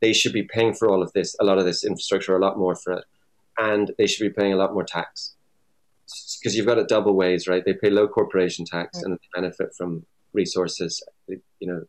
they 0.00 0.12
should 0.12 0.32
be 0.32 0.42
paying 0.42 0.74
for 0.74 0.88
all 0.88 1.02
of 1.02 1.12
this 1.12 1.34
a 1.40 1.44
lot 1.44 1.58
of 1.58 1.64
this 1.64 1.84
infrastructure 1.84 2.36
a 2.36 2.40
lot 2.40 2.58
more 2.58 2.74
for 2.74 2.94
it 2.94 3.04
and 3.58 3.92
they 3.98 4.06
should 4.06 4.24
be 4.24 4.40
paying 4.40 4.52
a 4.52 4.56
lot 4.56 4.74
more 4.74 4.84
tax 4.84 5.34
because 6.40 6.56
you've 6.56 6.66
got 6.66 6.78
it 6.78 6.88
double 6.88 7.14
ways, 7.14 7.48
right? 7.48 7.64
They 7.64 7.74
pay 7.74 7.90
low 7.90 8.08
corporation 8.08 8.64
tax 8.64 9.02
and 9.02 9.14
they 9.14 9.40
benefit 9.40 9.74
from 9.76 10.04
resources, 10.32 11.02
you 11.28 11.40
know, 11.62 11.84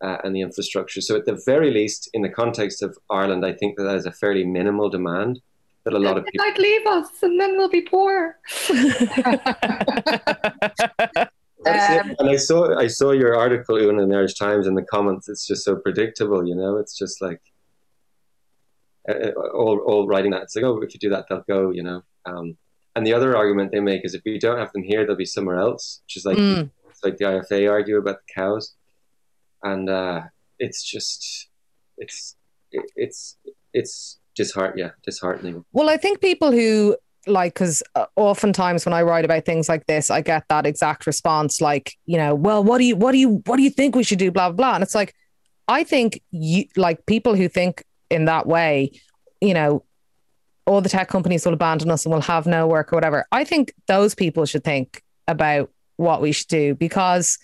uh, 0.00 0.18
and 0.22 0.34
the 0.34 0.40
infrastructure. 0.40 1.00
So 1.00 1.16
at 1.16 1.26
the 1.26 1.40
very 1.44 1.72
least, 1.72 2.08
in 2.14 2.22
the 2.22 2.28
context 2.28 2.82
of 2.82 2.96
Ireland, 3.10 3.44
I 3.44 3.52
think 3.52 3.76
that 3.76 3.84
that 3.84 3.96
is 3.96 4.06
a 4.06 4.12
fairly 4.12 4.44
minimal 4.44 4.88
demand 4.88 5.40
that 5.88 5.96
a 5.96 5.98
lot 5.98 6.18
of 6.18 6.24
people 6.24 6.44
might 6.44 6.58
leave 6.58 6.86
us, 6.86 7.22
and 7.22 7.40
then 7.40 7.56
we'll 7.56 7.70
be 7.70 7.82
poor. 7.82 8.38
Um, 11.66 12.14
and 12.20 12.30
I 12.30 12.36
saw 12.36 12.78
I 12.78 12.86
saw 12.86 13.10
your 13.10 13.36
article 13.36 13.76
in 13.76 13.96
the 13.96 14.16
Irish 14.16 14.34
Times 14.34 14.68
in 14.68 14.74
the 14.74 14.82
comments. 14.82 15.28
It's 15.28 15.44
just 15.44 15.64
so 15.64 15.74
predictable, 15.74 16.46
you 16.46 16.54
know. 16.54 16.76
It's 16.76 16.96
just 16.96 17.20
like 17.20 17.40
uh, 19.08 19.12
uh, 19.12 19.32
all 19.54 19.78
all 19.78 20.06
writing 20.06 20.30
that. 20.30 20.42
It's 20.42 20.54
like, 20.54 20.64
oh, 20.64 20.80
if 20.80 20.94
you 20.94 21.00
do 21.00 21.10
that, 21.10 21.26
they'll 21.28 21.42
go, 21.48 21.70
you 21.70 21.82
know. 21.82 22.04
Um, 22.24 22.56
and 22.94 23.04
the 23.04 23.12
other 23.12 23.36
argument 23.36 23.72
they 23.72 23.80
make 23.80 24.04
is 24.04 24.14
if 24.14 24.22
we 24.24 24.38
don't 24.38 24.58
have 24.58 24.72
them 24.72 24.84
here, 24.84 25.04
they'll 25.04 25.16
be 25.16 25.24
somewhere 25.24 25.58
else, 25.58 26.00
which 26.04 26.16
is 26.16 26.24
like 26.24 26.38
mm. 26.38 26.70
it's 26.88 27.02
like 27.02 27.16
the 27.16 27.24
IFA 27.24 27.68
argue 27.68 27.98
about 27.98 28.18
the 28.18 28.32
cows, 28.32 28.76
and 29.64 29.90
uh, 29.90 30.20
it's 30.60 30.88
just 30.88 31.48
it's 31.98 32.36
it, 32.70 32.88
it's 32.94 33.36
it's 33.74 34.17
disheart 34.38 34.78
yeah 34.78 34.90
disheartening. 35.02 35.64
Well, 35.72 35.90
I 35.90 35.98
think 35.98 36.20
people 36.20 36.52
who 36.52 36.96
like 37.26 37.54
because 37.54 37.82
uh, 37.94 38.06
oftentimes 38.16 38.86
when 38.86 38.94
I 38.94 39.02
write 39.02 39.24
about 39.24 39.44
things 39.44 39.68
like 39.68 39.86
this, 39.86 40.10
I 40.10 40.22
get 40.22 40.44
that 40.48 40.64
exact 40.64 41.06
response, 41.06 41.60
like 41.60 41.94
you 42.06 42.16
know, 42.16 42.34
well, 42.34 42.64
what 42.64 42.78
do 42.78 42.84
you 42.84 42.96
what 42.96 43.12
do 43.12 43.18
you 43.18 43.42
what 43.44 43.56
do 43.56 43.62
you 43.62 43.70
think 43.70 43.94
we 43.94 44.04
should 44.04 44.18
do, 44.18 44.30
blah 44.30 44.48
blah, 44.48 44.56
blah. 44.56 44.74
and 44.76 44.82
it's 44.82 44.94
like 44.94 45.14
I 45.66 45.84
think 45.84 46.22
you 46.30 46.64
like 46.76 47.04
people 47.04 47.34
who 47.34 47.48
think 47.48 47.84
in 48.08 48.24
that 48.24 48.46
way, 48.46 48.92
you 49.40 49.52
know, 49.52 49.84
all 50.66 50.80
the 50.80 50.88
tech 50.88 51.08
companies 51.08 51.44
will 51.44 51.52
abandon 51.52 51.90
us 51.90 52.06
and 52.06 52.12
we'll 52.12 52.22
have 52.22 52.46
no 52.46 52.66
work 52.66 52.92
or 52.92 52.96
whatever. 52.96 53.26
I 53.32 53.44
think 53.44 53.74
those 53.86 54.14
people 54.14 54.46
should 54.46 54.64
think 54.64 55.02
about 55.26 55.70
what 55.96 56.22
we 56.22 56.32
should 56.32 56.48
do 56.48 56.74
because 56.74 57.38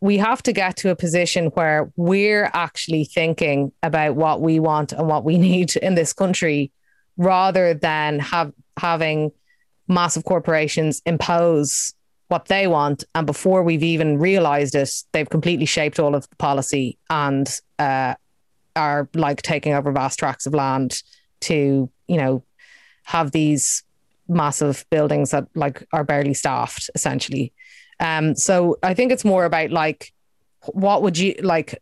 we 0.00 0.18
have 0.18 0.42
to 0.42 0.52
get 0.52 0.76
to 0.78 0.90
a 0.90 0.96
position 0.96 1.46
where 1.46 1.90
we're 1.96 2.50
actually 2.52 3.04
thinking 3.04 3.72
about 3.82 4.14
what 4.14 4.40
we 4.40 4.60
want 4.60 4.92
and 4.92 5.08
what 5.08 5.24
we 5.24 5.38
need 5.50 5.74
in 5.76 5.94
this 5.94 6.12
country 6.12 6.72
rather 7.16 7.74
than 7.74 8.18
have 8.18 8.52
having 8.78 9.32
massive 9.88 10.24
corporations 10.24 11.00
impose 11.06 11.94
what 12.28 12.46
they 12.46 12.66
want. 12.66 13.04
And 13.14 13.26
before 13.26 13.62
we've 13.62 13.82
even 13.82 14.18
realized 14.18 14.74
it 14.74 14.90
they've 15.12 15.28
completely 15.28 15.66
shaped 15.66 15.98
all 15.98 16.14
of 16.14 16.28
the 16.28 16.36
policy 16.36 16.98
and 17.08 17.48
uh, 17.78 18.14
are 18.74 19.08
like 19.14 19.42
taking 19.42 19.72
over 19.72 19.90
vast 19.92 20.18
tracts 20.18 20.46
of 20.46 20.54
land 20.54 21.02
to 21.40 21.90
you 22.06 22.16
know 22.16 22.42
have 23.04 23.30
these 23.30 23.82
massive 24.28 24.84
buildings 24.90 25.30
that 25.30 25.46
like 25.54 25.86
are 25.92 26.04
barely 26.04 26.34
staffed 26.34 26.90
essentially 26.94 27.52
um 28.00 28.34
so 28.34 28.76
i 28.82 28.92
think 28.94 29.12
it's 29.12 29.24
more 29.24 29.44
about 29.44 29.70
like 29.70 30.12
what 30.72 31.02
would 31.02 31.16
you 31.16 31.34
like 31.42 31.80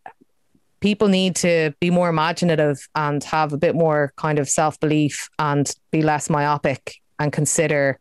people 0.81 1.09
need 1.09 1.35
to 1.35 1.73
be 1.81 1.91
more 1.91 2.11
imaginative 2.11 2.87
and 2.95 3.25
have 3.25 3.53
a 3.53 3.57
bit 3.57 3.75
more 3.75 4.12
kind 4.17 4.39
of 4.39 4.49
self-belief 4.49 5.31
and 5.39 5.75
be 5.91 6.03
less 6.03 6.29
myopic 6.29 6.97
and 7.19 7.33
consider 7.33 7.99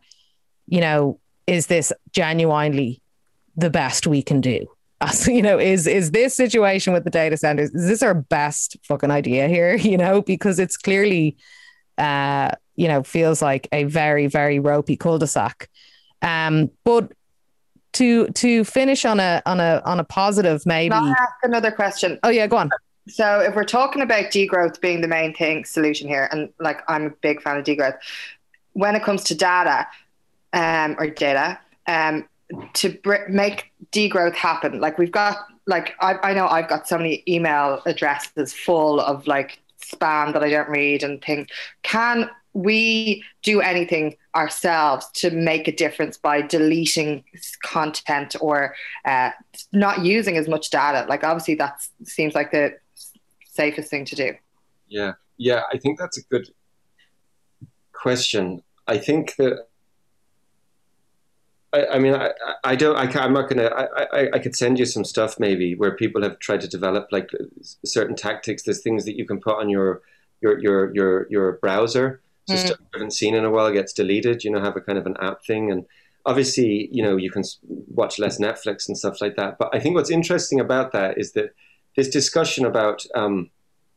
you 0.68 0.82
know 0.82 1.20
is 1.48 1.68
this 1.68 1.92
genuinely 2.12 3.02
the 3.56 3.70
best 3.70 4.08
we 4.08 4.22
can 4.22 4.42
do? 4.42 4.66
As, 5.02 5.28
you 5.28 5.42
know, 5.42 5.60
is 5.60 5.88
is 5.88 6.12
this 6.12 6.36
situation 6.36 6.94
with 6.94 7.04
the 7.04 7.10
data 7.10 7.38
centers? 7.38 7.72
Is 7.72 7.88
this 7.88 8.04
our 8.04 8.14
best 8.14 8.78
fucking 8.84 9.12
idea 9.12 9.48
here? 9.48 9.76
You 9.84 9.98
know, 9.98 10.22
because 10.22 10.60
it's 10.60 10.78
clearly, 10.78 11.38
uh, 11.98 12.52
you 12.76 12.88
know, 12.88 13.04
feels 13.04 13.42
like 13.42 13.68
a 13.72 13.84
very 13.84 14.28
very 14.28 14.60
ropey 14.60 14.96
cul-de-sac. 14.96 15.70
Um, 16.22 16.72
but 16.86 17.12
to 17.94 18.28
to 18.28 18.64
finish 18.64 19.06
on 19.06 19.20
a 19.20 19.42
on 19.46 19.60
a 19.60 19.82
on 19.86 20.00
a 20.00 20.04
positive, 20.04 20.66
maybe. 20.66 20.94
Can 20.94 21.04
I 21.04 21.12
ask 21.12 21.34
another 21.44 21.72
question? 21.72 22.20
Oh 22.24 22.30
yeah, 22.30 22.48
go 22.48 22.58
on. 22.58 22.70
So 23.08 23.40
if 23.40 23.56
we're 23.56 23.66
talking 23.66 24.02
about 24.02 24.26
degrowth 24.26 24.80
being 24.80 25.02
the 25.02 25.08
main 25.08 25.34
thing 25.34 25.66
solution 25.66 26.08
here, 26.08 26.30
and 26.32 26.50
like 26.60 26.82
I'm 26.88 27.06
a 27.08 27.10
big 27.10 27.42
fan 27.42 27.58
of 27.58 27.66
degrowth, 27.66 27.98
when 28.74 28.96
it 28.96 29.04
comes 29.04 29.24
to 29.26 29.36
data 29.36 29.88
um, 30.54 30.96
or 30.98 31.08
data, 31.08 31.60
um, 31.88 32.28
to 32.74 32.90
br- 33.04 33.28
make 33.30 33.72
degrowth 33.92 34.36
happen, 34.36 34.80
like 34.80 34.98
we've 34.98 35.12
got 35.12 35.38
like 35.66 35.96
I, 36.00 36.16
I 36.24 36.34
know 36.34 36.48
I've 36.48 36.70
got 36.70 36.88
so 36.88 36.98
many 36.98 37.24
email 37.28 37.82
addresses 37.86 38.54
full 38.54 39.00
of 39.00 39.28
like 39.28 39.60
spam 39.82 40.34
that 40.34 40.44
I 40.44 40.50
don't 40.50 40.70
read 40.70 41.04
and 41.04 41.22
things. 41.22 41.48
Can 41.84 42.30
we 42.54 43.24
do 43.42 43.62
anything 43.62 44.16
ourselves 44.36 45.08
to 45.14 45.32
make 45.32 45.68
a 45.68 45.72
difference 45.76 46.18
by 46.18 46.42
deleting 46.42 47.24
content 47.64 48.36
or 48.42 48.76
uh, 49.06 49.32
not 49.72 50.04
using 50.04 50.38
as 50.38 50.48
much 50.48 50.70
data? 50.70 51.06
Like 51.08 51.24
obviously 51.24 51.56
that 51.56 51.82
seems 52.04 52.36
like 52.36 52.52
the 52.52 52.78
safest 53.46 53.90
thing 53.90 54.06
to 54.06 54.16
do. 54.16 54.34
Yeah, 54.88 55.14
yeah, 55.38 55.64
I 55.72 55.78
think 55.78 56.00
that's 56.00 56.18
a 56.18 56.24
good 56.24 56.50
question. 57.92 58.64
I 58.88 58.98
think 58.98 59.36
that 59.38 59.68
I, 61.74 61.98
mean, 61.98 62.14
I, 62.14 62.30
I 62.64 62.76
don't. 62.76 62.96
I 62.96 63.26
am 63.26 63.34
not 63.34 63.50
gonna. 63.50 63.66
I, 63.66 64.04
I, 64.04 64.30
I 64.34 64.40
could 64.40 64.56
send 64.56 64.78
you 64.78 64.86
some 64.86 65.04
stuff 65.04 65.40
maybe 65.40 65.74
where 65.74 65.96
people 65.96 66.22
have 66.22 66.38
tried 66.38 66.62
to 66.62 66.68
develop 66.68 67.08
like 67.12 67.32
certain 67.84 68.16
tactics. 68.16 68.62
There's 68.62 68.82
things 68.82 69.06
that 69.06 69.18
you 69.18 69.26
can 69.26 69.40
put 69.40 69.58
on 69.58 69.70
your 69.70 70.02
your 70.42 70.60
your 70.60 70.94
your 70.94 71.28
your 71.32 71.52
browser. 71.54 72.22
So 72.48 72.56
mm. 72.56 72.58
stuff 72.58 72.80
you 72.80 72.88
haven't 72.94 73.12
seen 73.12 73.36
in 73.36 73.46
a 73.46 73.52
while 73.52 73.72
gets 73.72 73.94
deleted. 73.94 74.44
You 74.44 74.52
know, 74.52 74.62
have 74.62 74.76
a 74.76 74.82
kind 74.82 74.98
of 74.98 75.06
an 75.06 75.16
app 75.22 75.46
thing, 75.46 75.72
and 75.72 75.86
obviously, 76.26 76.90
you 76.92 77.04
know, 77.04 77.18
you 77.18 77.32
can 77.32 77.44
watch 77.64 78.20
less 78.20 78.40
Netflix 78.40 78.88
and 78.88 78.98
stuff 78.98 79.22
like 79.22 79.36
that. 79.36 79.58
But 79.58 79.70
I 79.74 79.80
think 79.80 79.96
what's 79.96 80.12
interesting 80.12 80.60
about 80.60 80.92
that 80.92 81.18
is 81.18 81.34
that 81.34 81.54
this 81.96 82.10
discussion 82.10 82.66
about 82.66 83.06
um, 83.16 83.50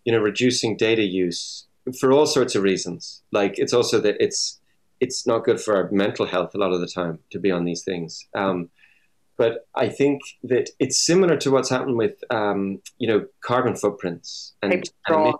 you 0.04 0.12
know 0.12 0.20
reducing 0.20 0.76
data 0.76 1.02
use 1.02 1.66
for 1.98 2.12
all 2.12 2.26
sorts 2.26 2.54
of 2.54 2.62
reasons. 2.62 3.22
Like 3.32 3.58
it's 3.58 3.72
also 3.72 4.00
that 4.00 4.16
it's 4.20 4.60
it's 5.00 5.26
not 5.26 5.44
good 5.44 5.60
for 5.60 5.76
our 5.76 5.90
mental 5.90 6.26
health 6.26 6.54
a 6.54 6.58
lot 6.58 6.72
of 6.72 6.80
the 6.80 6.88
time 6.88 7.18
to 7.30 7.38
be 7.38 7.50
on 7.50 7.64
these 7.64 7.84
things. 7.84 8.26
Um, 8.34 8.70
but 9.36 9.66
I 9.74 9.88
think 9.88 10.22
that 10.44 10.70
it's 10.78 10.98
similar 10.98 11.36
to 11.36 11.50
what's 11.50 11.68
happened 11.68 11.96
with 11.96 12.22
um, 12.30 12.80
you 12.98 13.08
know 13.08 13.26
carbon 13.42 13.76
footprints 13.76 14.54
and, 14.62 14.72
and, 15.08 15.34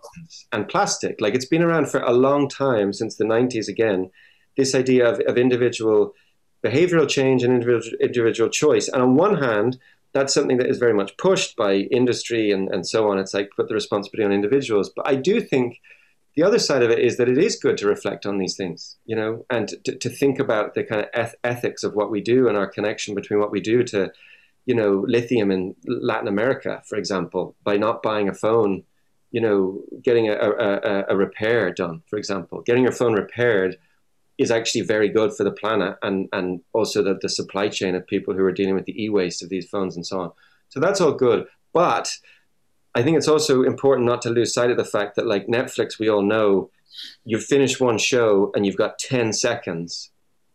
and, 0.53 0.68
plastic. 0.68 1.20
Like 1.20 1.34
it's 1.34 1.47
been 1.47 1.62
around 1.62 1.88
for 1.90 2.01
a 2.01 2.12
long 2.12 2.49
time 2.49 2.92
since 2.92 3.16
the 3.16 3.24
90s. 3.24 3.68
Again, 3.68 4.11
this 4.57 4.74
idea 4.74 5.09
of, 5.09 5.20
of 5.20 5.38
individual 5.38 6.12
behavioral 6.64 7.09
change 7.09 7.42
and 7.42 7.53
individual, 7.53 7.97
individual 8.01 8.51
choice. 8.51 8.88
And 8.88 9.03
on 9.03 9.14
one 9.14 9.36
hand, 9.36 9.78
that's 10.12 10.32
something 10.32 10.57
that 10.59 10.68
is 10.68 10.78
very 10.78 10.94
much 10.94 11.16
pushed 11.18 11.57
by 11.57 11.74
industry 11.74 12.51
and, 12.51 12.68
and 12.70 12.86
so 12.86 13.11
on. 13.11 13.18
It's 13.18 13.34
like 13.34 13.51
put 13.55 13.68
the 13.68 13.74
responsibility 13.74 14.24
on 14.24 14.32
individuals. 14.32 14.90
But 14.94 15.07
I 15.07 15.14
do 15.14 15.40
think 15.40 15.80
the 16.37 16.43
other 16.43 16.59
side 16.59 16.82
of 16.82 16.91
it 16.91 16.99
is 16.99 17.16
that 17.16 17.30
it 17.30 17.39
is 17.39 17.57
good 17.57 17.78
to 17.78 17.89
reflect 17.89 18.26
on 18.26 18.37
these 18.37 18.57
things, 18.57 18.97
you 19.07 19.16
know, 19.16 19.47
and 19.49 19.68
to, 19.84 19.97
to 19.97 20.11
think 20.11 20.39
about 20.39 20.74
the 20.74 20.84
kind 20.84 21.01
of 21.01 21.09
eth- 21.14 21.34
ethics 21.43 21.82
of 21.82 21.95
what 21.95 22.11
we 22.11 22.20
do 22.20 22.47
and 22.47 22.59
our 22.59 22.66
connection 22.66 23.14
between 23.14 23.41
what 23.41 23.51
we 23.51 23.61
do 23.61 23.82
to, 23.84 24.12
you 24.66 24.74
know, 24.74 25.05
lithium 25.09 25.51
in 25.51 25.74
Latin 25.87 26.28
America, 26.28 26.82
for 26.87 26.97
example, 26.97 27.57
by 27.64 27.78
not 27.78 28.03
buying 28.03 28.28
a 28.28 28.34
phone, 28.34 28.84
you 29.30 29.41
know, 29.41 29.82
getting 30.03 30.28
a, 30.28 30.34
a, 30.34 31.05
a 31.09 31.16
repair 31.16 31.72
done, 31.72 32.03
for 32.07 32.18
example, 32.18 32.61
getting 32.61 32.82
your 32.82 32.93
phone 32.93 33.14
repaired 33.14 33.78
is 34.37 34.51
actually 34.51 34.82
very 34.82 35.09
good 35.09 35.32
for 35.32 35.45
the 35.45 35.51
planet 35.51 35.97
and, 36.03 36.28
and 36.34 36.61
also 36.74 37.03
the, 37.03 37.18
the 37.22 37.28
supply 37.30 37.68
chain 37.68 37.95
of 37.95 38.07
people 38.07 38.34
who 38.34 38.45
are 38.45 38.53
dealing 38.53 38.74
with 38.74 38.84
the 38.84 39.03
e-waste 39.03 39.43
of 39.43 39.49
these 39.49 39.66
phones 39.66 39.97
and 39.97 40.07
so 40.07 40.20
on. 40.20 40.32
So 40.68 40.80
that's 40.80 41.01
all 41.01 41.12
good. 41.12 41.47
But 41.72 42.14
I 42.97 43.03
think 43.03 43.18
it's 43.18 43.28
also 43.28 43.62
important 43.62 44.07
not 44.07 44.22
to 44.22 44.30
lose 44.30 44.55
sight 44.55 44.70
of 44.70 44.78
the 44.78 44.84
fact 44.84 45.16
that, 45.16 45.26
like 45.26 45.47
Netflix, 45.49 45.99
we 45.99 46.09
all 46.09 46.22
know 46.22 46.70
you've 47.26 47.44
finished 47.44 47.78
one 47.78 47.99
show 47.99 48.51
and 48.55 48.64
you've 48.64 48.78
got 48.78 48.99
10 48.99 49.34
seconds 49.34 50.11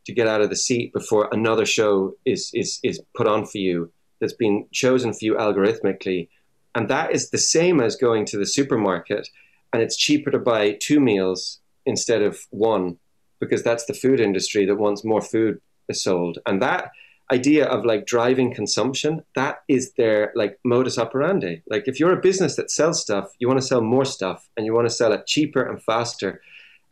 to 0.08 0.12
get 0.12 0.28
out 0.28 0.42
of 0.42 0.50
the 0.50 0.56
seat 0.56 0.92
before 0.92 1.30
another 1.32 1.68
show 1.68 2.14
is, 2.26 2.50
is, 2.56 2.80
is 2.82 3.00
put 3.16 3.28
on 3.28 3.46
for 3.46 3.60
you 3.60 3.92
that's 4.20 4.34
been 4.34 4.66
chosen 4.72 5.14
for 5.14 5.20
you 5.22 5.36
algorithmically. 5.36 6.30
And 6.74 6.89
that 6.89 7.12
is 7.12 7.30
the 7.30 7.38
same 7.38 7.80
as 7.80 7.96
going 7.96 8.26
to 8.26 8.39
the 8.39 8.48
supermarket 8.48 9.30
and 9.72 9.84
it's 9.84 9.96
cheaper 9.96 10.32
to 10.32 10.39
buy 10.39 10.78
two 10.82 11.00
meals 11.00 11.60
instead 11.86 12.24
of 12.24 12.39
one 12.50 12.98
because 13.39 13.62
that's 13.62 13.86
the 13.86 13.94
food 13.94 14.20
industry 14.20 14.66
that 14.66 14.76
wants 14.76 15.06
more 15.06 15.22
food 15.22 15.62
sold. 15.92 16.39
And 16.48 16.60
that 16.62 16.89
idea 17.32 17.66
of 17.66 17.86
like 17.86 18.06
driving 18.06 18.54
consumption 18.54 19.24
that 19.36 19.64
is 19.68 19.94
their 19.94 20.32
like 20.36 20.60
modus 20.64 20.98
operandi. 20.98 21.62
Like 21.68 21.88
if 21.88 22.00
you're 22.00 22.18
a 22.18 22.22
business 22.22 22.56
that 22.58 22.72
sells 22.72 23.02
stuff 23.02 23.32
you 23.40 23.48
want 23.48 23.60
to 23.62 23.66
sell 23.66 23.82
more 23.82 24.06
stuff 24.06 24.50
and 24.58 24.66
you 24.66 24.74
want 24.74 24.88
to 24.88 24.94
sell 24.94 25.14
it 25.14 25.28
cheaper 25.28 25.64
and 25.64 25.82
faster. 25.82 26.42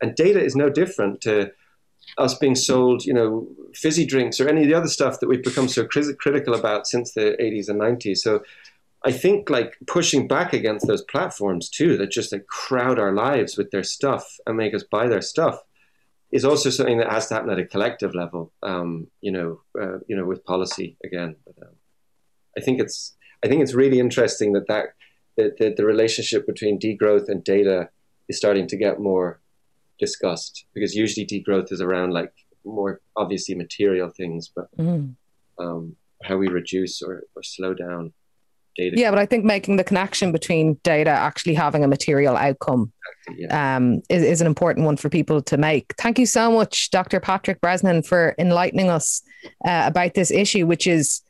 And 0.00 0.14
data 0.14 0.42
is 0.42 0.56
no 0.56 0.70
different 0.70 1.20
to 1.22 1.52
us 2.18 2.34
being 2.34 2.54
sold 2.54 3.04
you 3.04 3.12
know 3.12 3.46
fizzy 3.74 4.04
drinks 4.04 4.40
or 4.40 4.48
any 4.48 4.62
of 4.62 4.68
the 4.68 4.74
other 4.74 4.88
stuff 4.88 5.20
that 5.20 5.28
we've 5.28 5.44
become 5.44 5.68
so 5.68 5.86
critical 5.86 6.54
about 6.54 6.86
since 6.86 7.12
the 7.12 7.36
80s 7.40 7.68
and 7.68 7.80
90s 7.80 8.18
so 8.18 8.42
i 9.04 9.12
think 9.12 9.48
like 9.48 9.76
pushing 9.86 10.26
back 10.26 10.52
against 10.52 10.86
those 10.86 11.02
platforms 11.02 11.68
too 11.68 11.96
that 11.96 12.10
just 12.10 12.32
like 12.32 12.46
crowd 12.46 12.98
our 12.98 13.12
lives 13.12 13.56
with 13.56 13.70
their 13.70 13.84
stuff 13.84 14.36
and 14.46 14.56
make 14.56 14.74
us 14.74 14.82
buy 14.82 15.06
their 15.06 15.22
stuff 15.22 15.62
is 16.32 16.44
also 16.44 16.70
something 16.70 16.98
that 16.98 17.10
has 17.10 17.26
to 17.28 17.34
happen 17.34 17.50
at 17.50 17.58
a 17.58 17.66
collective 17.66 18.14
level. 18.14 18.52
Um, 18.62 19.08
you 19.20 19.32
know, 19.32 19.60
uh, 19.80 19.98
you 20.06 20.16
know, 20.16 20.24
with 20.24 20.44
policy 20.44 20.96
again. 21.04 21.36
But 21.44 21.66
um, 21.66 21.74
I 22.56 22.60
think 22.60 22.80
it's 22.80 23.16
I 23.44 23.48
think 23.48 23.62
it's 23.62 23.74
really 23.74 24.00
interesting 24.00 24.52
that 24.52 24.68
that 24.68 24.94
the, 25.36 25.54
the, 25.58 25.74
the 25.76 25.84
relationship 25.84 26.46
between 26.46 26.78
degrowth 26.78 27.28
and 27.28 27.42
data 27.42 27.88
is 28.28 28.36
starting 28.36 28.66
to 28.68 28.76
get 28.76 29.00
more 29.00 29.40
discussed 29.98 30.64
because 30.74 30.94
usually 30.94 31.26
degrowth 31.26 31.72
is 31.72 31.80
around 31.80 32.12
like 32.12 32.32
more 32.64 33.00
obviously 33.16 33.54
material 33.54 34.08
things, 34.08 34.50
but 34.54 34.74
mm. 34.76 35.14
um, 35.58 35.96
how 36.22 36.36
we 36.36 36.48
reduce 36.48 37.02
or, 37.02 37.24
or 37.34 37.42
slow 37.42 37.74
down 37.74 38.12
data. 38.76 38.98
Yeah, 38.98 39.10
but 39.10 39.18
I 39.18 39.26
think 39.26 39.44
making 39.44 39.76
the 39.76 39.84
connection 39.84 40.32
between 40.32 40.78
data 40.82 41.10
actually 41.10 41.54
having 41.54 41.84
a 41.84 41.88
material 41.88 42.36
outcome 42.36 42.92
yeah. 43.36 43.76
um, 43.76 44.02
is, 44.08 44.22
is 44.22 44.40
an 44.40 44.46
important 44.46 44.86
one 44.86 44.96
for 44.96 45.08
people 45.08 45.42
to 45.42 45.56
make. 45.56 45.94
Thank 45.98 46.18
you 46.18 46.26
so 46.26 46.50
much, 46.50 46.90
Dr. 46.90 47.20
Patrick 47.20 47.60
Bresnihan, 47.60 48.06
for 48.06 48.34
enlightening 48.38 48.90
us 48.90 49.22
uh, 49.66 49.84
about 49.86 50.14
this 50.14 50.30
issue, 50.30 50.66
which 50.66 50.86
is 50.86 51.22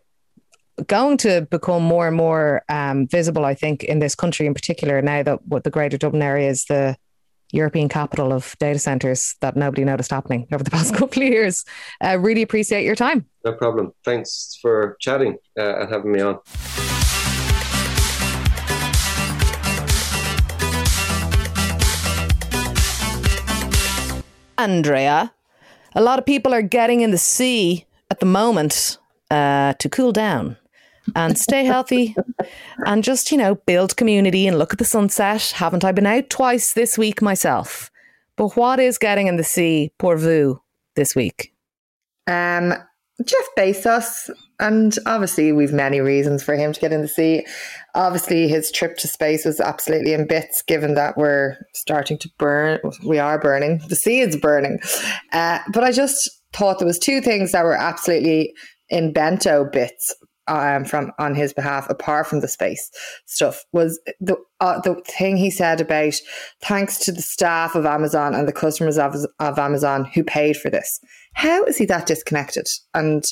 going 0.87 1.17
to 1.19 1.43
become 1.51 1.83
more 1.83 2.09
and 2.09 2.17
more 2.17 2.63
um, 2.69 3.07
visible, 3.07 3.45
I 3.45 3.55
think, 3.55 3.85
in 3.85 3.99
this 3.99 4.15
country 4.15 4.47
in 4.47 4.55
particular, 4.55 5.03
now 5.03 5.23
that 5.23 5.47
what 5.47 5.65
the 5.65 5.71
Greater 5.71 5.99
Dublin 5.99 6.23
area 6.23 6.49
is 6.49 6.65
the 6.65 6.97
European 7.53 7.89
capital 7.89 8.33
of 8.33 8.57
data 8.59 8.79
centers 8.79 9.35
that 9.41 9.57
nobody 9.57 9.85
noticed 9.85 10.11
happening 10.11 10.47
over 10.53 10.63
the 10.63 10.71
past 10.71 10.95
couple 10.97 11.23
of 11.23 11.29
years. 11.29 11.65
Uh, 12.03 12.19
really 12.19 12.43
appreciate 12.43 12.85
your 12.85 12.97
time. 12.97 13.27
No 13.45 13.53
problem. 13.53 13.93
Thanks 14.05 14.59
for 14.61 14.97
chatting 15.01 15.37
uh, 15.59 15.81
and 15.81 15.93
having 15.93 16.13
me 16.13 16.21
on. 16.21 16.39
Andrea, 24.61 25.33
a 25.95 26.03
lot 26.03 26.19
of 26.19 26.27
people 26.27 26.53
are 26.53 26.61
getting 26.61 27.01
in 27.01 27.13
the 27.13 27.19
sea 27.19 27.87
at 28.11 28.21
the 28.21 28.27
moment 28.27 28.99
uh, 29.31 29.73
to 29.79 29.89
cool 29.89 30.13
down 30.13 30.59
and 31.17 31.39
stay 31.39 31.65
healthy 31.65 32.15
and 32.87 33.03
just, 33.03 33.33
you 33.33 33.39
know, 33.39 33.55
build 33.55 33.97
community 33.97 34.47
and 34.47 34.59
look 34.59 34.75
at 34.75 34.79
the 34.79 34.85
sunset. 34.85 35.55
Haven't 35.57 35.83
I 35.83 35.93
been 35.93 36.07
out 36.07 36.29
twice 36.29 36.75
this 36.75 36.99
week 36.99 37.23
myself? 37.23 37.91
But 38.37 38.55
what 38.55 38.79
is 38.81 38.99
getting 38.99 39.29
in 39.29 39.37
the 39.37 39.45
sea, 39.45 39.93
pour 39.99 40.19
vous, 40.19 40.61
this 40.95 41.17
week? 41.17 41.55
Um, 42.27 42.75
Jeff 43.25 43.49
Bezos, 43.57 44.29
and 44.61 44.97
obviously 45.07 45.53
we've 45.53 45.73
many 45.73 46.01
reasons 46.01 46.43
for 46.43 46.55
him 46.55 46.73
to 46.73 46.81
get 46.81 46.93
in 46.93 47.03
the 47.03 47.09
sea. 47.09 47.47
Obviously, 47.95 48.47
his 48.47 48.71
trip 48.71 48.97
to 48.99 49.09
space 49.09 49.45
was 49.45 49.59
absolutely 49.59 50.13
in 50.13 50.27
bits, 50.27 50.63
given 50.63 50.95
that 50.95 51.17
we're 51.17 51.57
starting 51.75 52.19
to 52.19 52.31
burn. 52.39 52.79
We 53.05 53.19
are 53.19 53.39
burning. 53.39 53.81
The 53.89 53.97
sea 53.97 54.21
is 54.21 54.37
burning. 54.37 54.79
Uh, 55.33 55.59
but 55.73 55.83
I 55.83 55.93
just 55.93 56.31
thought 56.53 56.79
there 56.79 56.87
was 56.87 56.99
two 56.99 57.21
things 57.21 57.53
that 57.53 57.65
were 57.65 57.77
absolutely 57.77 58.53
in 58.89 59.13
bento 59.13 59.65
bits 59.65 60.15
um, 60.51 60.85
from 60.85 61.13
on 61.19 61.35
his 61.35 61.53
behalf, 61.53 61.89
apart 61.89 62.27
from 62.27 62.41
the 62.41 62.49
space 62.49 62.91
stuff, 63.27 63.65
was 63.73 64.01
the 64.21 64.37
uh, 64.61 64.81
the 64.81 65.01
thing 65.07 65.37
he 65.37 65.51
said 65.51 65.81
about 65.81 66.15
thanks 66.63 66.99
to 66.99 67.13
the 67.13 67.23
staff 67.23 67.75
of 67.75 67.87
Amazon 67.87 68.35
and 68.35 68.49
the 68.49 68.53
customers 68.53 68.99
of, 68.99 69.15
of 69.39 69.59
Amazon 69.59 70.05
who 70.13 70.25
paid 70.25 70.57
for 70.57 70.69
this. 70.69 71.01
How 71.35 71.63
is 71.65 71.77
he 71.77 71.87
that 71.87 72.07
disconnected? 72.07 72.67
And 72.95 73.23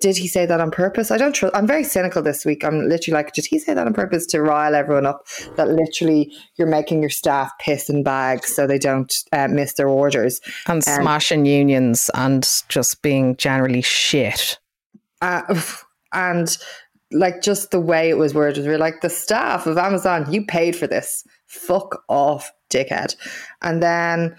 did 0.00 0.16
he 0.16 0.28
say 0.28 0.44
that 0.46 0.60
on 0.60 0.70
purpose? 0.70 1.10
I 1.10 1.16
don't 1.16 1.34
trust. 1.34 1.54
I'm 1.56 1.66
very 1.66 1.84
cynical 1.84 2.22
this 2.22 2.44
week. 2.44 2.64
I'm 2.64 2.88
literally 2.88 3.14
like, 3.14 3.32
did 3.32 3.46
he 3.46 3.58
say 3.58 3.72
that 3.74 3.86
on 3.86 3.94
purpose 3.94 4.26
to 4.26 4.42
rile 4.42 4.74
everyone 4.74 5.06
up? 5.06 5.26
That 5.56 5.68
literally 5.68 6.32
you're 6.56 6.68
making 6.68 7.00
your 7.00 7.10
staff 7.10 7.50
piss 7.60 7.88
in 7.88 8.02
bags 8.02 8.54
so 8.54 8.66
they 8.66 8.78
don't 8.78 9.12
uh, 9.32 9.48
miss 9.48 9.74
their 9.74 9.88
orders 9.88 10.40
and 10.66 10.86
um, 10.86 11.02
smashing 11.02 11.46
unions 11.46 12.10
and 12.14 12.46
just 12.68 13.00
being 13.02 13.36
generally 13.36 13.82
shit. 13.82 14.58
Uh, 15.22 15.60
and 16.12 16.58
like 17.12 17.40
just 17.40 17.70
the 17.70 17.80
way 17.80 18.10
it 18.10 18.18
was 18.18 18.34
worded, 18.34 18.66
we're 18.66 18.78
like 18.78 19.00
the 19.00 19.10
staff 19.10 19.66
of 19.66 19.78
Amazon, 19.78 20.30
you 20.30 20.44
paid 20.44 20.76
for 20.76 20.86
this. 20.86 21.24
Fuck 21.46 22.02
off, 22.08 22.50
dickhead. 22.70 23.16
And 23.62 23.82
then 23.82 24.36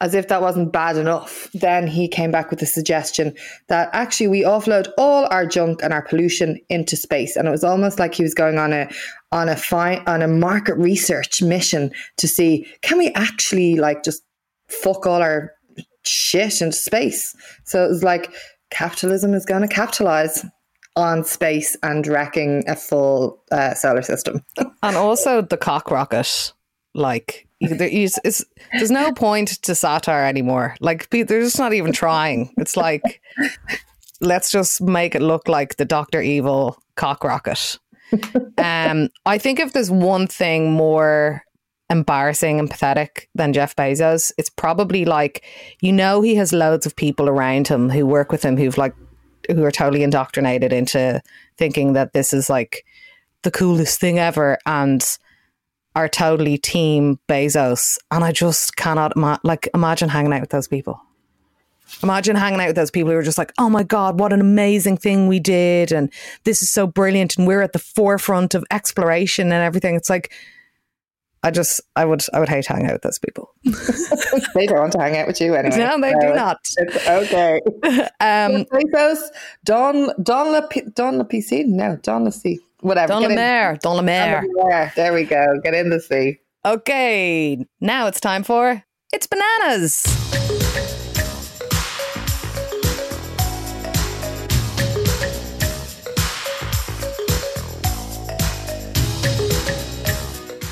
as 0.00 0.14
if 0.14 0.28
that 0.28 0.40
wasn't 0.40 0.72
bad 0.72 0.96
enough, 0.96 1.48
then 1.52 1.86
he 1.86 2.08
came 2.08 2.30
back 2.30 2.50
with 2.50 2.58
the 2.58 2.66
suggestion 2.66 3.34
that 3.68 3.90
actually 3.92 4.28
we 4.28 4.42
offload 4.42 4.88
all 4.96 5.26
our 5.30 5.44
junk 5.44 5.82
and 5.82 5.92
our 5.92 6.02
pollution 6.02 6.58
into 6.70 6.96
space. 6.96 7.36
And 7.36 7.46
it 7.46 7.50
was 7.50 7.64
almost 7.64 7.98
like 7.98 8.14
he 8.14 8.22
was 8.22 8.34
going 8.34 8.58
on 8.58 8.72
a 8.72 8.88
on 9.32 9.48
a 9.48 9.56
fi- 9.56 10.02
on 10.06 10.22
a 10.22 10.28
market 10.28 10.74
research 10.74 11.42
mission 11.42 11.92
to 12.16 12.26
see 12.26 12.66
can 12.82 12.98
we 12.98 13.08
actually 13.10 13.76
like 13.76 14.02
just 14.02 14.22
fuck 14.68 15.06
all 15.06 15.22
our 15.22 15.52
shit 16.04 16.60
into 16.60 16.76
space. 16.76 17.36
So 17.64 17.84
it 17.84 17.88
was 17.88 18.02
like 18.02 18.32
capitalism 18.70 19.34
is 19.34 19.44
going 19.44 19.62
to 19.62 19.68
capitalize 19.68 20.44
on 20.96 21.24
space 21.24 21.76
and 21.82 22.06
wrecking 22.06 22.64
a 22.66 22.74
full 22.74 23.42
uh, 23.52 23.74
solar 23.74 24.02
system. 24.02 24.42
and 24.82 24.96
also 24.96 25.42
the 25.42 25.56
cock 25.56 25.90
rocket, 25.90 26.52
like 26.94 27.46
there's, 27.60 28.18
there's 28.72 28.90
no 28.90 29.12
point 29.12 29.48
to 29.62 29.74
satire 29.74 30.24
anymore. 30.24 30.76
Like 30.80 31.10
they're 31.10 31.24
just 31.24 31.58
not 31.58 31.72
even 31.72 31.92
trying. 31.92 32.52
It's 32.56 32.76
like 32.76 33.20
let's 34.20 34.50
just 34.50 34.80
make 34.80 35.14
it 35.14 35.22
look 35.22 35.48
like 35.48 35.76
the 35.76 35.84
Doctor 35.84 36.20
Evil 36.20 36.80
cock 36.96 37.24
rocket. 37.24 37.78
um, 38.58 39.08
I 39.26 39.38
think 39.38 39.60
if 39.60 39.72
there's 39.72 39.90
one 39.90 40.26
thing 40.26 40.72
more 40.72 41.44
embarrassing 41.88 42.58
and 42.58 42.70
pathetic 42.70 43.28
than 43.34 43.52
Jeff 43.52 43.74
Bezos, 43.76 44.32
it's 44.38 44.50
probably 44.50 45.04
like 45.04 45.44
you 45.80 45.92
know 45.92 46.22
he 46.22 46.34
has 46.36 46.52
loads 46.52 46.86
of 46.86 46.96
people 46.96 47.28
around 47.28 47.68
him 47.68 47.90
who 47.90 48.06
work 48.06 48.32
with 48.32 48.44
him 48.44 48.56
who've 48.56 48.78
like 48.78 48.94
who 49.48 49.64
are 49.64 49.70
totally 49.70 50.02
indoctrinated 50.02 50.72
into 50.72 51.20
thinking 51.56 51.92
that 51.94 52.12
this 52.12 52.32
is 52.32 52.48
like 52.48 52.84
the 53.42 53.50
coolest 53.50 53.98
thing 53.98 54.18
ever 54.18 54.58
and 54.66 55.04
are 55.96 56.08
totally 56.08 56.58
team 56.58 57.18
Bezos, 57.28 57.82
and 58.10 58.24
I 58.24 58.32
just 58.32 58.76
cannot 58.76 59.16
ima- 59.16 59.40
like 59.42 59.68
imagine 59.74 60.08
hanging 60.08 60.32
out 60.32 60.40
with 60.40 60.50
those 60.50 60.68
people. 60.68 61.00
Imagine 62.04 62.36
hanging 62.36 62.60
out 62.60 62.68
with 62.68 62.76
those 62.76 62.90
people 62.90 63.10
who 63.10 63.16
are 63.16 63.22
just 63.22 63.38
like, 63.38 63.52
"Oh 63.58 63.68
my 63.68 63.82
god, 63.82 64.20
what 64.20 64.32
an 64.32 64.40
amazing 64.40 64.96
thing 64.96 65.26
we 65.26 65.40
did, 65.40 65.90
and 65.90 66.12
this 66.44 66.62
is 66.62 66.70
so 66.70 66.86
brilliant, 66.86 67.36
and 67.36 67.46
we're 67.46 67.62
at 67.62 67.72
the 67.72 67.80
forefront 67.80 68.54
of 68.54 68.64
exploration 68.70 69.46
and 69.46 69.64
everything." 69.64 69.96
It's 69.96 70.08
like, 70.08 70.32
I 71.42 71.50
just, 71.50 71.80
I 71.96 72.04
would, 72.04 72.22
I 72.32 72.38
would 72.38 72.48
hate 72.48 72.66
hanging 72.66 72.86
out 72.86 72.92
with 72.92 73.02
those 73.02 73.18
people. 73.18 73.52
they 74.54 74.66
don't 74.66 74.78
want 74.78 74.92
to 74.92 75.00
hang 75.00 75.16
out 75.16 75.26
with 75.26 75.40
you 75.40 75.54
anyway. 75.54 75.78
No, 75.78 76.00
they 76.00 76.12
so 76.12 76.20
do 76.20 76.34
not. 76.34 76.58
It's 76.76 77.08
okay. 77.08 77.60
um, 78.20 78.64
Bezos, 78.66 79.28
Don, 79.64 80.12
Don, 80.22 80.52
La, 80.52 80.60
Don 80.94 81.18
La 81.18 81.24
PC, 81.24 81.66
no, 81.66 81.96
Don 81.96 82.24
La 82.24 82.30
C 82.30 82.60
whatever. 82.80 83.12
Don 83.12 83.22
Lemaire. 83.22 83.78
Don 83.82 83.96
Lemaire. 83.96 84.44
There 84.96 85.12
we 85.12 85.24
go. 85.24 85.60
Get 85.62 85.74
in 85.74 85.90
the 85.90 86.00
sea. 86.00 86.38
Okay, 86.64 87.64
now 87.80 88.06
it's 88.06 88.20
time 88.20 88.42
for 88.42 88.84
It's 89.12 89.26
Bananas. 89.26 90.04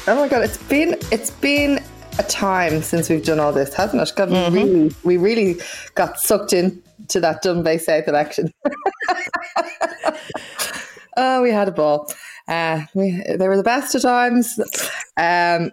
Oh 0.07 0.15
my 0.15 0.29
god, 0.29 0.43
it's 0.43 0.57
been 0.57 0.95
it's 1.11 1.31
been 1.31 1.83
a 2.19 2.23
time 2.23 2.83
since 2.83 3.11
we've 3.11 3.25
done 3.25 3.41
all 3.41 3.53
this, 3.53 3.75
hasn't 3.75 4.03
it? 4.03 4.13
God, 4.17 4.31
mm-hmm. 4.31 4.55
we 4.55 4.63
really 4.63 4.95
we 5.05 5.17
really 5.17 5.61
got 5.95 6.19
sucked 6.19 6.53
into 6.53 7.21
that 7.21 7.43
Dunby 7.43 7.79
South 7.79 8.09
election. 8.09 8.53
Oh, 11.21 11.43
we 11.43 11.51
had 11.51 11.67
a 11.67 11.73
ball. 11.73 12.09
Uh, 12.47 12.83
we, 12.95 13.21
they 13.29 13.49
were 13.49 13.57
the 13.57 13.65
best 13.65 13.93
of 13.97 14.03
times. 14.03 14.59
Um, 15.17 15.73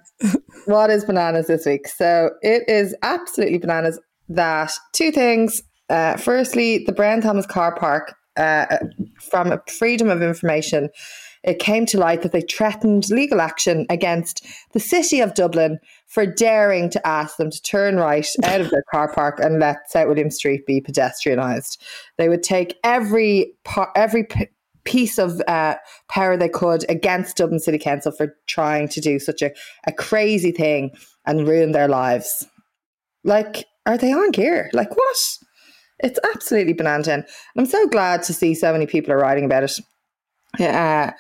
what 0.65 0.89
is 0.89 1.05
bananas 1.05 1.45
this 1.45 1.67
week? 1.67 1.87
So 1.87 2.31
it 2.41 2.67
is 2.67 2.95
absolutely 3.03 3.59
bananas 3.59 3.99
that 4.27 4.71
two 4.91 5.11
things. 5.11 5.61
Uh, 5.87 6.17
firstly, 6.17 6.83
the 6.83 6.91
Brown 6.91 7.21
Thomas 7.21 7.45
car 7.45 7.75
park, 7.75 8.15
uh, 8.37 8.77
from 9.21 9.53
freedom 9.67 10.09
of 10.09 10.23
information, 10.23 10.89
it 11.43 11.59
came 11.59 11.85
to 11.85 11.99
light 11.99 12.23
that 12.23 12.31
they 12.31 12.41
threatened 12.41 13.07
legal 13.11 13.39
action 13.39 13.85
against 13.87 14.43
the 14.73 14.79
city 14.79 15.21
of 15.21 15.35
Dublin 15.35 15.77
for 16.07 16.25
daring 16.25 16.89
to 16.89 17.07
ask 17.07 17.37
them 17.37 17.51
to 17.51 17.61
turn 17.61 17.97
right 17.97 18.27
out 18.43 18.61
of 18.61 18.71
their 18.71 18.83
car 18.91 19.13
park 19.13 19.39
and 19.39 19.59
let 19.59 19.91
South 19.91 20.07
William 20.07 20.31
Street 20.31 20.65
be 20.65 20.81
pedestrianised. 20.81 21.77
They 22.17 22.29
would 22.29 22.41
take 22.41 22.77
every 22.83 23.53
par- 23.63 23.91
every 23.95 24.27
piece 24.85 25.17
of 25.17 25.41
uh, 25.47 25.75
power 26.09 26.37
they 26.37 26.49
could 26.49 26.85
against 26.89 27.37
Dublin 27.37 27.59
City 27.59 27.77
Council 27.77 28.11
for 28.11 28.35
trying 28.47 28.87
to 28.89 29.01
do 29.01 29.19
such 29.19 29.41
a, 29.41 29.51
a 29.87 29.91
crazy 29.91 30.51
thing 30.51 30.91
and 31.25 31.47
ruin 31.47 31.71
their 31.71 31.87
lives. 31.87 32.45
Like, 33.23 33.65
are 33.85 33.97
they 33.97 34.13
on 34.13 34.31
gear? 34.31 34.69
Like, 34.73 34.95
what? 34.95 35.17
It's 35.99 36.19
absolutely 36.33 36.73
banana. 36.73 37.11
And 37.11 37.25
I'm 37.57 37.65
so 37.65 37.87
glad 37.87 38.23
to 38.23 38.33
see 38.33 38.53
so 38.53 38.71
many 38.71 38.85
people 38.85 39.11
are 39.11 39.17
writing 39.17 39.45
about 39.45 39.63
it. 39.63 39.79
Uh, 40.59 41.11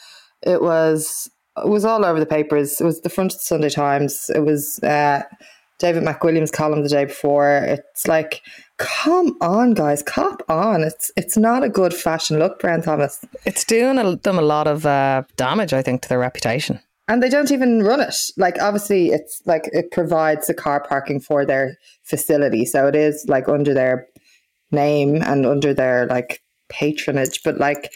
it 0.43 0.61
was 0.61 1.29
it 1.57 1.69
was 1.69 1.85
all 1.85 2.05
over 2.05 2.19
the 2.19 2.25
papers. 2.25 2.79
It 2.79 2.83
was 2.83 3.01
the 3.01 3.09
front 3.09 3.33
of 3.33 3.39
the 3.39 3.43
Sunday 3.43 3.69
Times. 3.69 4.29
It 4.33 4.39
was 4.39 4.79
uh, 4.83 5.23
David 5.79 6.03
McWilliams' 6.03 6.51
column 6.51 6.83
the 6.83 6.89
day 6.89 7.05
before. 7.05 7.57
It's 7.57 8.07
like 8.07 8.41
come 8.77 9.37
on, 9.41 9.73
guys, 9.73 10.03
cop 10.03 10.43
on. 10.49 10.83
It's 10.83 11.11
it's 11.15 11.37
not 11.37 11.63
a 11.63 11.69
good 11.69 11.93
fashion 11.93 12.39
look, 12.39 12.59
Brown 12.59 12.81
Thomas. 12.81 13.23
It's 13.45 13.63
doing 13.63 13.97
a, 13.97 14.15
them 14.15 14.37
a 14.37 14.43
lot 14.43 14.67
of 14.67 14.85
uh, 14.85 15.23
damage, 15.37 15.73
I 15.73 15.81
think, 15.81 16.01
to 16.03 16.09
their 16.09 16.19
reputation. 16.19 16.79
And 17.07 17.21
they 17.21 17.29
don't 17.29 17.51
even 17.51 17.83
run 17.83 18.01
it. 18.01 18.15
Like 18.37 18.59
obviously, 18.61 19.09
it's 19.09 19.41
like 19.45 19.69
it 19.71 19.91
provides 19.91 20.47
the 20.47 20.53
car 20.53 20.83
parking 20.83 21.19
for 21.19 21.45
their 21.45 21.77
facility, 22.03 22.65
so 22.65 22.87
it 22.87 22.95
is 22.95 23.25
like 23.27 23.47
under 23.47 23.73
their 23.73 24.07
name 24.71 25.21
and 25.21 25.45
under 25.45 25.73
their 25.73 26.07
like 26.07 26.41
patronage, 26.69 27.41
but 27.43 27.57
like 27.57 27.91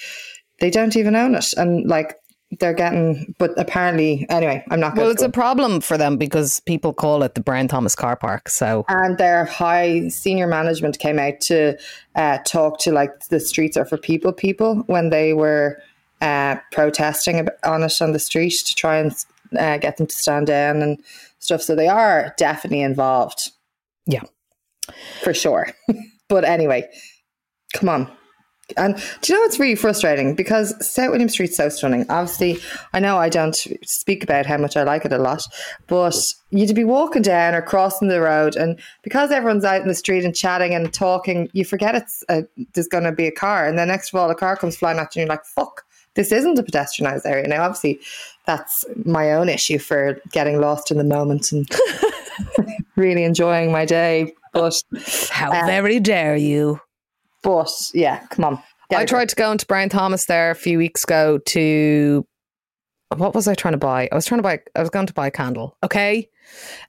they 0.59 0.69
don't 0.69 0.95
even 0.95 1.15
own 1.15 1.35
it. 1.35 1.45
And 1.57 1.87
like 1.87 2.15
they're 2.57 2.73
getting, 2.73 3.35
but 3.37 3.51
apparently, 3.57 4.25
anyway, 4.29 4.63
I'm 4.71 4.79
not. 4.79 4.95
Well, 4.95 5.11
it's 5.11 5.21
a 5.21 5.29
problem 5.29 5.81
for 5.81 5.97
them 5.97 6.17
because 6.17 6.59
people 6.61 6.93
call 6.93 7.21
it 7.21 7.35
the 7.35 7.41
Brown 7.41 7.67
Thomas 7.67 7.95
Car 7.95 8.15
Park. 8.15 8.49
So, 8.49 8.85
and 8.89 9.17
their 9.19 9.45
high 9.45 10.07
senior 10.09 10.47
management 10.47 10.97
came 10.97 11.19
out 11.19 11.41
to 11.41 11.77
uh, 12.15 12.39
talk 12.45 12.79
to 12.79 12.91
like 12.91 13.27
the 13.27 13.39
streets 13.39 13.77
are 13.77 13.85
for 13.85 13.97
people, 13.97 14.33
people 14.33 14.77
when 14.87 15.09
they 15.09 15.33
were 15.33 15.81
uh, 16.21 16.55
protesting 16.71 17.47
on 17.63 17.83
it 17.83 18.01
on 18.01 18.13
the 18.13 18.19
street 18.19 18.53
to 18.65 18.73
try 18.73 18.97
and 18.97 19.13
uh, 19.57 19.77
get 19.77 19.97
them 19.97 20.07
to 20.07 20.15
stand 20.15 20.47
down 20.47 20.81
and 20.81 21.01
stuff. 21.37 21.61
So 21.61 21.75
they 21.75 21.87
are 21.87 22.33
definitely 22.37 22.81
involved. 22.81 23.51
Yeah, 24.07 24.23
for 25.23 25.35
sure. 25.35 25.67
but 26.27 26.45
anyway, 26.45 26.89
come 27.73 27.89
on, 27.89 28.11
and 28.77 28.95
do 29.21 29.33
you 29.33 29.35
know 29.35 29.41
what's 29.41 29.59
really 29.59 29.75
frustrating? 29.75 30.35
Because 30.35 30.73
South 30.85 31.11
William 31.11 31.29
Street's 31.29 31.57
so 31.57 31.69
stunning. 31.69 32.05
Obviously, 32.09 32.59
I 32.93 32.99
know 32.99 33.17
I 33.17 33.29
don't 33.29 33.55
speak 33.83 34.23
about 34.23 34.45
how 34.45 34.57
much 34.57 34.77
I 34.77 34.83
like 34.83 35.05
it 35.05 35.13
a 35.13 35.17
lot, 35.17 35.43
but 35.87 36.15
you'd 36.51 36.75
be 36.75 36.83
walking 36.83 37.21
down 37.21 37.55
or 37.55 37.61
crossing 37.61 38.07
the 38.07 38.21
road, 38.21 38.55
and 38.55 38.79
because 39.03 39.31
everyone's 39.31 39.65
out 39.65 39.81
in 39.81 39.87
the 39.87 39.95
street 39.95 40.25
and 40.25 40.35
chatting 40.35 40.73
and 40.73 40.93
talking, 40.93 41.49
you 41.53 41.65
forget 41.65 41.95
it's 41.95 42.23
a, 42.29 42.43
there's 42.73 42.87
going 42.87 43.03
to 43.03 43.11
be 43.11 43.27
a 43.27 43.31
car, 43.31 43.67
and 43.67 43.77
then 43.77 43.87
next 43.87 44.13
of 44.13 44.19
all, 44.19 44.29
a 44.29 44.35
car 44.35 44.55
comes 44.55 44.77
flying 44.77 44.99
at 44.99 45.15
you, 45.15 45.21
and 45.21 45.27
you're 45.27 45.35
like, 45.35 45.45
"Fuck." 45.45 45.85
This 46.15 46.31
isn't 46.31 46.57
a 46.57 46.63
pedestrianised 46.63 47.25
area. 47.25 47.47
Now, 47.47 47.63
obviously, 47.63 47.99
that's 48.45 48.83
my 49.05 49.31
own 49.31 49.47
issue 49.47 49.77
for 49.77 50.19
getting 50.31 50.59
lost 50.59 50.91
in 50.91 50.97
the 50.97 51.03
moment 51.03 51.51
and 51.51 51.69
really 52.95 53.23
enjoying 53.23 53.71
my 53.71 53.85
day. 53.85 54.33
But 54.51 54.73
how 55.29 55.51
uh, 55.51 55.65
very 55.65 55.99
dare 55.99 56.35
you? 56.35 56.81
But 57.41 57.71
yeah, 57.93 58.25
come 58.27 58.45
on. 58.45 58.63
I 58.91 59.05
tried 59.05 59.29
to 59.29 59.35
go 59.35 59.51
into 59.51 59.65
Brown 59.65 59.89
Thomas 59.89 60.25
there 60.25 60.51
a 60.51 60.55
few 60.55 60.77
weeks 60.77 61.03
ago 61.03 61.37
to 61.47 62.25
what 63.15 63.35
was 63.35 63.47
I 63.47 63.55
trying 63.55 63.73
to 63.73 63.77
buy? 63.77 64.09
I 64.11 64.15
was 64.15 64.25
trying 64.25 64.39
to 64.39 64.43
buy 64.43 64.59
I 64.75 64.81
was 64.81 64.89
going 64.89 65.07
to 65.07 65.13
buy 65.13 65.27
a 65.27 65.31
candle. 65.31 65.77
Okay. 65.83 66.29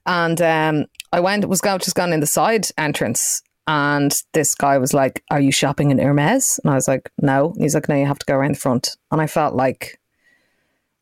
And 0.05 0.41
um 0.41 0.85
I 1.11 1.19
went 1.19 1.47
was 1.47 1.61
going 1.61 1.79
just 1.79 1.95
gone 1.95 2.13
in 2.13 2.19
the 2.19 2.27
side 2.27 2.67
entrance 2.77 3.41
and 3.67 4.13
this 4.33 4.55
guy 4.55 4.77
was 4.77 4.93
like, 4.93 5.23
Are 5.29 5.39
you 5.39 5.51
shopping 5.51 5.91
in 5.91 5.99
Hermes? 5.99 6.59
And 6.63 6.71
I 6.71 6.75
was 6.75 6.87
like, 6.87 7.11
No. 7.21 7.51
And 7.53 7.61
he's 7.61 7.75
like, 7.75 7.87
No, 7.87 7.95
you 7.95 8.05
have 8.05 8.19
to 8.19 8.25
go 8.25 8.35
around 8.35 8.55
the 8.55 8.59
front. 8.59 8.97
And 9.11 9.21
I 9.21 9.27
felt 9.27 9.55
like 9.55 9.99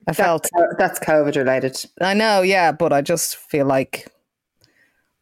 I 0.07 0.13
felt 0.13 0.49
that's 0.77 0.99
COVID 0.99 1.35
related. 1.35 1.77
I 2.01 2.13
know, 2.13 2.41
yeah, 2.41 2.71
but 2.71 2.91
I 2.91 3.01
just 3.01 3.35
feel 3.35 3.65
like 3.65 4.07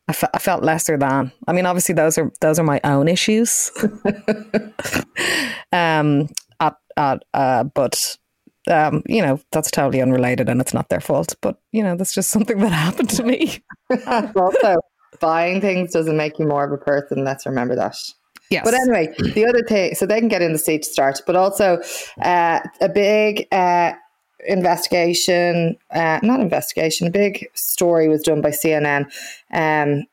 I, 0.07 0.13
fe- 0.13 0.27
I 0.33 0.39
felt 0.39 0.63
lesser 0.63 0.97
than. 0.97 1.31
I 1.47 1.53
mean, 1.53 1.65
obviously 1.65 1.93
those 1.93 2.17
are 2.17 2.31
those 2.39 2.59
are 2.59 2.63
my 2.63 2.79
own 2.83 3.07
issues. 3.07 3.71
um, 5.71 6.29
at, 6.59 6.75
at, 6.95 7.23
uh, 7.33 7.63
but 7.65 8.17
um, 8.69 9.03
you 9.07 9.21
know 9.21 9.39
that's 9.51 9.71
totally 9.71 10.01
unrelated 10.01 10.49
and 10.49 10.61
it's 10.61 10.73
not 10.73 10.89
their 10.89 11.01
fault. 11.01 11.35
But 11.41 11.57
you 11.71 11.83
know 11.83 11.95
that's 11.95 12.13
just 12.13 12.29
something 12.29 12.59
that 12.59 12.71
happened 12.71 13.09
to 13.11 13.23
me. 13.23 13.63
also, 14.07 14.77
buying 15.19 15.59
things 15.59 15.91
doesn't 15.91 16.17
make 16.17 16.39
you 16.39 16.47
more 16.47 16.63
of 16.63 16.71
a 16.71 16.77
person. 16.77 17.23
Let's 17.23 17.45
remember 17.45 17.75
that. 17.75 17.97
Yes. 18.49 18.63
But 18.63 18.75
anyway, 18.75 19.13
the 19.33 19.45
other 19.45 19.61
thing, 19.67 19.93
so 19.93 20.05
they 20.05 20.19
can 20.19 20.29
get 20.29 20.41
in 20.41 20.53
the 20.53 20.59
seat 20.59 20.83
to 20.83 20.89
start, 20.89 21.21
but 21.27 21.35
also 21.35 21.81
uh, 22.21 22.61
a 22.79 22.87
big 22.87 23.45
uh, 23.51 23.91
investigation, 24.47 25.77
uh, 25.91 26.19
not 26.23 26.39
investigation, 26.39 27.07
a 27.07 27.11
big 27.11 27.47
story 27.53 28.07
was 28.07 28.23
done 28.23 28.41
by 28.41 28.49
CNN 28.49 29.11
um, 29.53 30.05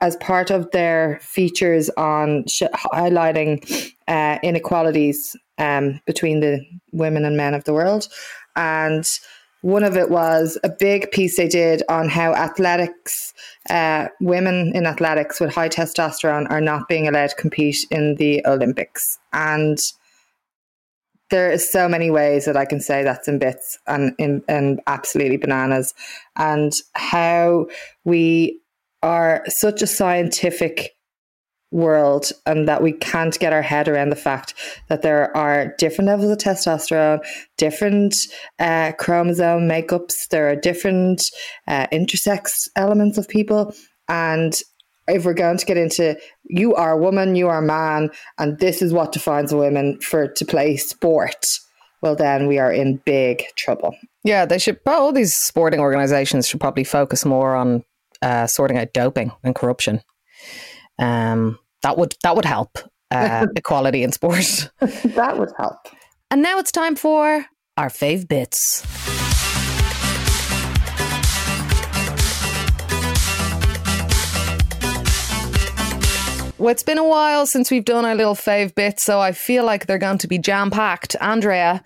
as 0.00 0.16
part 0.16 0.50
of 0.50 0.70
their 0.72 1.18
features 1.22 1.90
on 1.90 2.44
sh- 2.46 2.62
highlighting 2.74 3.92
uh, 4.06 4.38
inequalities 4.42 5.36
um, 5.58 6.00
between 6.06 6.40
the 6.40 6.64
women 6.92 7.24
and 7.24 7.36
men 7.36 7.54
of 7.54 7.64
the 7.64 7.72
world. 7.72 8.08
And 8.54 9.04
one 9.62 9.82
of 9.82 9.96
it 9.96 10.10
was 10.10 10.58
a 10.62 10.68
big 10.68 11.10
piece 11.10 11.36
they 11.36 11.48
did 11.48 11.82
on 11.88 12.08
how 12.08 12.34
athletics, 12.34 13.32
uh, 13.68 14.08
women 14.20 14.72
in 14.76 14.86
athletics 14.86 15.40
with 15.40 15.52
high 15.52 15.68
testosterone 15.68 16.48
are 16.50 16.60
not 16.60 16.88
being 16.88 17.08
allowed 17.08 17.30
to 17.30 17.36
compete 17.36 17.78
in 17.90 18.14
the 18.16 18.44
Olympics. 18.46 19.02
And 19.32 19.78
there 21.30 21.50
is 21.50 21.70
so 21.70 21.88
many 21.88 22.10
ways 22.10 22.44
that 22.44 22.56
I 22.56 22.64
can 22.64 22.80
say 22.80 23.02
that's 23.02 23.28
in 23.28 23.38
bits 23.38 23.78
and 23.86 24.14
in 24.18 24.42
and 24.48 24.80
absolutely 24.86 25.36
bananas, 25.36 25.94
and 26.36 26.72
how 26.94 27.66
we 28.04 28.60
are 29.02 29.44
such 29.48 29.82
a 29.82 29.86
scientific 29.86 30.96
world 31.72 32.30
and 32.46 32.68
that 32.68 32.82
we 32.82 32.92
can't 32.92 33.38
get 33.38 33.52
our 33.52 33.62
head 33.62 33.88
around 33.88 34.10
the 34.10 34.16
fact 34.16 34.54
that 34.88 35.02
there 35.02 35.36
are 35.36 35.74
different 35.78 36.08
levels 36.08 36.30
of 36.30 36.38
testosterone, 36.38 37.20
different 37.58 38.14
uh, 38.58 38.92
chromosome 38.98 39.68
makeups, 39.68 40.28
there 40.30 40.48
are 40.48 40.56
different 40.56 41.20
uh, 41.66 41.86
intersex 41.92 42.68
elements 42.76 43.18
of 43.18 43.28
people, 43.28 43.74
and 44.08 44.54
if 45.08 45.24
we're 45.24 45.34
going 45.34 45.58
to 45.58 45.66
get 45.66 45.76
into 45.76 46.18
you 46.44 46.74
are 46.74 46.92
a 46.92 46.96
woman, 46.96 47.36
you 47.36 47.48
are 47.48 47.58
a 47.58 47.62
man, 47.62 48.10
and 48.38 48.58
this 48.58 48.82
is 48.82 48.92
what 48.92 49.12
defines 49.12 49.52
a 49.52 49.56
woman 49.56 50.00
for 50.00 50.28
to 50.28 50.44
play 50.44 50.76
sport, 50.76 51.46
well 52.02 52.16
then 52.16 52.46
we 52.46 52.58
are 52.58 52.72
in 52.72 53.00
big 53.04 53.44
trouble. 53.56 53.94
Yeah, 54.24 54.44
they 54.44 54.58
should. 54.58 54.80
All 54.86 55.12
these 55.12 55.34
sporting 55.34 55.80
organizations 55.80 56.48
should 56.48 56.60
probably 56.60 56.84
focus 56.84 57.24
more 57.24 57.54
on 57.54 57.84
uh, 58.22 58.46
sorting 58.46 58.78
out 58.78 58.92
doping 58.92 59.32
and 59.44 59.54
corruption. 59.54 60.02
Um, 60.98 61.58
that 61.82 61.96
would 61.96 62.14
that 62.22 62.34
would 62.34 62.44
help 62.44 62.78
uh, 63.10 63.46
equality 63.56 64.02
in 64.02 64.12
sport. 64.12 64.70
that 64.80 65.36
would 65.38 65.52
help. 65.56 65.78
And 66.30 66.42
now 66.42 66.58
it's 66.58 66.72
time 66.72 66.96
for 66.96 67.46
our 67.76 67.88
fave 67.88 68.26
bits. 68.26 68.84
Well, 76.58 76.70
it's 76.70 76.82
been 76.82 76.98
a 76.98 77.06
while 77.06 77.46
since 77.46 77.70
we've 77.70 77.84
done 77.84 78.04
our 78.04 78.14
little 78.14 78.34
fave 78.34 78.74
bits, 78.74 79.04
so 79.04 79.20
I 79.20 79.32
feel 79.32 79.64
like 79.64 79.86
they're 79.86 79.98
going 79.98 80.18
to 80.18 80.28
be 80.28 80.38
jam 80.38 80.70
packed. 80.70 81.14
Andrea, 81.20 81.82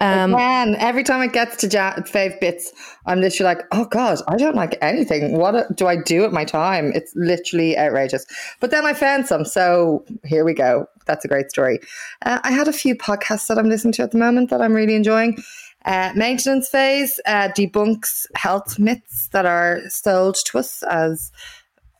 um, 0.00 0.30
Man, 0.30 0.76
every 0.76 1.02
time 1.02 1.22
it 1.22 1.32
gets 1.32 1.56
to 1.56 1.66
ja- 1.66 1.96
fave 1.96 2.38
bits, 2.40 2.72
I'm 3.06 3.20
literally 3.20 3.54
like, 3.54 3.66
oh 3.72 3.84
God, 3.86 4.20
I 4.28 4.36
don't 4.36 4.54
like 4.54 4.78
anything. 4.80 5.36
What 5.36 5.76
do 5.76 5.86
I 5.88 5.96
do 5.96 6.24
at 6.24 6.32
my 6.32 6.44
time? 6.44 6.92
It's 6.94 7.12
literally 7.16 7.76
outrageous. 7.76 8.24
But 8.60 8.70
then 8.70 8.86
I 8.86 8.94
found 8.94 9.26
some. 9.26 9.44
So 9.44 10.04
here 10.24 10.44
we 10.44 10.54
go. 10.54 10.86
That's 11.06 11.24
a 11.24 11.28
great 11.28 11.50
story. 11.50 11.80
Uh, 12.24 12.38
I 12.44 12.52
had 12.52 12.68
a 12.68 12.72
few 12.72 12.94
podcasts 12.94 13.48
that 13.48 13.58
I'm 13.58 13.68
listening 13.68 13.92
to 13.94 14.02
at 14.02 14.12
the 14.12 14.18
moment 14.18 14.50
that 14.50 14.62
I'm 14.62 14.72
really 14.72 14.94
enjoying. 14.94 15.36
Uh, 15.84 16.12
maintenance 16.14 16.68
phase 16.68 17.18
uh, 17.26 17.48
debunks 17.56 18.26
health 18.36 18.78
myths 18.78 19.28
that 19.32 19.46
are 19.46 19.80
sold 19.88 20.36
to 20.46 20.58
us 20.58 20.82
as 20.84 21.32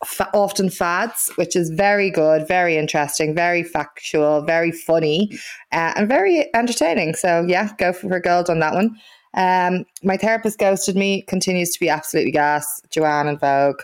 fa- 0.05 0.31
often 0.35 0.71
fads, 0.71 1.31
which 1.37 1.57
is 1.57 1.71
very 1.71 2.11
good, 2.11 2.47
very 2.47 2.77
interesting, 2.77 3.35
very 3.35 3.63
factual, 3.63 4.43
very 4.43 4.73
funny, 4.73 5.31
uh, 5.73 5.93
and 5.97 6.09
very 6.09 6.53
entertaining. 6.55 7.15
So 7.15 7.45
yeah, 7.47 7.71
go 7.79 7.93
for 7.93 8.21
gold 8.21 8.51
on 8.51 8.61
that 8.61 8.75
one. 8.75 8.97
Um, 9.35 9.85
my 10.03 10.17
therapist 10.17 10.59
ghosted 10.59 10.97
me. 10.97 11.23
Continues 11.23 11.71
to 11.71 11.81
be 11.81 11.89
absolutely 11.89 12.33
gas. 12.33 12.81
Joanne 12.91 13.29
and 13.29 13.41
Vogue 13.41 13.81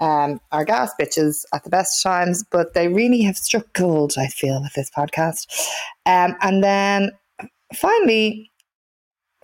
um, 0.00 0.40
are 0.52 0.64
gas 0.64 0.92
bitches 1.00 1.44
at 1.52 1.64
the 1.64 1.70
best 1.70 2.02
times, 2.02 2.44
but 2.50 2.74
they 2.74 2.88
really 2.88 3.22
have 3.22 3.36
struck 3.36 3.72
gold. 3.72 4.14
I 4.18 4.28
feel 4.28 4.60
with 4.62 4.74
this 4.74 4.90
podcast. 4.90 5.46
Um, 6.06 6.36
and 6.40 6.62
then 6.62 7.10
finally, 7.74 8.50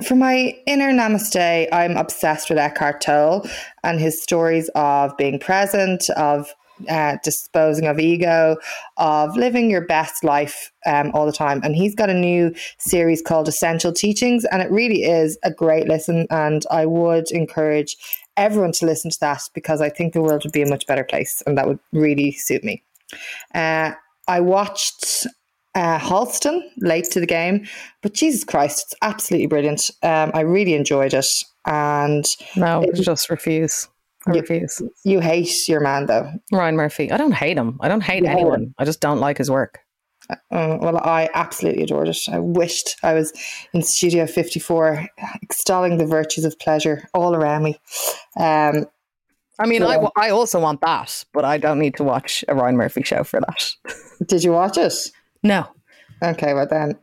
for 0.02 0.14
my 0.14 0.56
inner 0.66 0.92
namaste, 0.92 1.68
I'm 1.72 1.96
obsessed 1.96 2.48
with 2.48 2.58
Eckhart 2.58 3.00
Tolle 3.00 3.46
and 3.82 4.00
his 4.00 4.22
stories 4.22 4.68
of 4.74 5.16
being 5.16 5.38
present, 5.38 6.08
of 6.10 6.52
uh, 6.88 7.16
disposing 7.22 7.86
of 7.86 7.98
ego, 7.98 8.56
of 8.96 9.36
living 9.36 9.70
your 9.70 9.82
best 9.82 10.24
life 10.24 10.72
um, 10.86 11.10
all 11.14 11.26
the 11.26 11.32
time. 11.32 11.60
And 11.62 11.76
he's 11.76 11.94
got 11.94 12.10
a 12.10 12.14
new 12.14 12.54
series 12.78 13.22
called 13.22 13.48
Essential 13.48 13.92
Teachings, 13.92 14.44
and 14.46 14.62
it 14.62 14.70
really 14.70 15.04
is 15.04 15.38
a 15.44 15.50
great 15.52 15.86
listen. 15.86 16.26
And 16.30 16.64
I 16.70 16.86
would 16.86 17.30
encourage 17.30 17.96
everyone 18.36 18.72
to 18.72 18.86
listen 18.86 19.10
to 19.10 19.20
that 19.20 19.42
because 19.54 19.80
I 19.80 19.88
think 19.88 20.12
the 20.12 20.22
world 20.22 20.42
would 20.44 20.52
be 20.52 20.62
a 20.62 20.68
much 20.68 20.86
better 20.86 21.04
place, 21.04 21.42
and 21.46 21.56
that 21.58 21.68
would 21.68 21.78
really 21.92 22.32
suit 22.32 22.64
me. 22.64 22.82
Uh, 23.54 23.92
I 24.28 24.40
watched 24.40 25.26
uh, 25.74 25.98
Halston 25.98 26.62
late 26.78 27.04
to 27.12 27.20
the 27.20 27.26
game, 27.26 27.66
but 28.02 28.14
Jesus 28.14 28.44
Christ, 28.44 28.84
it's 28.86 28.94
absolutely 29.02 29.46
brilliant. 29.46 29.90
Um, 30.02 30.30
I 30.34 30.40
really 30.40 30.74
enjoyed 30.74 31.14
it, 31.14 31.26
and 31.64 32.24
no, 32.56 32.82
it, 32.82 32.94
just 32.94 33.30
refuse. 33.30 33.88
I 34.26 34.34
you, 34.34 34.40
refuse. 34.40 34.82
You 35.04 35.20
hate 35.20 35.68
your 35.68 35.80
man 35.80 36.06
though, 36.06 36.30
Ryan 36.52 36.76
Murphy. 36.76 37.10
I 37.10 37.16
don't 37.16 37.32
hate 37.34 37.56
him. 37.56 37.78
I 37.80 37.88
don't 37.88 38.02
hate 38.02 38.22
you 38.22 38.28
anyone. 38.28 38.60
Hate 38.60 38.74
I 38.78 38.84
just 38.84 39.00
don't 39.00 39.18
like 39.18 39.38
his 39.38 39.50
work. 39.50 39.80
Uh, 40.30 40.78
well, 40.80 40.98
I 40.98 41.28
absolutely 41.34 41.82
adored 41.82 42.08
it. 42.08 42.18
I 42.30 42.38
wished 42.38 42.96
I 43.02 43.14
was 43.14 43.32
in 43.72 43.82
Studio 43.82 44.26
54, 44.26 45.08
extolling 45.42 45.98
the 45.98 46.06
virtues 46.06 46.44
of 46.44 46.58
pleasure 46.58 47.08
all 47.12 47.34
around 47.34 47.64
me. 47.64 47.80
Um, 48.38 48.86
I 49.58 49.66
mean, 49.66 49.82
I, 49.82 50.08
I 50.16 50.30
also 50.30 50.60
want 50.60 50.80
that, 50.80 51.24
but 51.32 51.44
I 51.44 51.58
don't 51.58 51.78
need 51.78 51.96
to 51.96 52.04
watch 52.04 52.44
a 52.48 52.54
Ryan 52.54 52.76
Murphy 52.76 53.02
show 53.02 53.24
for 53.24 53.40
that. 53.40 53.70
Did 54.26 54.44
you 54.44 54.52
watch 54.52 54.78
it? 54.78 54.94
No. 55.42 55.66
Okay, 56.22 56.54
well 56.54 56.66
then. 56.66 56.98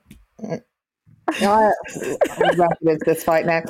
I'm 1.42 1.72
with 2.82 3.00
this 3.06 3.24
fight 3.24 3.46
now. 3.46 3.62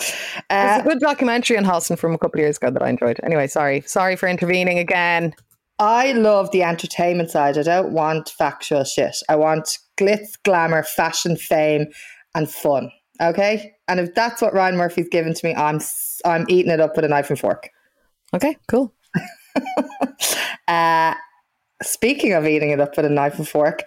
Uh, 0.50 0.78
There's 0.78 0.82
a 0.82 0.90
good 0.90 1.00
documentary 1.00 1.58
on 1.58 1.66
Halston 1.66 1.98
from 1.98 2.14
a 2.14 2.18
couple 2.18 2.40
of 2.40 2.44
years 2.44 2.58
ago 2.58 2.72
that 2.72 2.82
I 2.82 2.90
enjoyed. 2.90 3.20
Anyway, 3.24 3.48
sorry, 3.48 3.82
sorry 3.82 4.16
for 4.16 4.30
intervening 4.30 4.80
again. 4.80 5.34
I 5.80 6.12
love 6.12 6.52
the 6.52 6.64
entertainment 6.64 7.32
side. 7.32 7.58
I 7.58 7.64
don't 7.64 7.94
want 7.94 8.30
factual 8.30 8.84
shit. 8.84 9.16
I 9.30 9.36
want 9.38 9.78
glitz, 9.98 10.34
glamour, 10.44 10.84
fashion, 10.84 11.38
fame, 11.38 11.88
and 12.36 12.50
fun. 12.50 12.92
Okay, 13.22 13.74
and 13.88 14.00
if 14.00 14.14
that's 14.14 14.42
what 14.42 14.54
Ryan 14.54 14.78
Murphy's 14.78 15.10
given 15.10 15.34
to 15.34 15.46
me, 15.46 15.56
I'm 15.56 15.80
I'm 16.26 16.46
eating 16.50 16.72
it 16.72 16.80
up 16.80 16.96
with 16.96 17.06
a 17.06 17.10
knife 17.10 17.30
and 17.30 17.40
fork. 17.40 17.70
Okay, 18.34 18.58
cool. 18.68 18.94
uh, 20.68 21.14
speaking 21.82 22.34
of 22.34 22.46
eating 22.46 22.70
it 22.72 22.80
up 22.80 22.96
with 22.96 23.06
a 23.06 23.10
knife 23.10 23.38
and 23.38 23.48
fork, 23.48 23.84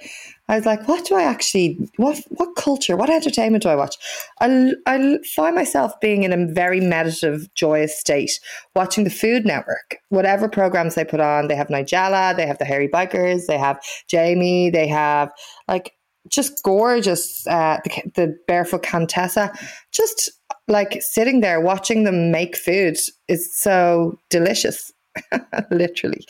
I 0.53 0.57
was 0.57 0.67
like, 0.67 0.87
what 0.87 1.07
do 1.07 1.15
I 1.15 1.23
actually, 1.23 1.79
what 1.97 2.21
what 2.29 2.57
culture, 2.57 2.95
what 2.95 3.09
entertainment 3.09 3.63
do 3.63 3.71
I 3.71 3.75
watch? 3.75 3.97
I, 4.39 4.73
I 4.87 5.17
find 5.35 5.57
myself 5.57 5.99
being 5.99 6.25
in 6.25 6.33
a 6.35 6.53
very 6.53 6.79
meditative, 6.79 7.49
joyous 7.55 7.99
state, 7.99 8.39
watching 8.77 9.05
the 9.05 9.11
Food 9.11 9.47
Network. 9.47 9.97
Whatever 10.11 10.51
programs 10.51 10.95
they 10.95 11.07
put 11.07 11.21
on, 11.21 11.49
they 11.49 11.57
have 11.57 11.69
Nigella, 11.69 12.37
they 12.37 12.47
have 12.47 12.59
the 12.59 12.67
Hairy 12.67 12.87
Bikers, 12.87 13.47
they 13.47 13.57
have 13.57 13.81
Jamie, 14.09 14.69
they 14.69 14.87
have 14.89 15.31
like 15.69 15.95
just 16.29 16.63
gorgeous, 16.63 17.47
uh, 17.47 17.79
the, 17.85 18.11
the 18.15 18.37
Barefoot 18.47 18.83
Contessa. 18.83 19.51
Just 19.91 20.33
like 20.69 21.01
sitting 21.01 21.41
there 21.41 21.63
watching 21.63 22.05
them 22.05 22.31
make 22.31 22.59
food 22.59 22.99
is 23.27 23.59
so 23.59 24.19
delicious, 24.29 24.93
literally. 25.71 26.27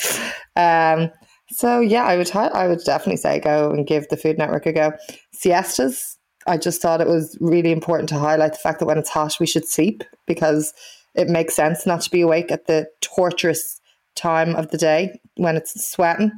Um, 0.54 1.10
so 1.52 1.80
yeah, 1.80 2.04
I 2.04 2.16
would 2.16 2.34
I 2.34 2.66
would 2.66 2.80
definitely 2.84 3.18
say 3.18 3.40
go 3.40 3.70
and 3.70 3.86
give 3.86 4.08
the 4.08 4.16
Food 4.16 4.38
Network 4.38 4.66
a 4.66 4.72
go. 4.72 4.92
Siestas. 5.32 6.16
I 6.46 6.56
just 6.56 6.82
thought 6.82 7.00
it 7.00 7.06
was 7.06 7.38
really 7.40 7.70
important 7.70 8.08
to 8.08 8.18
highlight 8.18 8.52
the 8.52 8.58
fact 8.58 8.80
that 8.80 8.86
when 8.86 8.98
it's 8.98 9.10
hot, 9.10 9.36
we 9.38 9.46
should 9.46 9.66
sleep 9.66 10.02
because 10.26 10.74
it 11.14 11.28
makes 11.28 11.54
sense 11.54 11.86
not 11.86 12.00
to 12.00 12.10
be 12.10 12.22
awake 12.22 12.50
at 12.50 12.66
the 12.66 12.88
torturous 13.00 13.80
time 14.16 14.56
of 14.56 14.70
the 14.70 14.78
day 14.78 15.20
when 15.36 15.56
it's 15.56 15.88
sweating. 15.88 16.32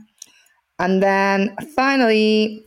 And 0.78 1.02
then 1.02 1.56
finally, 1.74 2.66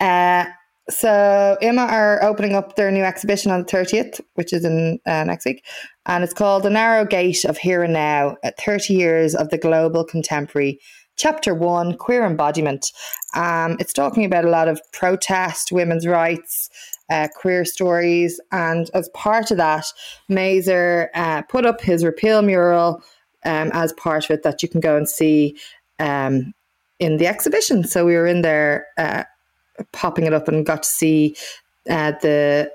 uh, 0.00 0.46
So 0.90 1.56
IMMA 1.62 1.90
are 1.90 2.22
opening 2.22 2.54
up 2.54 2.76
their 2.76 2.90
new 2.90 3.04
exhibition 3.04 3.50
on 3.50 3.60
the 3.60 3.66
30th, 3.66 4.20
which 4.34 4.52
is 4.52 4.66
in 4.66 4.98
uh, 5.06 5.24
next 5.24 5.46
week. 5.46 5.64
And 6.04 6.22
it's 6.22 6.34
called 6.34 6.62
The 6.62 6.70
Narrow 6.70 7.06
Gate 7.06 7.44
of 7.46 7.56
Here 7.56 7.82
and 7.82 7.94
Now, 7.94 8.36
at 8.44 8.60
30 8.60 8.92
years 8.92 9.34
of 9.34 9.48
the 9.48 9.56
global 9.56 10.04
contemporary 10.04 10.78
chapter 11.16 11.54
one, 11.54 11.96
queer 11.96 12.24
embodiment. 12.24 12.92
Um, 13.34 13.76
it's 13.80 13.92
talking 13.92 14.24
about 14.24 14.44
a 14.44 14.50
lot 14.50 14.68
of 14.68 14.80
protest, 14.92 15.72
women's 15.72 16.06
rights, 16.06 16.70
uh, 17.10 17.28
queer 17.34 17.64
stories. 17.64 18.40
And 18.50 18.90
as 18.94 19.08
part 19.10 19.50
of 19.50 19.56
that, 19.58 19.86
Maser 20.30 21.08
uh, 21.14 21.42
put 21.42 21.66
up 21.66 21.80
his 21.80 22.04
repeal 22.04 22.42
mural 22.42 23.02
um, 23.44 23.70
as 23.72 23.92
part 23.92 24.24
of 24.24 24.30
it 24.30 24.42
that 24.42 24.62
you 24.62 24.68
can 24.68 24.80
go 24.80 24.96
and 24.96 25.08
see 25.08 25.56
um, 25.98 26.54
in 26.98 27.18
the 27.18 27.26
exhibition. 27.26 27.84
So 27.84 28.04
we 28.06 28.14
were 28.14 28.26
in 28.26 28.42
there 28.42 28.86
uh, 28.96 29.24
popping 29.92 30.26
it 30.26 30.32
up 30.32 30.48
and 30.48 30.64
got 30.64 30.82
to 30.82 30.88
see 30.88 31.36
uh, 31.90 32.12
the 32.22 32.72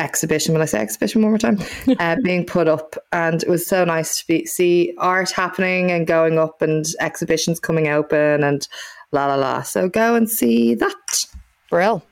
exhibition. 0.00 0.52
When 0.52 0.62
I 0.62 0.66
say 0.66 0.80
exhibition 0.80 1.22
one 1.22 1.30
more 1.30 1.38
time? 1.38 1.58
uh, 1.98 2.16
being 2.22 2.44
put 2.44 2.68
up, 2.68 2.96
and 3.12 3.42
it 3.42 3.48
was 3.48 3.66
so 3.66 3.84
nice 3.84 4.20
to 4.20 4.26
be, 4.26 4.46
see 4.46 4.94
art 4.98 5.30
happening 5.30 5.90
and 5.90 6.06
going 6.06 6.38
up, 6.38 6.62
and 6.62 6.84
exhibitions 7.00 7.60
coming 7.60 7.88
open, 7.88 8.42
and 8.42 8.66
la 9.12 9.26
la 9.26 9.36
la. 9.36 9.62
So 9.62 9.88
go 9.88 10.14
and 10.14 10.28
see 10.28 10.74
that. 10.74 11.18
Brill. 11.70 12.04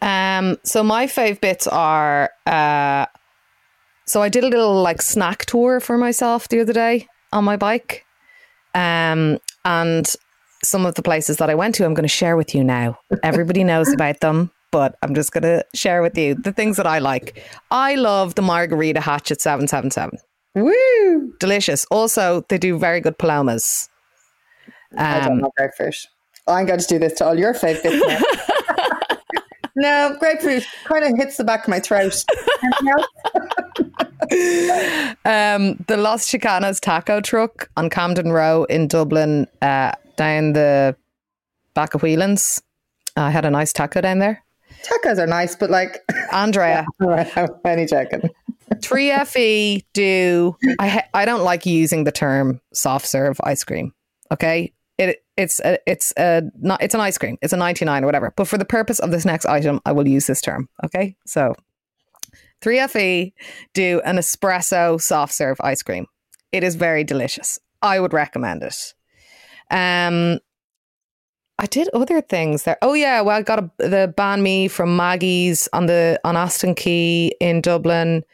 Um, 0.00 0.58
so 0.62 0.82
my 0.82 1.06
fave 1.06 1.40
bits 1.40 1.66
are 1.66 2.30
uh, 2.46 3.06
so 4.06 4.22
I 4.22 4.28
did 4.28 4.44
a 4.44 4.48
little 4.48 4.80
like 4.82 5.02
snack 5.02 5.46
tour 5.46 5.80
for 5.80 5.98
myself 5.98 6.48
the 6.48 6.60
other 6.60 6.72
day 6.72 7.08
on 7.32 7.44
my 7.44 7.56
bike. 7.56 8.04
Um, 8.74 9.38
and 9.64 10.06
some 10.62 10.86
of 10.86 10.94
the 10.94 11.02
places 11.02 11.38
that 11.38 11.50
I 11.50 11.54
went 11.54 11.74
to, 11.76 11.84
I'm 11.84 11.94
going 11.94 12.04
to 12.04 12.08
share 12.08 12.36
with 12.36 12.54
you 12.54 12.62
now. 12.62 12.98
Everybody 13.22 13.64
knows 13.64 13.92
about 13.92 14.20
them, 14.20 14.52
but 14.76 14.94
I'm 15.00 15.14
just 15.14 15.32
going 15.32 15.40
to 15.42 15.64
share 15.74 16.02
with 16.02 16.18
you 16.18 16.34
the 16.34 16.52
things 16.52 16.76
that 16.76 16.86
I 16.86 16.98
like. 16.98 17.42
I 17.70 17.94
love 17.94 18.34
the 18.34 18.42
margarita 18.42 19.00
hatch 19.00 19.30
at 19.30 19.40
777. 19.40 20.18
Woo! 20.54 21.32
Delicious. 21.40 21.86
Also, 21.90 22.44
they 22.50 22.58
do 22.58 22.78
very 22.78 23.00
good 23.00 23.16
palomas. 23.16 23.88
I 24.98 25.20
don't 25.20 25.32
Um, 25.32 25.38
know 25.38 25.50
grapefruit. 25.56 25.96
I'm 26.46 26.66
going 26.66 26.78
to 26.78 26.86
do 26.86 26.98
this 26.98 27.14
to 27.14 27.24
all 27.24 27.38
your 27.38 27.54
now. 27.54 28.18
no, 29.76 30.16
grapefruit 30.18 30.66
kind 30.84 31.04
of 31.06 31.16
hits 31.16 31.38
the 31.38 31.44
back 31.44 31.62
of 31.62 31.68
my 31.68 31.80
throat. 31.80 32.22
Um, 35.24 35.82
the 35.88 35.96
Los 35.96 36.26
Chicanas 36.26 36.80
taco 36.80 37.22
truck 37.22 37.70
on 37.78 37.88
Camden 37.88 38.30
Row 38.30 38.64
in 38.64 38.88
Dublin, 38.88 39.46
uh, 39.62 39.92
down 40.16 40.52
the 40.52 40.94
back 41.72 41.94
of 41.94 42.02
Whelan's. 42.02 42.60
I 43.16 43.30
had 43.30 43.46
a 43.46 43.50
nice 43.50 43.72
taco 43.72 44.02
down 44.02 44.18
there. 44.18 44.42
Tacos 44.86 45.18
are 45.18 45.26
nice, 45.26 45.56
but 45.56 45.70
like, 45.70 46.02
Andrea, 46.32 46.86
all 47.00 47.08
right, 47.08 47.36
I'm 47.36 47.48
only 47.64 47.86
joking. 47.86 48.30
3FE 48.74 49.84
do. 49.92 50.56
I 50.78 50.88
ha- 50.88 51.08
I 51.14 51.24
don't 51.24 51.44
like 51.44 51.66
using 51.66 52.04
the 52.04 52.12
term 52.12 52.60
soft 52.72 53.06
serve 53.06 53.40
ice 53.44 53.62
cream. 53.64 53.92
Okay, 54.32 54.72
it 54.98 55.24
it's 55.36 55.60
a, 55.60 55.78
it's 55.86 56.12
a 56.16 56.42
not 56.58 56.82
it's 56.82 56.94
an 56.94 57.00
ice 57.00 57.18
cream. 57.18 57.38
It's 57.42 57.52
a 57.52 57.56
99 57.56 58.02
or 58.02 58.06
whatever. 58.06 58.32
But 58.36 58.48
for 58.48 58.58
the 58.58 58.64
purpose 58.64 58.98
of 58.98 59.10
this 59.10 59.24
next 59.24 59.46
item, 59.46 59.80
I 59.84 59.92
will 59.92 60.06
use 60.08 60.26
this 60.26 60.40
term. 60.40 60.68
Okay, 60.84 61.16
so 61.26 61.54
3FE 62.62 63.32
do 63.74 64.00
an 64.04 64.16
espresso 64.16 65.00
soft 65.00 65.34
serve 65.34 65.58
ice 65.60 65.82
cream. 65.82 66.06
It 66.52 66.64
is 66.64 66.74
very 66.74 67.04
delicious. 67.04 67.58
I 67.82 68.00
would 68.00 68.12
recommend 68.12 68.62
it. 68.62 68.94
Um, 69.70 70.40
I 71.58 71.66
did 71.66 71.88
other 71.94 72.20
things 72.20 72.64
there. 72.64 72.76
Oh 72.82 72.94
yeah, 72.94 73.22
well 73.22 73.38
I 73.38 73.42
got 73.42 73.58
a, 73.58 73.70
the 73.78 74.14
banh 74.16 74.42
mi 74.42 74.68
from 74.68 74.96
Maggie's 74.96 75.68
on 75.72 75.86
the 75.86 76.20
on 76.24 76.36
Aston 76.36 76.74
Quay 76.74 77.32
in 77.40 77.60
Dublin. 77.60 78.24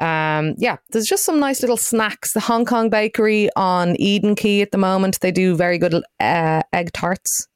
Um, 0.00 0.54
yeah, 0.58 0.78
there's 0.90 1.06
just 1.06 1.24
some 1.24 1.38
nice 1.38 1.60
little 1.60 1.76
snacks. 1.76 2.32
The 2.32 2.40
Hong 2.40 2.64
Kong 2.64 2.90
Bakery 2.90 3.48
on 3.54 3.94
Eden 4.00 4.34
Quay 4.34 4.60
at 4.60 4.72
the 4.72 4.78
moment 4.78 5.20
they 5.20 5.30
do 5.30 5.54
very 5.54 5.78
good 5.78 5.94
uh, 6.18 6.62
egg 6.72 6.92
tarts. 6.92 7.46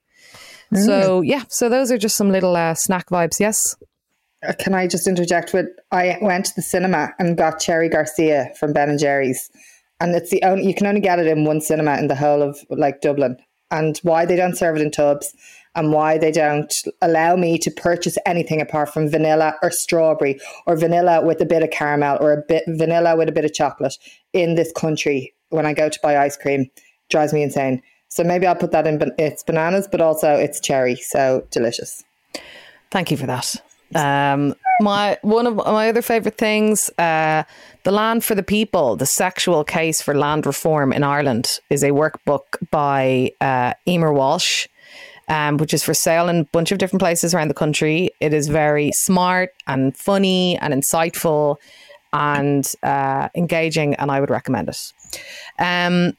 So 0.74 1.22
yeah, 1.22 1.44
so 1.48 1.68
those 1.68 1.90
are 1.90 1.98
just 1.98 2.16
some 2.16 2.30
little 2.30 2.54
uh, 2.54 2.74
snack 2.74 3.08
vibes. 3.08 3.40
Yes. 3.40 3.74
Uh, 4.46 4.52
Can 4.58 4.74
I 4.74 4.86
just 4.86 5.08
interject 5.08 5.52
with? 5.52 5.66
I 5.90 6.18
went 6.20 6.46
to 6.46 6.52
the 6.54 6.62
cinema 6.62 7.12
and 7.18 7.36
got 7.36 7.58
Cherry 7.58 7.88
Garcia 7.88 8.52
from 8.58 8.72
Ben 8.72 8.90
and 8.90 8.98
Jerry's, 8.98 9.50
and 9.98 10.14
it's 10.14 10.30
the 10.30 10.42
only 10.44 10.66
you 10.66 10.74
can 10.74 10.86
only 10.86 11.00
get 11.00 11.18
it 11.18 11.26
in 11.26 11.44
one 11.44 11.60
cinema 11.60 11.96
in 11.96 12.08
the 12.08 12.14
whole 12.14 12.42
of 12.42 12.58
like 12.70 13.00
Dublin. 13.00 13.36
And 13.70 13.98
why 14.02 14.24
they 14.24 14.36
don't 14.36 14.56
serve 14.56 14.76
it 14.76 14.82
in 14.82 14.90
tubs, 14.90 15.34
and 15.74 15.92
why 15.92 16.18
they 16.18 16.32
don't 16.32 16.74
allow 17.02 17.36
me 17.36 17.58
to 17.58 17.70
purchase 17.70 18.18
anything 18.26 18.60
apart 18.60 18.92
from 18.92 19.08
vanilla 19.08 19.54
or 19.62 19.70
strawberry 19.70 20.40
or 20.66 20.76
vanilla 20.76 21.24
with 21.24 21.40
a 21.40 21.46
bit 21.46 21.62
of 21.62 21.70
caramel 21.70 22.18
or 22.20 22.32
a 22.32 22.42
bit 22.48 22.64
vanilla 22.66 23.16
with 23.16 23.28
a 23.28 23.32
bit 23.32 23.44
of 23.44 23.52
chocolate 23.52 23.96
in 24.32 24.54
this 24.54 24.72
country 24.72 25.34
when 25.50 25.66
I 25.66 25.74
go 25.74 25.88
to 25.88 26.00
buy 26.02 26.16
ice 26.18 26.36
cream 26.36 26.70
drives 27.10 27.32
me 27.32 27.42
insane. 27.42 27.82
So 28.08 28.24
maybe 28.24 28.46
I'll 28.46 28.56
put 28.56 28.72
that 28.72 28.86
in. 28.86 29.00
It's 29.18 29.42
bananas, 29.42 29.86
but 29.90 30.00
also 30.00 30.34
it's 30.34 30.60
cherry, 30.60 30.96
so 30.96 31.46
delicious. 31.50 32.02
Thank 32.90 33.10
you 33.10 33.16
for 33.16 33.26
that. 33.26 33.54
Um, 33.94 34.54
my 34.80 35.18
one 35.22 35.46
of 35.46 35.56
my 35.56 35.88
other 35.88 36.02
favorite 36.02 36.36
things, 36.36 36.90
uh, 36.98 37.42
the 37.84 37.90
Land 37.90 38.24
for 38.24 38.34
the 38.34 38.42
People: 38.42 38.96
The 38.96 39.06
Sexual 39.06 39.64
Case 39.64 40.02
for 40.02 40.14
Land 40.14 40.46
Reform 40.46 40.92
in 40.92 41.02
Ireland, 41.02 41.60
is 41.70 41.82
a 41.82 41.90
workbook 41.90 42.56
by 42.70 43.32
uh, 43.40 43.74
Emer 43.86 44.12
Walsh, 44.12 44.68
um, 45.28 45.56
which 45.56 45.74
is 45.74 45.82
for 45.82 45.94
sale 45.94 46.28
in 46.28 46.40
a 46.40 46.44
bunch 46.44 46.70
of 46.70 46.78
different 46.78 47.00
places 47.00 47.34
around 47.34 47.48
the 47.48 47.54
country. 47.54 48.10
It 48.20 48.32
is 48.32 48.48
very 48.48 48.90
smart 48.92 49.50
and 49.66 49.96
funny 49.96 50.58
and 50.58 50.74
insightful 50.74 51.56
and 52.12 52.72
uh, 52.82 53.28
engaging, 53.34 53.94
and 53.94 54.10
I 54.10 54.20
would 54.20 54.30
recommend 54.30 54.68
it. 54.68 54.92
Um, 55.58 56.16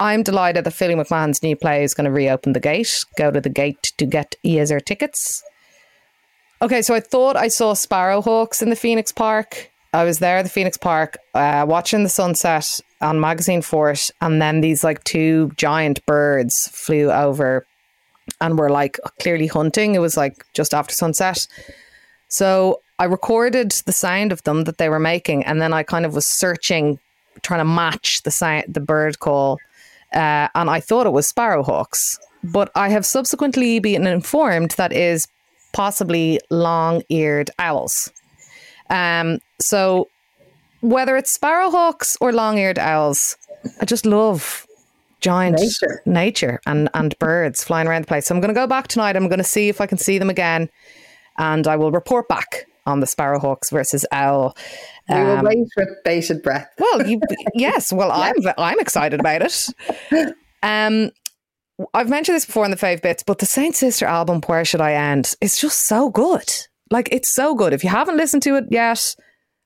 I'm 0.00 0.22
delighted 0.22 0.64
that 0.64 0.70
Philly 0.72 0.94
McMahon's 0.94 1.42
new 1.42 1.56
play 1.56 1.82
is 1.82 1.94
going 1.94 2.04
to 2.04 2.12
reopen 2.12 2.52
the 2.52 2.60
gate. 2.60 3.04
Go 3.16 3.30
to 3.32 3.40
the 3.40 3.50
gate 3.50 3.92
to 3.98 4.06
get 4.06 4.36
ESR 4.44 4.84
tickets. 4.84 5.42
Okay, 6.60 6.82
so 6.82 6.92
I 6.92 6.98
thought 6.98 7.36
I 7.36 7.46
saw 7.46 7.72
sparrowhawks 7.74 8.62
in 8.62 8.70
the 8.70 8.76
Phoenix 8.76 9.12
Park. 9.12 9.70
I 9.92 10.02
was 10.02 10.18
there 10.18 10.38
at 10.38 10.42
the 10.42 10.50
Phoenix 10.50 10.76
Park 10.76 11.16
uh, 11.34 11.64
watching 11.68 12.02
the 12.02 12.08
sunset 12.08 12.80
on 13.00 13.20
Magazine 13.20 13.62
Fort, 13.62 14.10
and 14.20 14.42
then 14.42 14.60
these 14.60 14.82
like 14.82 15.04
two 15.04 15.52
giant 15.56 16.04
birds 16.04 16.68
flew 16.72 17.12
over 17.12 17.64
and 18.40 18.58
were 18.58 18.70
like 18.70 18.98
clearly 19.20 19.46
hunting. 19.46 19.94
It 19.94 20.00
was 20.00 20.16
like 20.16 20.44
just 20.52 20.74
after 20.74 20.92
sunset. 20.92 21.46
So 22.26 22.82
I 22.98 23.04
recorded 23.04 23.70
the 23.86 23.92
sound 23.92 24.32
of 24.32 24.42
them 24.42 24.64
that 24.64 24.78
they 24.78 24.88
were 24.88 24.98
making, 24.98 25.44
and 25.44 25.62
then 25.62 25.72
I 25.72 25.84
kind 25.84 26.04
of 26.04 26.12
was 26.12 26.26
searching, 26.26 26.98
trying 27.42 27.60
to 27.60 27.64
match 27.64 28.22
the 28.24 28.32
sound, 28.32 28.64
the 28.66 28.80
bird 28.80 29.20
call, 29.20 29.58
uh, 30.12 30.48
and 30.56 30.68
I 30.68 30.80
thought 30.80 31.06
it 31.06 31.12
was 31.12 31.30
sparrowhawks. 31.30 32.18
But 32.42 32.72
I 32.74 32.88
have 32.88 33.06
subsequently 33.06 33.78
been 33.78 34.08
informed 34.08 34.72
that 34.72 34.92
is 34.92 35.28
possibly 35.78 36.40
long-eared 36.50 37.50
owls. 37.58 38.10
Um, 38.90 39.38
so 39.60 40.08
whether 40.80 41.16
it's 41.16 41.36
sparrowhawks 41.38 42.16
or 42.20 42.32
long-eared 42.32 42.78
owls, 42.78 43.36
I 43.80 43.84
just 43.84 44.04
love 44.04 44.66
giant 45.20 45.58
Nature. 45.60 46.02
nature 46.06 46.60
and 46.66 46.88
and 46.94 47.18
birds 47.18 47.64
flying 47.64 47.88
around 47.88 48.02
the 48.02 48.06
place. 48.08 48.26
So 48.26 48.34
I'm 48.34 48.40
going 48.40 48.54
to 48.54 48.60
go 48.60 48.66
back 48.66 48.88
tonight. 48.88 49.16
I'm 49.16 49.28
going 49.28 49.38
to 49.46 49.52
see 49.56 49.68
if 49.68 49.80
I 49.80 49.86
can 49.86 49.98
see 49.98 50.18
them 50.18 50.30
again, 50.30 50.68
and 51.38 51.66
I 51.66 51.76
will 51.76 51.90
report 51.92 52.28
back 52.28 52.66
on 52.86 53.00
the 53.00 53.06
sparrowhawks 53.06 53.70
versus 53.70 54.04
owl. 54.12 54.56
We 55.08 55.16
will 55.16 55.38
Um, 55.38 55.44
wait 55.44 55.58
with 55.76 55.88
bated 56.04 56.42
breath. 56.42 56.68
well, 56.78 57.06
you, 57.06 57.20
yes. 57.54 57.92
Well, 57.92 58.10
I'm 58.12 58.34
I'm 58.58 58.80
excited 58.80 59.20
about 59.20 59.42
it. 59.42 59.54
Um, 60.60 61.12
I've 61.94 62.08
mentioned 62.08 62.36
this 62.36 62.46
before 62.46 62.64
in 62.64 62.70
the 62.70 62.76
five 62.76 63.02
bits, 63.02 63.22
but 63.22 63.38
the 63.38 63.46
Saint 63.46 63.76
Sister 63.76 64.06
album, 64.06 64.40
"Where 64.46 64.64
Should 64.64 64.80
I 64.80 64.94
End," 64.94 65.34
is 65.40 65.58
just 65.58 65.86
so 65.86 66.10
good. 66.10 66.50
Like 66.90 67.08
it's 67.12 67.34
so 67.34 67.54
good. 67.54 67.72
If 67.72 67.84
you 67.84 67.90
haven't 67.90 68.16
listened 68.16 68.42
to 68.44 68.56
it 68.56 68.64
yet, 68.70 69.14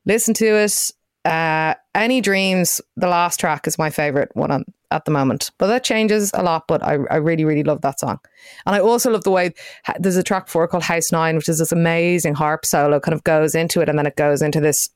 listen 0.04 0.34
to 0.34 0.56
it. 0.56 0.92
Uh, 1.24 1.74
Any 1.94 2.20
Dreams, 2.20 2.80
the 2.96 3.06
last 3.06 3.38
track 3.38 3.66
is 3.68 3.78
my 3.78 3.90
favorite 3.90 4.30
one 4.34 4.50
on, 4.50 4.64
at 4.90 5.04
the 5.04 5.12
moment, 5.12 5.52
but 5.56 5.68
that 5.68 5.84
changes 5.84 6.32
a 6.34 6.42
lot. 6.42 6.64
But 6.66 6.82
I, 6.82 6.98
I 7.10 7.16
really, 7.16 7.44
really 7.44 7.62
love 7.62 7.80
that 7.82 8.00
song, 8.00 8.18
and 8.66 8.74
I 8.74 8.80
also 8.80 9.10
love 9.10 9.24
the 9.24 9.30
way 9.30 9.54
there's 9.98 10.16
a 10.16 10.22
track 10.22 10.46
before 10.46 10.66
called 10.68 10.82
House 10.82 11.12
Nine, 11.12 11.36
which 11.36 11.48
is 11.48 11.60
this 11.60 11.72
amazing 11.72 12.34
harp 12.34 12.66
solo, 12.66 12.98
kind 13.00 13.14
of 13.14 13.24
goes 13.24 13.54
into 13.54 13.80
it, 13.80 13.88
and 13.88 13.98
then 13.98 14.06
it 14.06 14.16
goes 14.16 14.42
into 14.42 14.60
this 14.60 14.88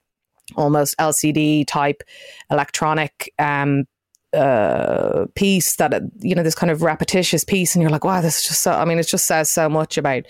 almost 0.56 0.94
LCD 0.98 1.66
type 1.66 2.02
electronic 2.50 3.32
um, 3.38 3.84
uh, 4.32 5.26
piece 5.34 5.76
that 5.76 6.02
you 6.20 6.34
know 6.34 6.42
this 6.42 6.54
kind 6.54 6.70
of 6.70 6.82
repetitious 6.82 7.44
piece, 7.44 7.74
and 7.74 7.82
you're 7.82 7.90
like, 7.90 8.04
wow, 8.04 8.20
this 8.20 8.38
is 8.38 8.48
just 8.48 8.62
so. 8.62 8.72
I 8.72 8.84
mean, 8.84 8.98
it 8.98 9.08
just 9.08 9.26
says 9.26 9.52
so 9.52 9.68
much 9.68 9.96
about 9.96 10.24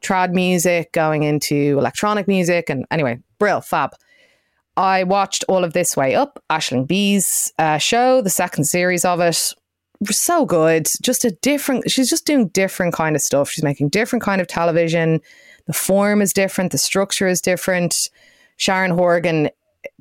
trad 0.00 0.32
music 0.32 0.92
going 0.92 1.22
into 1.22 1.78
electronic 1.78 2.28
music, 2.28 2.70
and 2.70 2.84
anyway, 2.90 3.18
brill, 3.38 3.60
fab. 3.60 3.90
I 4.76 5.02
watched 5.02 5.44
all 5.48 5.64
of 5.64 5.72
this 5.72 5.96
way 5.96 6.14
up 6.14 6.42
Aisling 6.50 6.86
Bea's 6.86 7.52
uh, 7.58 7.78
show, 7.78 8.22
the 8.22 8.30
second 8.30 8.64
series 8.64 9.04
of 9.04 9.20
it. 9.20 9.52
So 10.04 10.46
good, 10.46 10.86
just 11.02 11.24
a 11.24 11.32
different. 11.42 11.90
She's 11.90 12.08
just 12.08 12.26
doing 12.26 12.48
different 12.48 12.94
kind 12.94 13.16
of 13.16 13.22
stuff. 13.22 13.50
She's 13.50 13.64
making 13.64 13.88
different 13.88 14.22
kind 14.22 14.40
of 14.40 14.46
television. 14.46 15.20
The 15.66 15.72
form 15.72 16.22
is 16.22 16.32
different, 16.32 16.72
the 16.72 16.78
structure 16.78 17.26
is 17.26 17.40
different. 17.40 17.94
Sharon 18.56 18.90
Horgan 18.90 19.50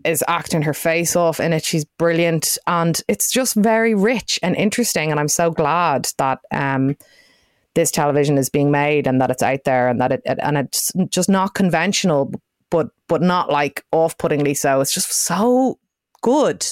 is 0.05 0.23
acting 0.27 0.61
her 0.63 0.73
face 0.73 1.15
off 1.15 1.39
in 1.39 1.53
it. 1.53 1.65
She's 1.65 1.85
brilliant, 1.85 2.57
and 2.67 3.01
it's 3.07 3.31
just 3.31 3.55
very 3.55 3.93
rich 3.93 4.39
and 4.41 4.55
interesting. 4.55 5.11
And 5.11 5.19
I'm 5.19 5.27
so 5.27 5.51
glad 5.51 6.07
that 6.17 6.39
um, 6.51 6.95
this 7.75 7.91
television 7.91 8.37
is 8.37 8.49
being 8.49 8.71
made 8.71 9.07
and 9.07 9.21
that 9.21 9.31
it's 9.31 9.43
out 9.43 9.63
there 9.65 9.87
and 9.87 9.99
that 10.01 10.11
it, 10.11 10.21
it 10.25 10.39
and 10.41 10.57
it's 10.57 10.91
just 11.09 11.29
not 11.29 11.53
conventional, 11.53 12.31
but 12.69 12.89
but 13.07 13.21
not 13.21 13.51
like 13.51 13.83
off-puttingly 13.91 14.53
so. 14.53 14.81
It's 14.81 14.93
just 14.93 15.11
so 15.11 15.79
good. 16.21 16.65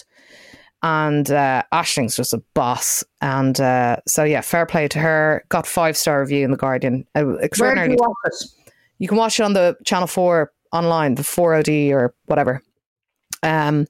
And 0.84 1.32
uh, 1.32 1.64
Aisling's 1.74 2.16
just 2.16 2.34
a 2.34 2.44
boss, 2.54 3.04
and 3.20 3.60
uh, 3.60 3.98
so 4.08 4.24
yeah, 4.24 4.42
fair 4.42 4.68
play 4.68 4.88
to 4.90 5.00
her. 5.00 5.44
Got 5.50 5.66
five 5.66 5.98
star 5.98 6.20
review 6.22 6.46
in 6.46 6.52
the 6.52 6.58
Guardian. 6.58 7.08
Uh, 7.16 7.26
you? 7.92 7.98
You 9.00 9.08
can 9.08 9.18
watch 9.18 9.40
it 9.40 9.44
on 9.44 9.54
the 9.54 9.76
Channel 9.84 10.08
Four 10.08 10.52
online, 10.76 11.16
the 11.16 11.24
4OD 11.24 11.92
or 11.92 12.14
whatever. 12.26 12.62
Um, 13.44 13.88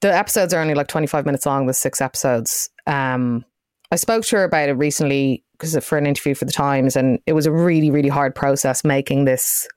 the 0.00 0.14
episodes 0.14 0.52
are 0.52 0.60
only 0.60 0.74
like 0.74 0.88
25 0.88 1.24
minutes 1.24 1.46
long 1.46 1.66
with 1.66 1.76
six 1.76 2.00
episodes. 2.00 2.68
Um, 2.86 3.44
I 3.90 3.96
spoke 3.96 4.24
to 4.24 4.36
her 4.36 4.44
about 4.44 4.68
it 4.68 4.72
recently 4.72 5.44
because 5.52 5.76
for 5.84 5.96
an 5.96 6.06
interview 6.06 6.34
for 6.34 6.44
the 6.44 6.52
Times, 6.52 6.96
and 6.96 7.20
it 7.26 7.34
was 7.34 7.46
a 7.46 7.52
really, 7.52 7.90
really 7.90 8.08
hard 8.08 8.34
process 8.34 8.84
making 8.84 9.26
this 9.26 9.68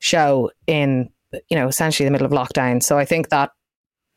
show 0.00 0.50
in, 0.66 1.10
you 1.48 1.56
know, 1.56 1.68
essentially 1.68 2.06
the 2.06 2.10
middle 2.10 2.26
of 2.26 2.32
lockdown. 2.32 2.82
So 2.82 2.98
I 2.98 3.04
think 3.04 3.28
that, 3.28 3.50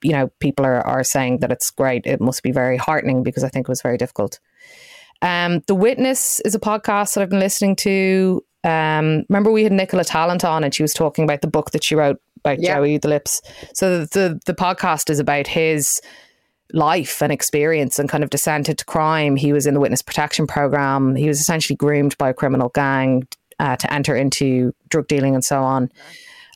you 0.02 0.14
know, 0.14 0.32
people 0.40 0.66
are, 0.66 0.86
are 0.88 1.04
saying 1.04 1.40
that 1.40 1.52
it's 1.52 1.70
great. 1.70 2.06
It 2.06 2.22
must 2.22 2.42
be 2.42 2.52
very 2.52 2.78
heartening 2.78 3.22
because 3.22 3.44
I 3.44 3.50
think 3.50 3.68
it 3.68 3.72
was 3.72 3.82
very 3.82 3.98
difficult. 3.98 4.40
Um, 5.22 5.62
the 5.68 5.76
Witness 5.76 6.40
is 6.42 6.56
a 6.56 6.60
podcast 6.60 7.14
that 7.14 7.22
I've 7.22 7.30
been 7.30 7.40
listening 7.40 7.76
to. 7.78 8.44
Um, 8.64 9.26
remember 9.30 9.52
we 9.52 9.64
had 9.64 9.72
Nicola 9.72 10.04
Tallant 10.04 10.44
on, 10.44 10.64
and 10.64 10.74
she 10.74 10.84
was 10.84 10.94
talking 10.94 11.24
about 11.24 11.42
the 11.42 11.48
book 11.48 11.72
that 11.72 11.84
she 11.84 11.96
wrote 11.96 12.18
about 12.44 12.60
Yeah. 12.60 12.76
Joey 12.76 12.98
the 12.98 13.08
Lips. 13.08 13.42
So 13.74 14.00
the, 14.00 14.06
the 14.08 14.40
the 14.46 14.54
podcast 14.54 15.10
is 15.10 15.20
about 15.20 15.48
his 15.48 15.92
life 16.74 17.22
and 17.22 17.32
experience 17.32 17.98
and 17.98 18.08
kind 18.10 18.24
of 18.24 18.30
descent 18.30 18.70
into 18.70 18.86
crime. 18.86 19.36
He 19.36 19.54
was 19.54 19.66
in 19.66 19.74
the 19.74 19.80
witness 19.80 20.02
protection 20.02 20.46
program. 20.48 21.16
He 21.16 21.28
was 21.28 21.40
essentially 21.40 21.76
groomed 21.76 22.18
by 22.18 22.30
a 22.30 22.34
criminal 22.34 22.70
gang 22.70 23.28
uh, 23.60 23.76
to 23.78 23.92
enter 23.94 24.16
into 24.16 24.74
drug 24.90 25.08
dealing 25.08 25.34
and 25.34 25.44
so 25.44 25.64
on. 25.64 25.92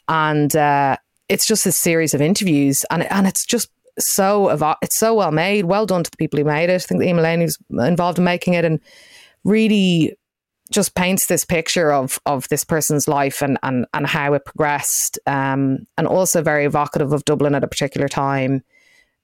And 0.08 0.56
uh, 0.56 0.98
it's 1.30 1.48
just 1.48 1.66
a 1.66 1.72
series 1.72 2.14
of 2.14 2.22
interviews, 2.22 2.86
and 2.92 3.04
and 3.12 3.26
it's 3.26 3.46
just 3.46 3.70
so 3.98 4.50
it's 4.82 5.00
so 5.00 5.14
well 5.16 5.32
made. 5.32 5.66
Well 5.66 5.86
done 5.86 6.04
to 6.04 6.12
the 6.12 6.18
people 6.18 6.38
who 6.38 6.46
made 6.46 6.70
it. 6.70 6.76
I 6.76 6.78
think 6.80 7.02
that 7.02 7.08
Emma 7.08 7.22
Laney 7.22 7.46
was 7.46 7.58
involved 7.72 8.18
in 8.18 8.24
making 8.24 8.54
it, 8.54 8.66
and 8.66 8.80
really 9.44 10.16
just 10.74 10.96
paints 10.96 11.28
this 11.28 11.46
picture 11.46 11.94
of 11.94 12.20
of 12.26 12.48
this 12.50 12.64
person's 12.64 13.08
life 13.08 13.42
and 13.42 13.58
and 13.64 13.86
and 13.94 14.08
how 14.08 14.34
it 14.34 14.46
progressed, 14.46 15.20
um, 15.28 15.86
and 15.98 16.08
also 16.08 16.42
very 16.42 16.66
evocative 16.66 17.14
of 17.14 17.24
Dublin 17.26 17.56
at 17.56 17.64
a 17.64 17.68
particular 17.68 18.08
time. 18.08 18.64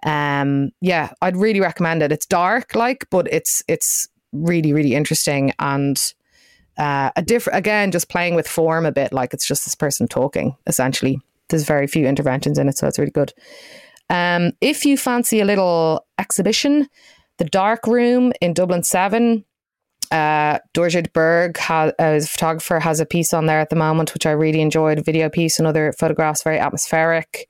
Um, 0.06 0.72
yeah, 0.80 1.12
I'd 1.22 1.36
really 1.36 1.60
recommend 1.60 2.02
it. 2.02 2.12
It's 2.12 2.26
dark, 2.26 2.76
like, 2.76 3.06
but 3.10 3.28
it's 3.32 3.62
it's 3.68 4.08
really 4.32 4.74
really 4.74 4.93
interesting 4.93 5.52
and 5.58 6.00
uh, 6.78 7.10
a 7.16 7.22
different 7.22 7.58
again, 7.58 7.91
just 7.91 8.10
playing 8.10 8.36
with 8.36 8.47
form 8.47 8.86
a 8.86 8.91
bit. 8.91 9.12
Like 9.12 9.34
it's 9.34 9.47
just 9.47 9.66
this 9.66 9.76
person 9.76 10.08
talking 10.08 10.56
essentially. 10.66 11.20
There's 11.50 11.66
very 11.66 11.88
few 11.88 12.06
interventions 12.08 12.58
in 12.58 12.70
it, 12.70 12.78
so 12.78 12.88
it's 12.88 13.00
really 13.00 13.12
good. 13.12 13.34
Um, 14.10 14.54
if 14.62 14.86
you 14.86 14.97
fancy 14.97 15.39
a 15.41 15.45
little 15.45 16.06
exhibition, 16.18 16.88
the 17.38 17.45
Dark 17.45 17.86
Room 17.86 18.32
in 18.39 18.54
Dublin 18.54 18.84
Seven 18.84 19.45
uh, 20.12 20.60
Dorje 20.74 21.03
de 21.03 21.10
Burgh, 21.12 21.57
ha- 21.57 21.91
uh, 21.99 22.03
is 22.05 22.26
a 22.26 22.30
photographer, 22.30 22.80
has 22.80 22.99
a 22.99 23.05
piece 23.05 23.34
on 23.34 23.45
there 23.45 23.60
at 23.60 23.70
the 23.70 23.76
moment, 23.76 24.14
which 24.14 24.26
I 24.26 24.32
really 24.32 24.62
enjoyed. 24.62 25.03
Video 25.05 25.30
piece, 25.30 25.60
another 25.60 25.93
photographs, 25.99 26.43
very 26.43 26.60
atmospheric. 26.60 27.47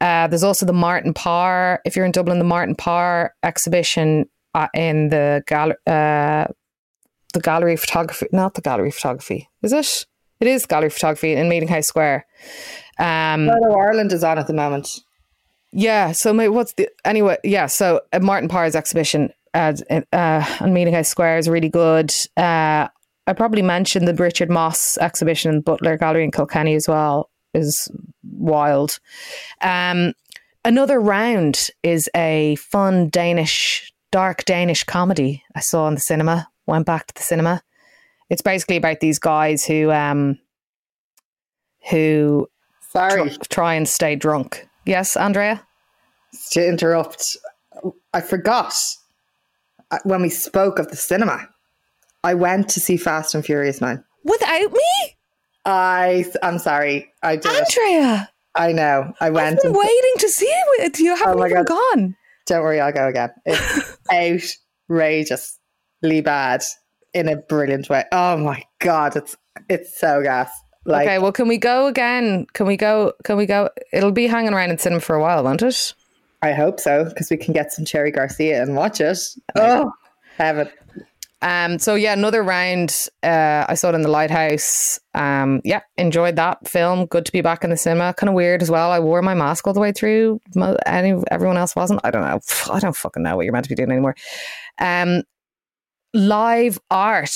Uh, 0.00 0.26
there's 0.26 0.42
also 0.42 0.66
the 0.66 0.72
Martin 0.72 1.14
Parr. 1.14 1.80
If 1.84 1.96
you're 1.96 2.04
in 2.04 2.12
Dublin, 2.12 2.38
the 2.38 2.44
Martin 2.44 2.74
Parr 2.74 3.34
exhibition 3.42 4.26
uh, 4.54 4.68
in 4.74 5.08
the 5.08 5.42
gal- 5.46 5.72
uh, 5.86 6.46
the 7.32 7.40
gallery 7.42 7.76
photography, 7.76 8.26
not 8.32 8.54
the 8.54 8.62
gallery 8.62 8.90
photography, 8.90 9.48
is 9.62 9.72
it? 9.72 10.06
It 10.40 10.48
is 10.48 10.66
gallery 10.66 10.90
photography 10.90 11.32
in 11.32 11.48
Meeting 11.48 11.68
House 11.68 11.86
Square. 11.86 12.26
Um, 12.98 13.48
Photo 13.48 13.78
Ireland 13.78 14.12
is 14.12 14.22
on 14.24 14.38
at 14.38 14.46
the 14.46 14.52
moment. 14.52 14.88
yeah. 15.72 16.12
So 16.12 16.32
my, 16.32 16.48
what's 16.48 16.74
the 16.74 16.88
anyway? 17.04 17.38
Yeah. 17.42 17.66
So 17.66 18.00
uh, 18.12 18.20
Martin 18.20 18.48
Parr's 18.48 18.74
exhibition 18.76 19.32
at 19.54 19.80
uh, 20.12 20.44
on 20.60 20.72
Meeting 20.72 20.94
House 20.94 21.08
Square 21.08 21.38
is 21.38 21.48
really 21.48 21.68
good. 21.68 22.12
Uh, 22.36 22.88
I 23.26 23.32
probably 23.32 23.62
mentioned 23.62 24.06
the 24.06 24.14
Richard 24.14 24.50
Mosse 24.50 24.98
exhibition 24.98 25.54
in 25.54 25.60
Butler 25.60 25.96
Gallery 25.96 26.24
in 26.24 26.30
Kilkenny 26.30 26.74
as 26.74 26.86
well. 26.88 27.30
Is 27.54 27.90
wild. 28.22 28.98
Um, 29.62 30.12
another 30.64 31.00
round 31.00 31.70
is 31.82 32.08
a 32.14 32.56
fun 32.56 33.08
Danish, 33.08 33.92
dark 34.12 34.44
Danish 34.44 34.84
comedy 34.84 35.42
I 35.54 35.60
saw 35.60 35.88
in 35.88 35.94
the 35.94 36.00
cinema. 36.00 36.48
Went 36.66 36.84
back 36.86 37.06
to 37.06 37.14
the 37.14 37.22
cinema. 37.22 37.62
It's 38.28 38.42
basically 38.42 38.76
about 38.76 39.00
these 39.00 39.18
guys 39.18 39.64
who 39.64 39.90
um, 39.90 40.38
who 41.90 42.48
Sorry 42.90 43.30
tr- 43.30 43.36
try 43.48 43.74
and 43.74 43.88
stay 43.88 44.16
drunk. 44.16 44.68
Yes, 44.84 45.16
Andrea. 45.16 45.66
to 46.52 46.66
interrupt. 46.66 47.36
I 48.12 48.20
forgot 48.20 48.74
when 50.04 50.22
we 50.22 50.28
spoke 50.30 50.78
of 50.78 50.88
the 50.88 50.96
cinema. 50.96 51.48
I 52.24 52.34
went 52.34 52.68
to 52.70 52.80
see 52.80 52.96
Fast 52.96 53.34
and 53.34 53.44
Furious 53.44 53.80
9. 53.80 54.02
Without 54.24 54.72
me, 54.72 55.16
I, 55.64 56.24
I'm 56.42 56.58
sorry. 56.58 57.12
I 57.22 57.36
did. 57.36 57.46
Andrea. 57.46 58.30
I 58.54 58.72
know. 58.72 59.12
I 59.20 59.26
I've 59.26 59.34
went. 59.34 59.60
been 59.62 59.68
and- 59.72 59.76
waiting 59.76 60.12
to 60.18 60.28
see 60.28 60.46
it 60.46 60.82
with 60.82 61.00
you. 61.00 61.14
Haven't 61.14 61.34
Oh 61.34 61.38
my 61.38 61.46
even 61.48 61.64
God. 61.64 61.68
gone. 61.94 62.16
Don't 62.46 62.62
worry, 62.62 62.80
I'll 62.80 62.92
go 62.92 63.08
again. 63.08 63.30
It's 63.44 63.96
outrageously 64.88 66.20
bad 66.22 66.62
in 67.12 67.28
a 67.28 67.36
brilliant 67.36 67.88
way. 67.88 68.04
Oh 68.12 68.36
my 68.36 68.62
god, 68.80 69.16
it's 69.16 69.36
it's 69.68 69.98
so 69.98 70.22
gas. 70.22 70.50
Like 70.84 71.06
okay, 71.08 71.18
well, 71.18 71.32
can 71.32 71.48
we 71.48 71.58
go 71.58 71.86
again? 71.86 72.46
Can 72.52 72.66
we 72.66 72.76
go? 72.76 73.12
Can 73.24 73.36
we 73.36 73.46
go? 73.46 73.70
It'll 73.92 74.12
be 74.12 74.26
hanging 74.28 74.54
around 74.54 74.70
in 74.70 74.78
cinema 74.78 75.00
for 75.00 75.16
a 75.16 75.20
while, 75.20 75.42
won't 75.42 75.62
it? 75.62 75.94
I 76.42 76.52
hope 76.52 76.80
so 76.80 77.04
because 77.04 77.30
we 77.30 77.36
can 77.36 77.54
get 77.54 77.72
some 77.72 77.84
Cherry 77.84 78.10
Garcia 78.10 78.62
and 78.62 78.76
watch 78.76 79.00
it. 79.00 79.18
Oh, 79.56 79.90
heaven! 80.36 80.68
Um. 81.42 81.78
So 81.78 81.94
yeah, 81.94 82.12
another 82.12 82.42
round. 82.42 82.96
Uh, 83.22 83.64
I 83.68 83.74
saw 83.74 83.90
it 83.90 83.94
in 83.94 84.02
the 84.02 84.08
Lighthouse. 84.08 84.98
Um. 85.14 85.60
Yeah, 85.64 85.80
enjoyed 85.96 86.36
that 86.36 86.66
film. 86.66 87.06
Good 87.06 87.26
to 87.26 87.32
be 87.32 87.40
back 87.40 87.64
in 87.64 87.70
the 87.70 87.76
cinema. 87.76 88.14
Kind 88.14 88.28
of 88.28 88.34
weird 88.34 88.62
as 88.62 88.70
well. 88.70 88.90
I 88.90 89.00
wore 89.00 89.22
my 89.22 89.34
mask 89.34 89.66
all 89.66 89.72
the 89.72 89.80
way 89.80 89.92
through. 89.92 90.40
Any 90.86 91.14
everyone 91.30 91.56
else 91.56 91.74
wasn't. 91.76 92.00
I 92.04 92.10
don't 92.10 92.22
know. 92.22 92.40
I 92.72 92.80
don't 92.80 92.96
fucking 92.96 93.22
know 93.22 93.36
what 93.36 93.44
you're 93.44 93.52
meant 93.52 93.64
to 93.64 93.70
be 93.70 93.74
doing 93.74 93.90
anymore. 93.90 94.16
Um. 94.78 95.22
Live 96.14 96.78
art 96.90 97.30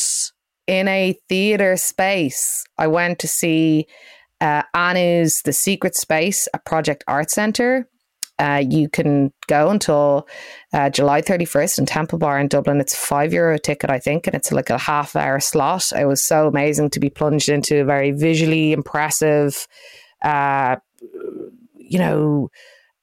in 0.67 0.89
a 0.89 1.15
theater 1.29 1.77
space. 1.77 2.65
I 2.79 2.87
went 2.87 3.19
to 3.19 3.29
see 3.29 3.87
uh, 4.41 4.63
Anu's 4.75 5.43
The 5.45 5.53
Secret 5.53 5.95
Space, 5.97 6.49
a 6.55 6.59
Project 6.59 7.05
Art 7.07 7.31
Center. 7.31 7.87
Uh, 8.41 8.65
you 8.67 8.89
can 8.89 9.31
go 9.49 9.69
until 9.69 10.27
uh, 10.73 10.89
July 10.89 11.21
31st 11.21 11.79
in 11.79 11.85
Temple 11.85 12.19
Bar 12.19 12.41
in 12.41 12.49
Dublin. 12.49 12.81
It's 12.81 12.95
a 12.95 12.97
five 12.97 13.35
euro 13.35 13.59
ticket, 13.59 13.91
I 13.91 13.99
think, 13.99 14.27
and 14.27 14.35
it's 14.35 14.51
like 14.51 14.71
a 14.71 14.79
half 14.79 15.15
hour 15.15 15.41
slot. 15.41 15.85
It 15.95 16.07
was 16.07 16.27
so 16.27 16.49
amazing 16.49 16.89
to 16.91 17.01
be 17.01 17.11
plunged 17.11 17.51
into 17.51 17.83
a 17.83 17.85
very 17.85 18.13
visually 18.13 18.73
impressive, 18.73 19.69
uh, 20.23 20.77
you 21.77 21.99
know, 21.99 22.49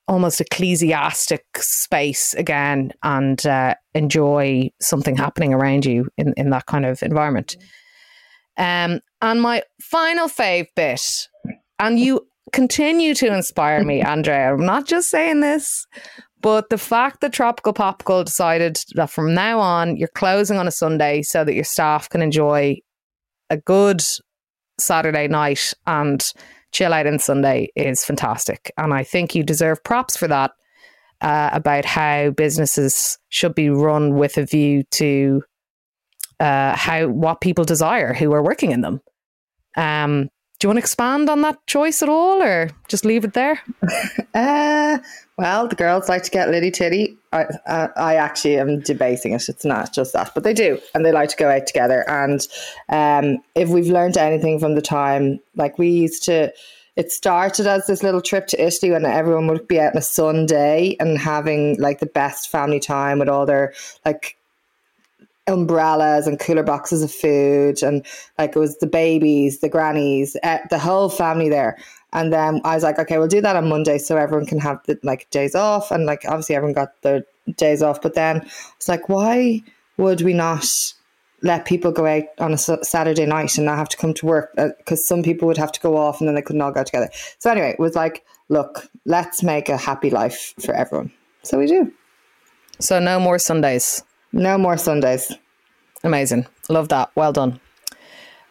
almost 0.07 0.41
ecclesiastic 0.41 1.45
space 1.57 2.33
again 2.33 2.91
and 3.03 3.45
uh, 3.45 3.75
enjoy 3.93 4.71
something 4.81 5.15
happening 5.15 5.53
around 5.53 5.85
you 5.85 6.07
in, 6.17 6.33
in 6.35 6.49
that 6.49 6.65
kind 6.65 6.83
of 6.85 7.03
environment. 7.03 7.57
Um, 8.57 9.01
and 9.21 9.39
my 9.39 9.61
final 9.83 10.29
fave 10.29 10.69
bit, 10.75 11.27
and 11.77 11.99
you 11.99 12.27
continue 12.53 13.13
to 13.15 13.33
inspire 13.33 13.83
me, 13.83 14.01
Andrea. 14.01 14.53
I'm 14.53 14.65
not 14.65 14.85
just 14.85 15.09
saying 15.09 15.41
this, 15.41 15.85
but 16.41 16.69
the 16.69 16.77
fact 16.77 17.21
that 17.21 17.33
Tropical 17.33 17.73
Popical 17.73 18.23
decided 18.23 18.77
that 18.95 19.09
from 19.09 19.33
now 19.33 19.59
on 19.59 19.97
you're 19.97 20.07
closing 20.09 20.57
on 20.57 20.67
a 20.67 20.71
Sunday 20.71 21.21
so 21.23 21.43
that 21.43 21.53
your 21.53 21.63
staff 21.63 22.09
can 22.09 22.21
enjoy 22.21 22.77
a 23.49 23.57
good 23.57 24.01
Saturday 24.79 25.27
night 25.27 25.73
and 25.85 26.23
chill 26.71 26.93
out 26.93 27.07
on 27.07 27.19
Sunday 27.19 27.69
is 27.75 28.03
fantastic. 28.03 28.71
And 28.77 28.93
I 28.93 29.03
think 29.03 29.33
you 29.33 29.43
deserve 29.43 29.83
props 29.83 30.15
for 30.15 30.27
that 30.27 30.51
uh, 31.21 31.49
about 31.53 31.85
how 31.85 32.31
businesses 32.31 33.17
should 33.29 33.55
be 33.55 33.69
run 33.69 34.15
with 34.15 34.37
a 34.37 34.45
view 34.45 34.83
to 34.91 35.41
uh, 36.39 36.75
how 36.75 37.07
what 37.07 37.41
people 37.41 37.65
desire 37.65 38.13
who 38.13 38.31
are 38.33 38.43
working 38.43 38.71
in 38.71 38.81
them. 38.81 39.01
Um, 39.75 40.29
do 40.59 40.65
you 40.65 40.69
want 40.69 40.77
to 40.77 40.81
expand 40.81 41.29
on 41.29 41.41
that 41.41 41.65
choice 41.67 42.01
at 42.01 42.09
all, 42.09 42.41
or 42.41 42.71
just 42.87 43.05
leave 43.05 43.23
it 43.23 43.33
there? 43.33 43.61
Uh, 44.33 44.99
well, 45.39 45.67
the 45.67 45.75
girls 45.75 46.07
like 46.09 46.21
to 46.21 46.29
get 46.29 46.51
litty 46.51 46.69
titty. 46.69 47.17
I, 47.33 47.45
uh, 47.65 47.87
I 47.95 48.15
actually 48.17 48.59
am 48.59 48.81
debating 48.81 49.31
it. 49.31 49.49
It's 49.49 49.65
not 49.65 49.91
just 49.91 50.13
that, 50.13 50.31
but 50.35 50.43
they 50.43 50.53
do, 50.53 50.79
and 50.93 51.03
they 51.03 51.11
like 51.11 51.29
to 51.29 51.35
go 51.35 51.49
out 51.49 51.65
together. 51.65 52.07
And 52.07 52.47
um, 52.89 53.41
if 53.55 53.69
we've 53.69 53.87
learned 53.87 54.15
anything 54.15 54.59
from 54.59 54.75
the 54.75 54.81
time, 54.81 55.39
like 55.55 55.79
we 55.79 55.89
used 55.89 56.21
to, 56.25 56.53
it 56.95 57.11
started 57.11 57.65
as 57.65 57.87
this 57.87 58.03
little 58.03 58.21
trip 58.21 58.45
to 58.47 58.63
Italy 58.63 58.91
when 58.91 59.05
everyone 59.05 59.47
would 59.47 59.67
be 59.67 59.79
out 59.79 59.93
on 59.93 59.97
a 59.97 60.03
Sunday 60.03 60.95
and 60.99 61.17
having 61.17 61.79
like 61.79 61.99
the 61.99 62.05
best 62.05 62.49
family 62.49 62.79
time 62.79 63.17
with 63.17 63.29
all 63.29 63.47
their 63.47 63.73
like 64.05 64.37
umbrellas 65.47 66.27
and 66.27 66.39
cooler 66.39 66.63
boxes 66.63 67.01
of 67.01 67.11
food 67.11 67.81
and 67.81 68.05
like 68.37 68.55
it 68.55 68.59
was 68.59 68.77
the 68.77 68.87
babies 68.87 69.59
the 69.59 69.69
grannies 69.69 70.35
uh, 70.43 70.59
the 70.69 70.79
whole 70.79 71.09
family 71.09 71.49
there. 71.49 71.77
And 72.13 72.31
then 72.31 72.61
i 72.63 72.73
was 72.73 72.83
like 72.83 72.99
okay 72.99 73.17
we'll 73.17 73.27
do 73.27 73.41
that 73.41 73.55
on 73.55 73.67
monday 73.67 73.97
so 73.97 74.17
everyone 74.17 74.45
can 74.45 74.59
have 74.59 74.81
the 74.85 74.97
like 75.03 75.29
days 75.29 75.55
off 75.55 75.91
and 75.91 76.05
like 76.05 76.23
obviously 76.25 76.55
everyone 76.55 76.73
got 76.73 77.01
their 77.01 77.25
days 77.55 77.81
off. 77.81 78.01
But 78.01 78.15
then 78.15 78.45
it's 78.77 78.87
like 78.87 79.09
why 79.09 79.61
would 79.97 80.21
we 80.21 80.33
not 80.33 80.65
let 81.43 81.65
people 81.65 81.91
go 81.91 82.05
out 82.05 82.23
on 82.39 82.53
a 82.53 82.57
saturday 82.57 83.25
night 83.25 83.57
and 83.57 83.65
not 83.65 83.77
have 83.77 83.89
to 83.89 83.97
come 83.97 84.13
to 84.15 84.25
work? 84.25 84.51
Because 84.55 84.99
uh, 84.99 85.07
some 85.07 85.23
people 85.23 85.47
would 85.47 85.57
have 85.57 85.71
to 85.71 85.79
go 85.79 85.97
off 85.97 86.19
and 86.19 86.27
then 86.27 86.35
they 86.35 86.41
couldn't 86.41 86.61
all 86.61 86.71
go 86.71 86.83
together. 86.83 87.09
So 87.39 87.51
anyway 87.51 87.71
it 87.71 87.79
was 87.79 87.95
like 87.95 88.25
look 88.49 88.89
let's 89.05 89.43
make 89.43 89.69
a 89.69 89.77
happy 89.77 90.09
life 90.09 90.53
for 90.59 90.73
everyone. 90.73 91.11
So 91.43 91.59
we 91.59 91.67
do. 91.67 91.91
So 92.79 92.99
no 92.99 93.19
more 93.19 93.39
sundays 93.39 94.03
no 94.31 94.57
more 94.57 94.77
Sundays. 94.77 95.31
Amazing. 96.03 96.45
Love 96.69 96.89
that. 96.89 97.11
Well 97.15 97.33
done. 97.33 97.59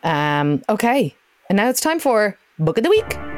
Um, 0.03 0.63
okay. 0.69 1.15
And 1.49 1.57
now 1.57 1.69
it's 1.69 1.81
time 1.81 2.01
for 2.01 2.39
Book 2.59 2.79
of 2.79 2.85
the 2.85 2.91
Week. 2.91 3.36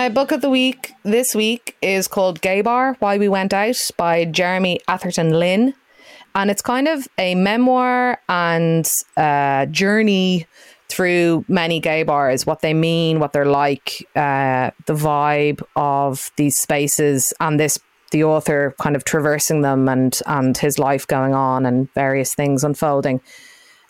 My 0.00 0.08
book 0.08 0.32
of 0.32 0.40
the 0.40 0.48
week 0.48 0.94
this 1.02 1.34
week 1.34 1.76
is 1.82 2.08
called 2.08 2.40
Gay 2.40 2.62
Bar 2.62 2.96
Why 3.00 3.18
We 3.18 3.28
Went 3.28 3.52
Out 3.52 3.76
by 3.98 4.24
Jeremy 4.24 4.80
Atherton 4.88 5.38
Lin. 5.38 5.74
And 6.34 6.50
it's 6.50 6.62
kind 6.62 6.88
of 6.88 7.06
a 7.18 7.34
memoir 7.34 8.18
and 8.26 8.90
uh, 9.18 9.66
journey 9.66 10.46
through 10.88 11.44
many 11.48 11.80
gay 11.80 12.02
bars, 12.02 12.46
what 12.46 12.62
they 12.62 12.72
mean, 12.72 13.20
what 13.20 13.34
they're 13.34 13.44
like, 13.44 14.08
uh, 14.16 14.70
the 14.86 14.94
vibe 14.94 15.60
of 15.76 16.30
these 16.36 16.56
spaces, 16.56 17.34
and 17.38 17.60
this 17.60 17.78
the 18.10 18.24
author 18.24 18.74
kind 18.80 18.96
of 18.96 19.04
traversing 19.04 19.60
them 19.60 19.86
and 19.86 20.18
and 20.24 20.56
his 20.56 20.78
life 20.78 21.06
going 21.06 21.34
on 21.34 21.66
and 21.66 21.92
various 21.92 22.34
things 22.34 22.64
unfolding. 22.64 23.20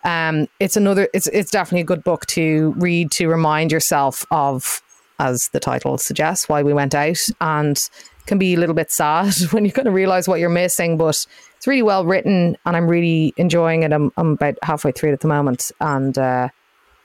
Um, 0.02 0.48
it's 0.58 0.76
another. 0.76 1.08
It's 1.14 1.28
it's 1.28 1.52
definitely 1.52 1.82
a 1.82 1.92
good 1.92 2.02
book 2.02 2.26
to 2.34 2.74
read 2.78 3.12
to 3.12 3.28
remind 3.28 3.70
yourself 3.70 4.26
of 4.32 4.82
as 5.20 5.50
the 5.52 5.60
title 5.60 5.98
suggests, 5.98 6.48
why 6.48 6.62
we 6.62 6.72
went 6.72 6.94
out, 6.94 7.18
and 7.40 7.78
can 8.26 8.38
be 8.38 8.54
a 8.54 8.58
little 8.58 8.74
bit 8.74 8.90
sad 8.90 9.32
when 9.50 9.64
you 9.64 9.70
kind 9.70 9.86
of 9.86 9.94
realize 9.94 10.26
what 10.26 10.40
you're 10.40 10.48
missing. 10.48 10.96
But 10.96 11.16
it's 11.56 11.66
really 11.66 11.82
well 11.82 12.04
written, 12.04 12.56
and 12.64 12.76
I'm 12.76 12.88
really 12.88 13.34
enjoying 13.36 13.82
it. 13.82 13.92
I'm, 13.92 14.10
I'm 14.16 14.32
about 14.32 14.56
halfway 14.62 14.92
through 14.92 15.10
it 15.10 15.12
at 15.12 15.20
the 15.20 15.28
moment, 15.28 15.70
and 15.80 16.16
uh, 16.18 16.48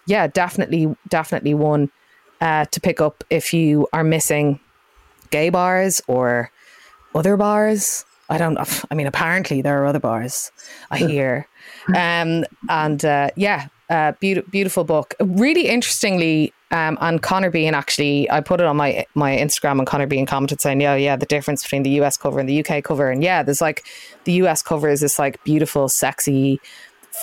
yeah, 0.07 0.27
definitely, 0.27 0.95
definitely 1.09 1.53
one 1.53 1.91
uh, 2.41 2.65
to 2.65 2.79
pick 2.79 3.01
up 3.01 3.23
if 3.29 3.53
you 3.53 3.87
are 3.93 4.03
missing 4.03 4.59
gay 5.29 5.49
bars 5.49 6.01
or 6.07 6.51
other 7.13 7.37
bars. 7.37 8.05
I 8.29 8.37
don't. 8.37 8.57
I 8.91 8.95
mean, 8.95 9.07
apparently 9.07 9.61
there 9.61 9.83
are 9.83 9.85
other 9.85 9.99
bars. 9.99 10.51
I 10.89 10.99
hear, 10.99 11.47
um, 11.93 12.45
and 12.69 13.03
uh, 13.03 13.29
yeah, 13.35 13.67
uh, 13.89 14.13
beautiful, 14.19 14.49
beautiful 14.51 14.83
book. 14.85 15.15
Really 15.19 15.67
interestingly, 15.67 16.53
um, 16.71 16.97
and 16.99 17.21
Connor 17.21 17.51
Bean 17.51 17.73
actually, 17.73 18.29
I 18.31 18.41
put 18.41 18.59
it 18.59 18.65
on 18.65 18.77
my 18.77 19.05
my 19.13 19.35
Instagram, 19.35 19.77
and 19.79 19.87
Connor 19.87 20.07
Bean 20.07 20.25
commented 20.25 20.61
saying, 20.61 20.81
"Yeah, 20.81 20.95
yeah, 20.95 21.15
the 21.15 21.25
difference 21.25 21.63
between 21.63 21.83
the 21.83 21.91
US 22.01 22.17
cover 22.17 22.39
and 22.39 22.49
the 22.49 22.65
UK 22.65 22.83
cover, 22.83 23.09
and 23.11 23.23
yeah, 23.23 23.43
there's 23.43 23.61
like 23.61 23.85
the 24.23 24.33
US 24.33 24.61
cover 24.61 24.89
is 24.89 25.01
this 25.01 25.19
like 25.19 25.43
beautiful, 25.43 25.89
sexy." 25.89 26.59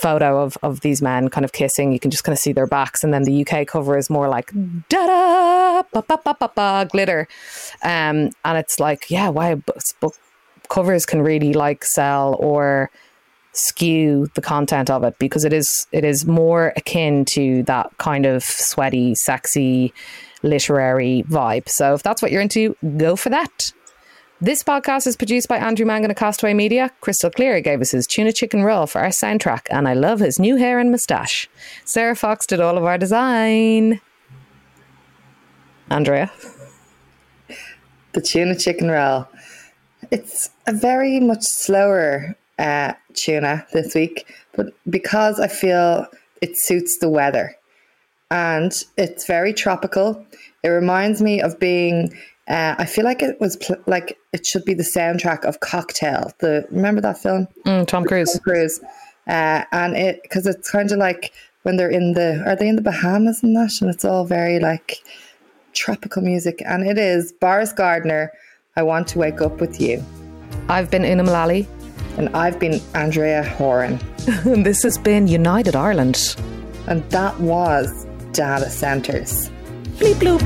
photo 0.00 0.42
of, 0.42 0.56
of 0.62 0.80
these 0.80 1.02
men 1.02 1.28
kind 1.28 1.44
of 1.44 1.52
kissing. 1.52 1.92
You 1.92 2.00
can 2.00 2.10
just 2.10 2.24
kind 2.24 2.32
of 2.32 2.38
see 2.38 2.52
their 2.52 2.66
backs. 2.66 3.04
And 3.04 3.12
then 3.12 3.24
the 3.24 3.46
UK 3.46 3.66
cover 3.66 3.98
is 3.98 4.08
more 4.08 4.26
like 4.26 4.50
da 4.88 5.06
da 5.06 5.82
ba, 5.92 6.02
ba, 6.08 6.18
ba, 6.24 6.34
ba, 6.40 6.50
ba, 6.54 6.88
glitter. 6.90 7.28
Um 7.82 8.30
and 8.42 8.56
it's 8.56 8.80
like 8.80 9.10
yeah 9.10 9.28
why 9.28 9.54
book 9.54 10.14
covers 10.70 11.04
can 11.04 11.20
really 11.20 11.52
like 11.52 11.84
sell 11.84 12.36
or 12.40 12.90
skew 13.52 14.28
the 14.34 14.40
content 14.40 14.90
of 14.90 15.04
it 15.04 15.18
because 15.18 15.44
it 15.44 15.52
is 15.52 15.86
it 15.92 16.04
is 16.04 16.26
more 16.26 16.72
akin 16.76 17.24
to 17.26 17.62
that 17.64 17.90
kind 17.98 18.26
of 18.26 18.42
sweaty, 18.42 19.14
sexy, 19.14 19.92
literary 20.42 21.24
vibe. 21.28 21.68
So 21.68 21.94
if 21.94 22.02
that's 22.02 22.22
what 22.22 22.32
you're 22.32 22.42
into, 22.42 22.76
go 22.96 23.16
for 23.16 23.30
that. 23.30 23.72
This 24.40 24.64
podcast 24.64 25.06
is 25.06 25.16
produced 25.16 25.46
by 25.46 25.58
Andrew 25.58 25.86
Mangan 25.86 26.10
of 26.10 26.16
Castaway 26.16 26.52
Media. 26.52 26.90
Crystal 27.00 27.30
Clear 27.30 27.60
gave 27.60 27.80
us 27.80 27.92
his 27.92 28.08
tuna 28.08 28.32
chicken 28.32 28.64
roll 28.64 28.88
for 28.88 29.00
our 29.00 29.10
soundtrack, 29.10 29.68
and 29.70 29.86
I 29.86 29.94
love 29.94 30.18
his 30.18 30.40
new 30.40 30.56
hair 30.56 30.80
and 30.80 30.90
moustache. 30.90 31.48
Sarah 31.84 32.16
Fox 32.16 32.44
did 32.44 32.58
all 32.58 32.76
of 32.76 32.84
our 32.84 32.98
design. 32.98 34.00
Andrea. 35.90 36.32
The 38.14 38.20
tuna 38.20 38.58
chicken 38.58 38.90
roll. 38.90 39.28
It's 40.10 40.50
a 40.66 40.72
very 40.72 41.20
much 41.20 41.44
slower 41.44 42.36
uh, 42.62 42.94
tuna 43.14 43.66
this 43.72 43.94
week, 43.94 44.32
but 44.52 44.66
because 44.88 45.40
I 45.40 45.48
feel 45.48 46.06
it 46.40 46.56
suits 46.56 46.98
the 46.98 47.08
weather 47.08 47.56
and 48.30 48.72
it's 48.96 49.26
very 49.26 49.52
tropical, 49.52 50.24
it 50.62 50.68
reminds 50.68 51.20
me 51.20 51.42
of 51.42 51.58
being. 51.58 52.14
Uh, 52.48 52.74
I 52.76 52.86
feel 52.86 53.04
like 53.04 53.22
it 53.22 53.40
was 53.40 53.56
pl- 53.56 53.82
like 53.86 54.18
it 54.32 54.46
should 54.46 54.64
be 54.64 54.74
the 54.74 54.82
soundtrack 54.82 55.44
of 55.44 55.60
Cocktail. 55.60 56.32
The 56.38 56.66
remember 56.70 57.00
that 57.00 57.18
film? 57.18 57.46
Mm, 57.66 57.86
Tom 57.86 58.04
Cruise. 58.04 58.32
Tom 58.32 58.40
Cruise, 58.40 58.80
uh, 59.28 59.64
and 59.72 59.96
it 59.96 60.22
because 60.22 60.46
it's 60.46 60.70
kind 60.70 60.90
of 60.90 60.98
like 60.98 61.32
when 61.62 61.76
they're 61.76 61.90
in 61.90 62.14
the 62.14 62.42
are 62.46 62.56
they 62.56 62.68
in 62.68 62.76
the 62.76 62.82
Bahamas 62.82 63.42
and 63.42 63.54
that, 63.56 63.80
and 63.80 63.90
it's 63.90 64.04
all 64.04 64.24
very 64.24 64.58
like 64.58 64.98
tropical 65.72 66.22
music, 66.22 66.62
and 66.64 66.86
it 66.86 66.98
is 66.98 67.32
Boris 67.32 67.72
Gardiner. 67.72 68.32
I 68.76 68.82
want 68.82 69.08
to 69.08 69.18
wake 69.18 69.40
up 69.40 69.60
with 69.60 69.80
you. 69.80 70.02
I've 70.68 70.90
been 70.90 71.04
Una 71.04 71.22
Mullally. 71.24 71.68
And 72.18 72.28
I've 72.36 72.58
been 72.58 72.80
Andrea 72.94 73.42
Horan. 73.42 73.98
and 74.44 74.66
this 74.70 74.82
has 74.82 74.98
been 74.98 75.28
United 75.28 75.74
Ireland. 75.74 76.36
And 76.86 77.02
that 77.10 77.38
was 77.40 78.06
Data 78.32 78.68
Centers. 78.70 79.50
Bleep 79.98 80.14
bloop. 80.16 80.42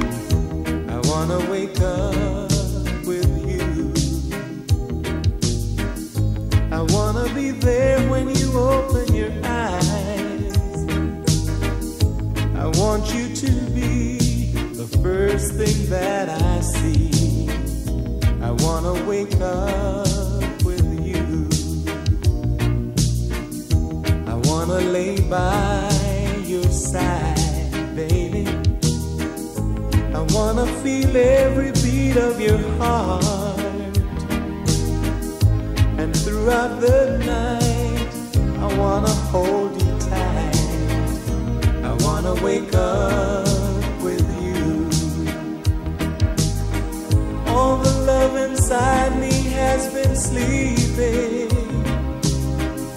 I 0.90 0.98
want 1.09 1.30
to 1.30 1.51
wake 1.51 1.80
up 1.80 3.06
with 3.06 3.26
you. 3.47 3.93
I 6.72 6.82
want 6.82 7.26
to 7.26 7.34
be 7.34 7.51
there 7.51 7.98
when 8.10 8.28
you 8.34 8.59
open 8.59 9.14
your 9.14 9.32
eyes. 9.44 10.56
I 12.55 12.66
want 12.78 13.12
you 13.14 13.34
to 13.34 13.51
be 13.70 14.18
the 14.74 14.88
first 15.02 15.55
thing 15.55 15.90
that 15.90 16.28
I 16.28 16.60
see. 16.60 17.48
I 18.43 18.51
want 18.51 18.84
to 18.84 19.05
wake 19.06 19.34
up 19.40 20.26
wanna 24.68 24.80
lay 24.90 25.20
by 25.20 25.88
your 26.44 26.64
side, 26.64 27.70
baby. 27.94 28.47
I 30.12 30.20
wanna 30.30 30.66
feel 30.82 31.16
every 31.16 31.70
beat 31.82 32.16
of 32.16 32.40
your 32.40 32.59
heart. 32.78 33.60
And 35.98 36.16
throughout 36.16 36.80
the 36.80 37.18
night, 37.24 38.12
I 38.59 38.78
wanna 38.78 39.14
hold 39.32 39.80
you 39.80 39.98
tight. 40.10 40.56
I 41.84 41.93
wanna 42.05 42.34
wake 42.43 42.74
up 42.74 44.02
with 44.02 44.26
you. 44.43 44.90
All 47.47 47.76
the 47.78 47.94
love 48.12 48.36
inside 48.36 49.18
me 49.20 49.32
has 49.60 49.93
been 49.93 50.16
sleeping 50.16 51.65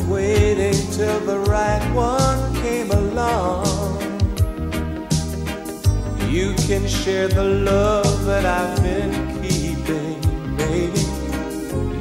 waiting 0.09 0.73
till 0.91 1.19
the 1.21 1.39
right 1.39 1.93
one 1.93 2.55
came 2.55 2.89
along. 2.89 3.99
You 6.27 6.55
can 6.67 6.87
share 6.87 7.27
the 7.27 7.43
love 7.43 8.25
that 8.25 8.45
I've 8.45 8.81
been 8.81 9.11
keeping, 9.41 10.19
baby. 10.57 11.05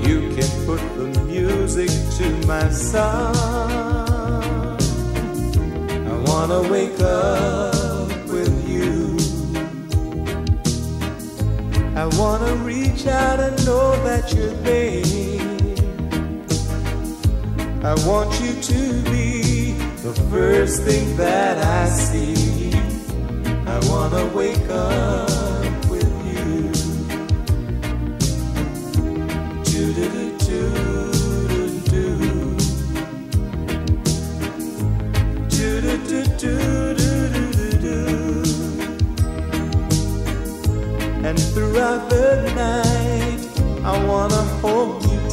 You 0.08 0.34
can 0.34 0.50
put 0.64 0.80
the 0.96 1.22
music 1.26 1.90
to 2.18 2.46
my 2.46 2.68
song. 2.70 3.36
I 6.12 6.14
wanna 6.30 6.62
wake 6.72 6.98
up 7.00 8.08
with 8.28 8.54
you. 8.66 9.18
I 11.94 12.06
wanna 12.16 12.54
reach 12.56 13.06
out 13.06 13.38
and 13.40 13.66
know 13.66 13.92
that 14.04 14.32
you're 14.32 14.54
there. 14.62 15.47
I 17.80 17.94
want 18.06 18.40
you 18.40 18.60
to 18.60 19.02
be 19.04 19.72
the 20.02 20.12
first 20.30 20.82
thing 20.82 21.16
that 21.16 21.58
I 21.58 21.88
see. 21.88 22.72
I 23.66 23.78
wanna 23.88 24.26
wake 24.34 24.68
up 24.68 25.86
with 25.88 26.02
you. 26.26 26.72
And 41.24 41.38
throughout 41.38 42.08
the 42.08 42.52
night, 42.56 43.40
I 43.84 44.04
wanna 44.06 44.42
hold 44.62 45.04
you. 45.04 45.27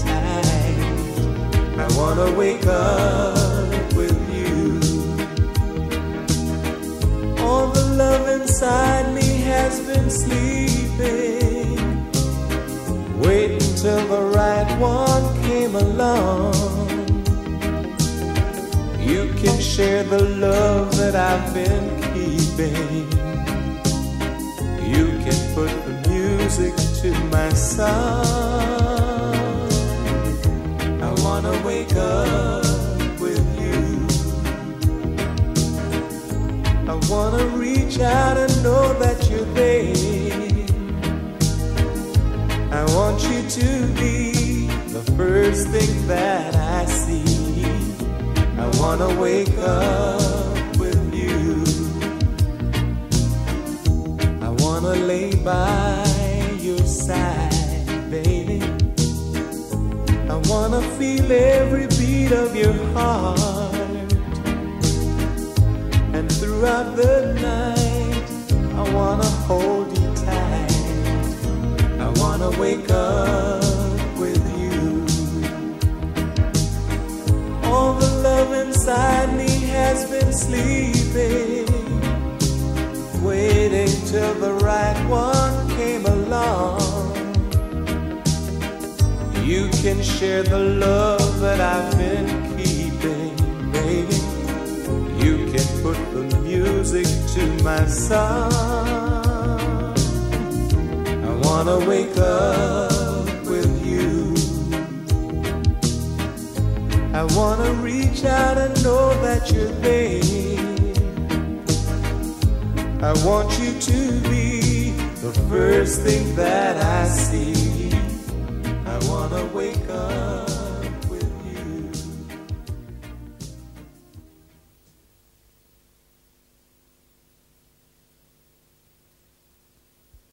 I 1.86 1.98
wanna 1.98 2.32
wake 2.36 2.66
up 2.66 3.94
with 3.94 4.18
you. 4.34 4.80
All 7.46 7.68
the 7.68 7.86
love 7.96 8.28
inside 8.28 9.14
me 9.14 9.28
has 9.52 9.80
been 9.82 10.10
sleeping. 10.10 11.78
waiting 13.20 13.76
till 13.84 14.04
the 14.08 14.22
right 14.40 14.70
one 14.80 15.26
came 15.44 15.76
along. 15.76 16.56
You 19.00 19.32
can 19.42 19.60
share 19.62 20.04
the 20.04 20.24
love 20.48 20.98
that 20.98 21.16
I've 21.16 21.54
been 21.54 21.88
keeping. 22.14 23.06
You 24.94 25.06
can 25.24 25.40
put 25.54 25.72
the 25.86 25.96
music 26.10 26.74
to 27.02 27.12
my 27.26 27.50
song. 27.50 28.95
I 48.58 48.66
wanna 48.70 49.22
wake 49.22 49.58
up 49.58 50.46
wanna 60.68 60.82
feel 60.98 61.32
every 61.32 61.86
beat 62.00 62.32
of 62.32 62.56
your 62.56 62.74
heart. 62.96 64.12
And 66.16 66.32
throughout 66.32 66.96
the 66.96 67.36
night, 67.40 68.28
I 68.74 68.84
wanna 68.92 69.30
hold 69.48 69.96
you 69.96 70.08
tight. 70.26 70.72
I 72.06 72.10
wanna 72.22 72.50
wake 72.60 72.90
up 72.90 74.18
with 74.18 74.44
you. 74.60 75.06
All 77.70 77.94
the 77.94 78.12
love 78.28 78.52
inside 78.66 79.38
me 79.38 79.52
has 79.78 80.10
been 80.10 80.34
sleeping, 80.34 81.68
waiting 83.22 83.94
till 84.12 84.34
the 84.46 84.54
right 84.54 85.00
one 85.08 85.70
came 85.78 86.08
along. 86.08 86.95
Can 89.86 90.02
share 90.02 90.42
the 90.42 90.58
love 90.58 91.40
that 91.42 91.62
I've 91.62 91.96
been 91.96 92.58
keeping, 92.58 93.36
baby. 93.72 94.16
You 95.24 95.52
can 95.54 95.68
put 95.84 95.96
the 96.12 96.40
music 96.42 97.06
to 97.36 97.64
my 97.64 97.86
song. 97.86 98.52
I 101.24 101.36
wanna 101.44 101.78
wake 101.88 102.18
up 102.18 103.30
with 103.46 103.70
you. 103.86 104.34
I 107.14 107.24
wanna 107.38 107.72
reach 107.74 108.26
out 108.26 108.58
and 108.58 108.74
know 108.84 109.14
that 109.22 109.52
you're 109.52 109.76
there. 109.86 110.24
I 113.04 113.14
want 113.24 113.52
you 113.60 113.80
to 113.80 114.30
be 114.32 114.94
the 115.22 115.32
first 115.48 116.02
thing 116.02 116.36
that 116.38 116.76
I 116.84 117.08
see. 117.08 117.75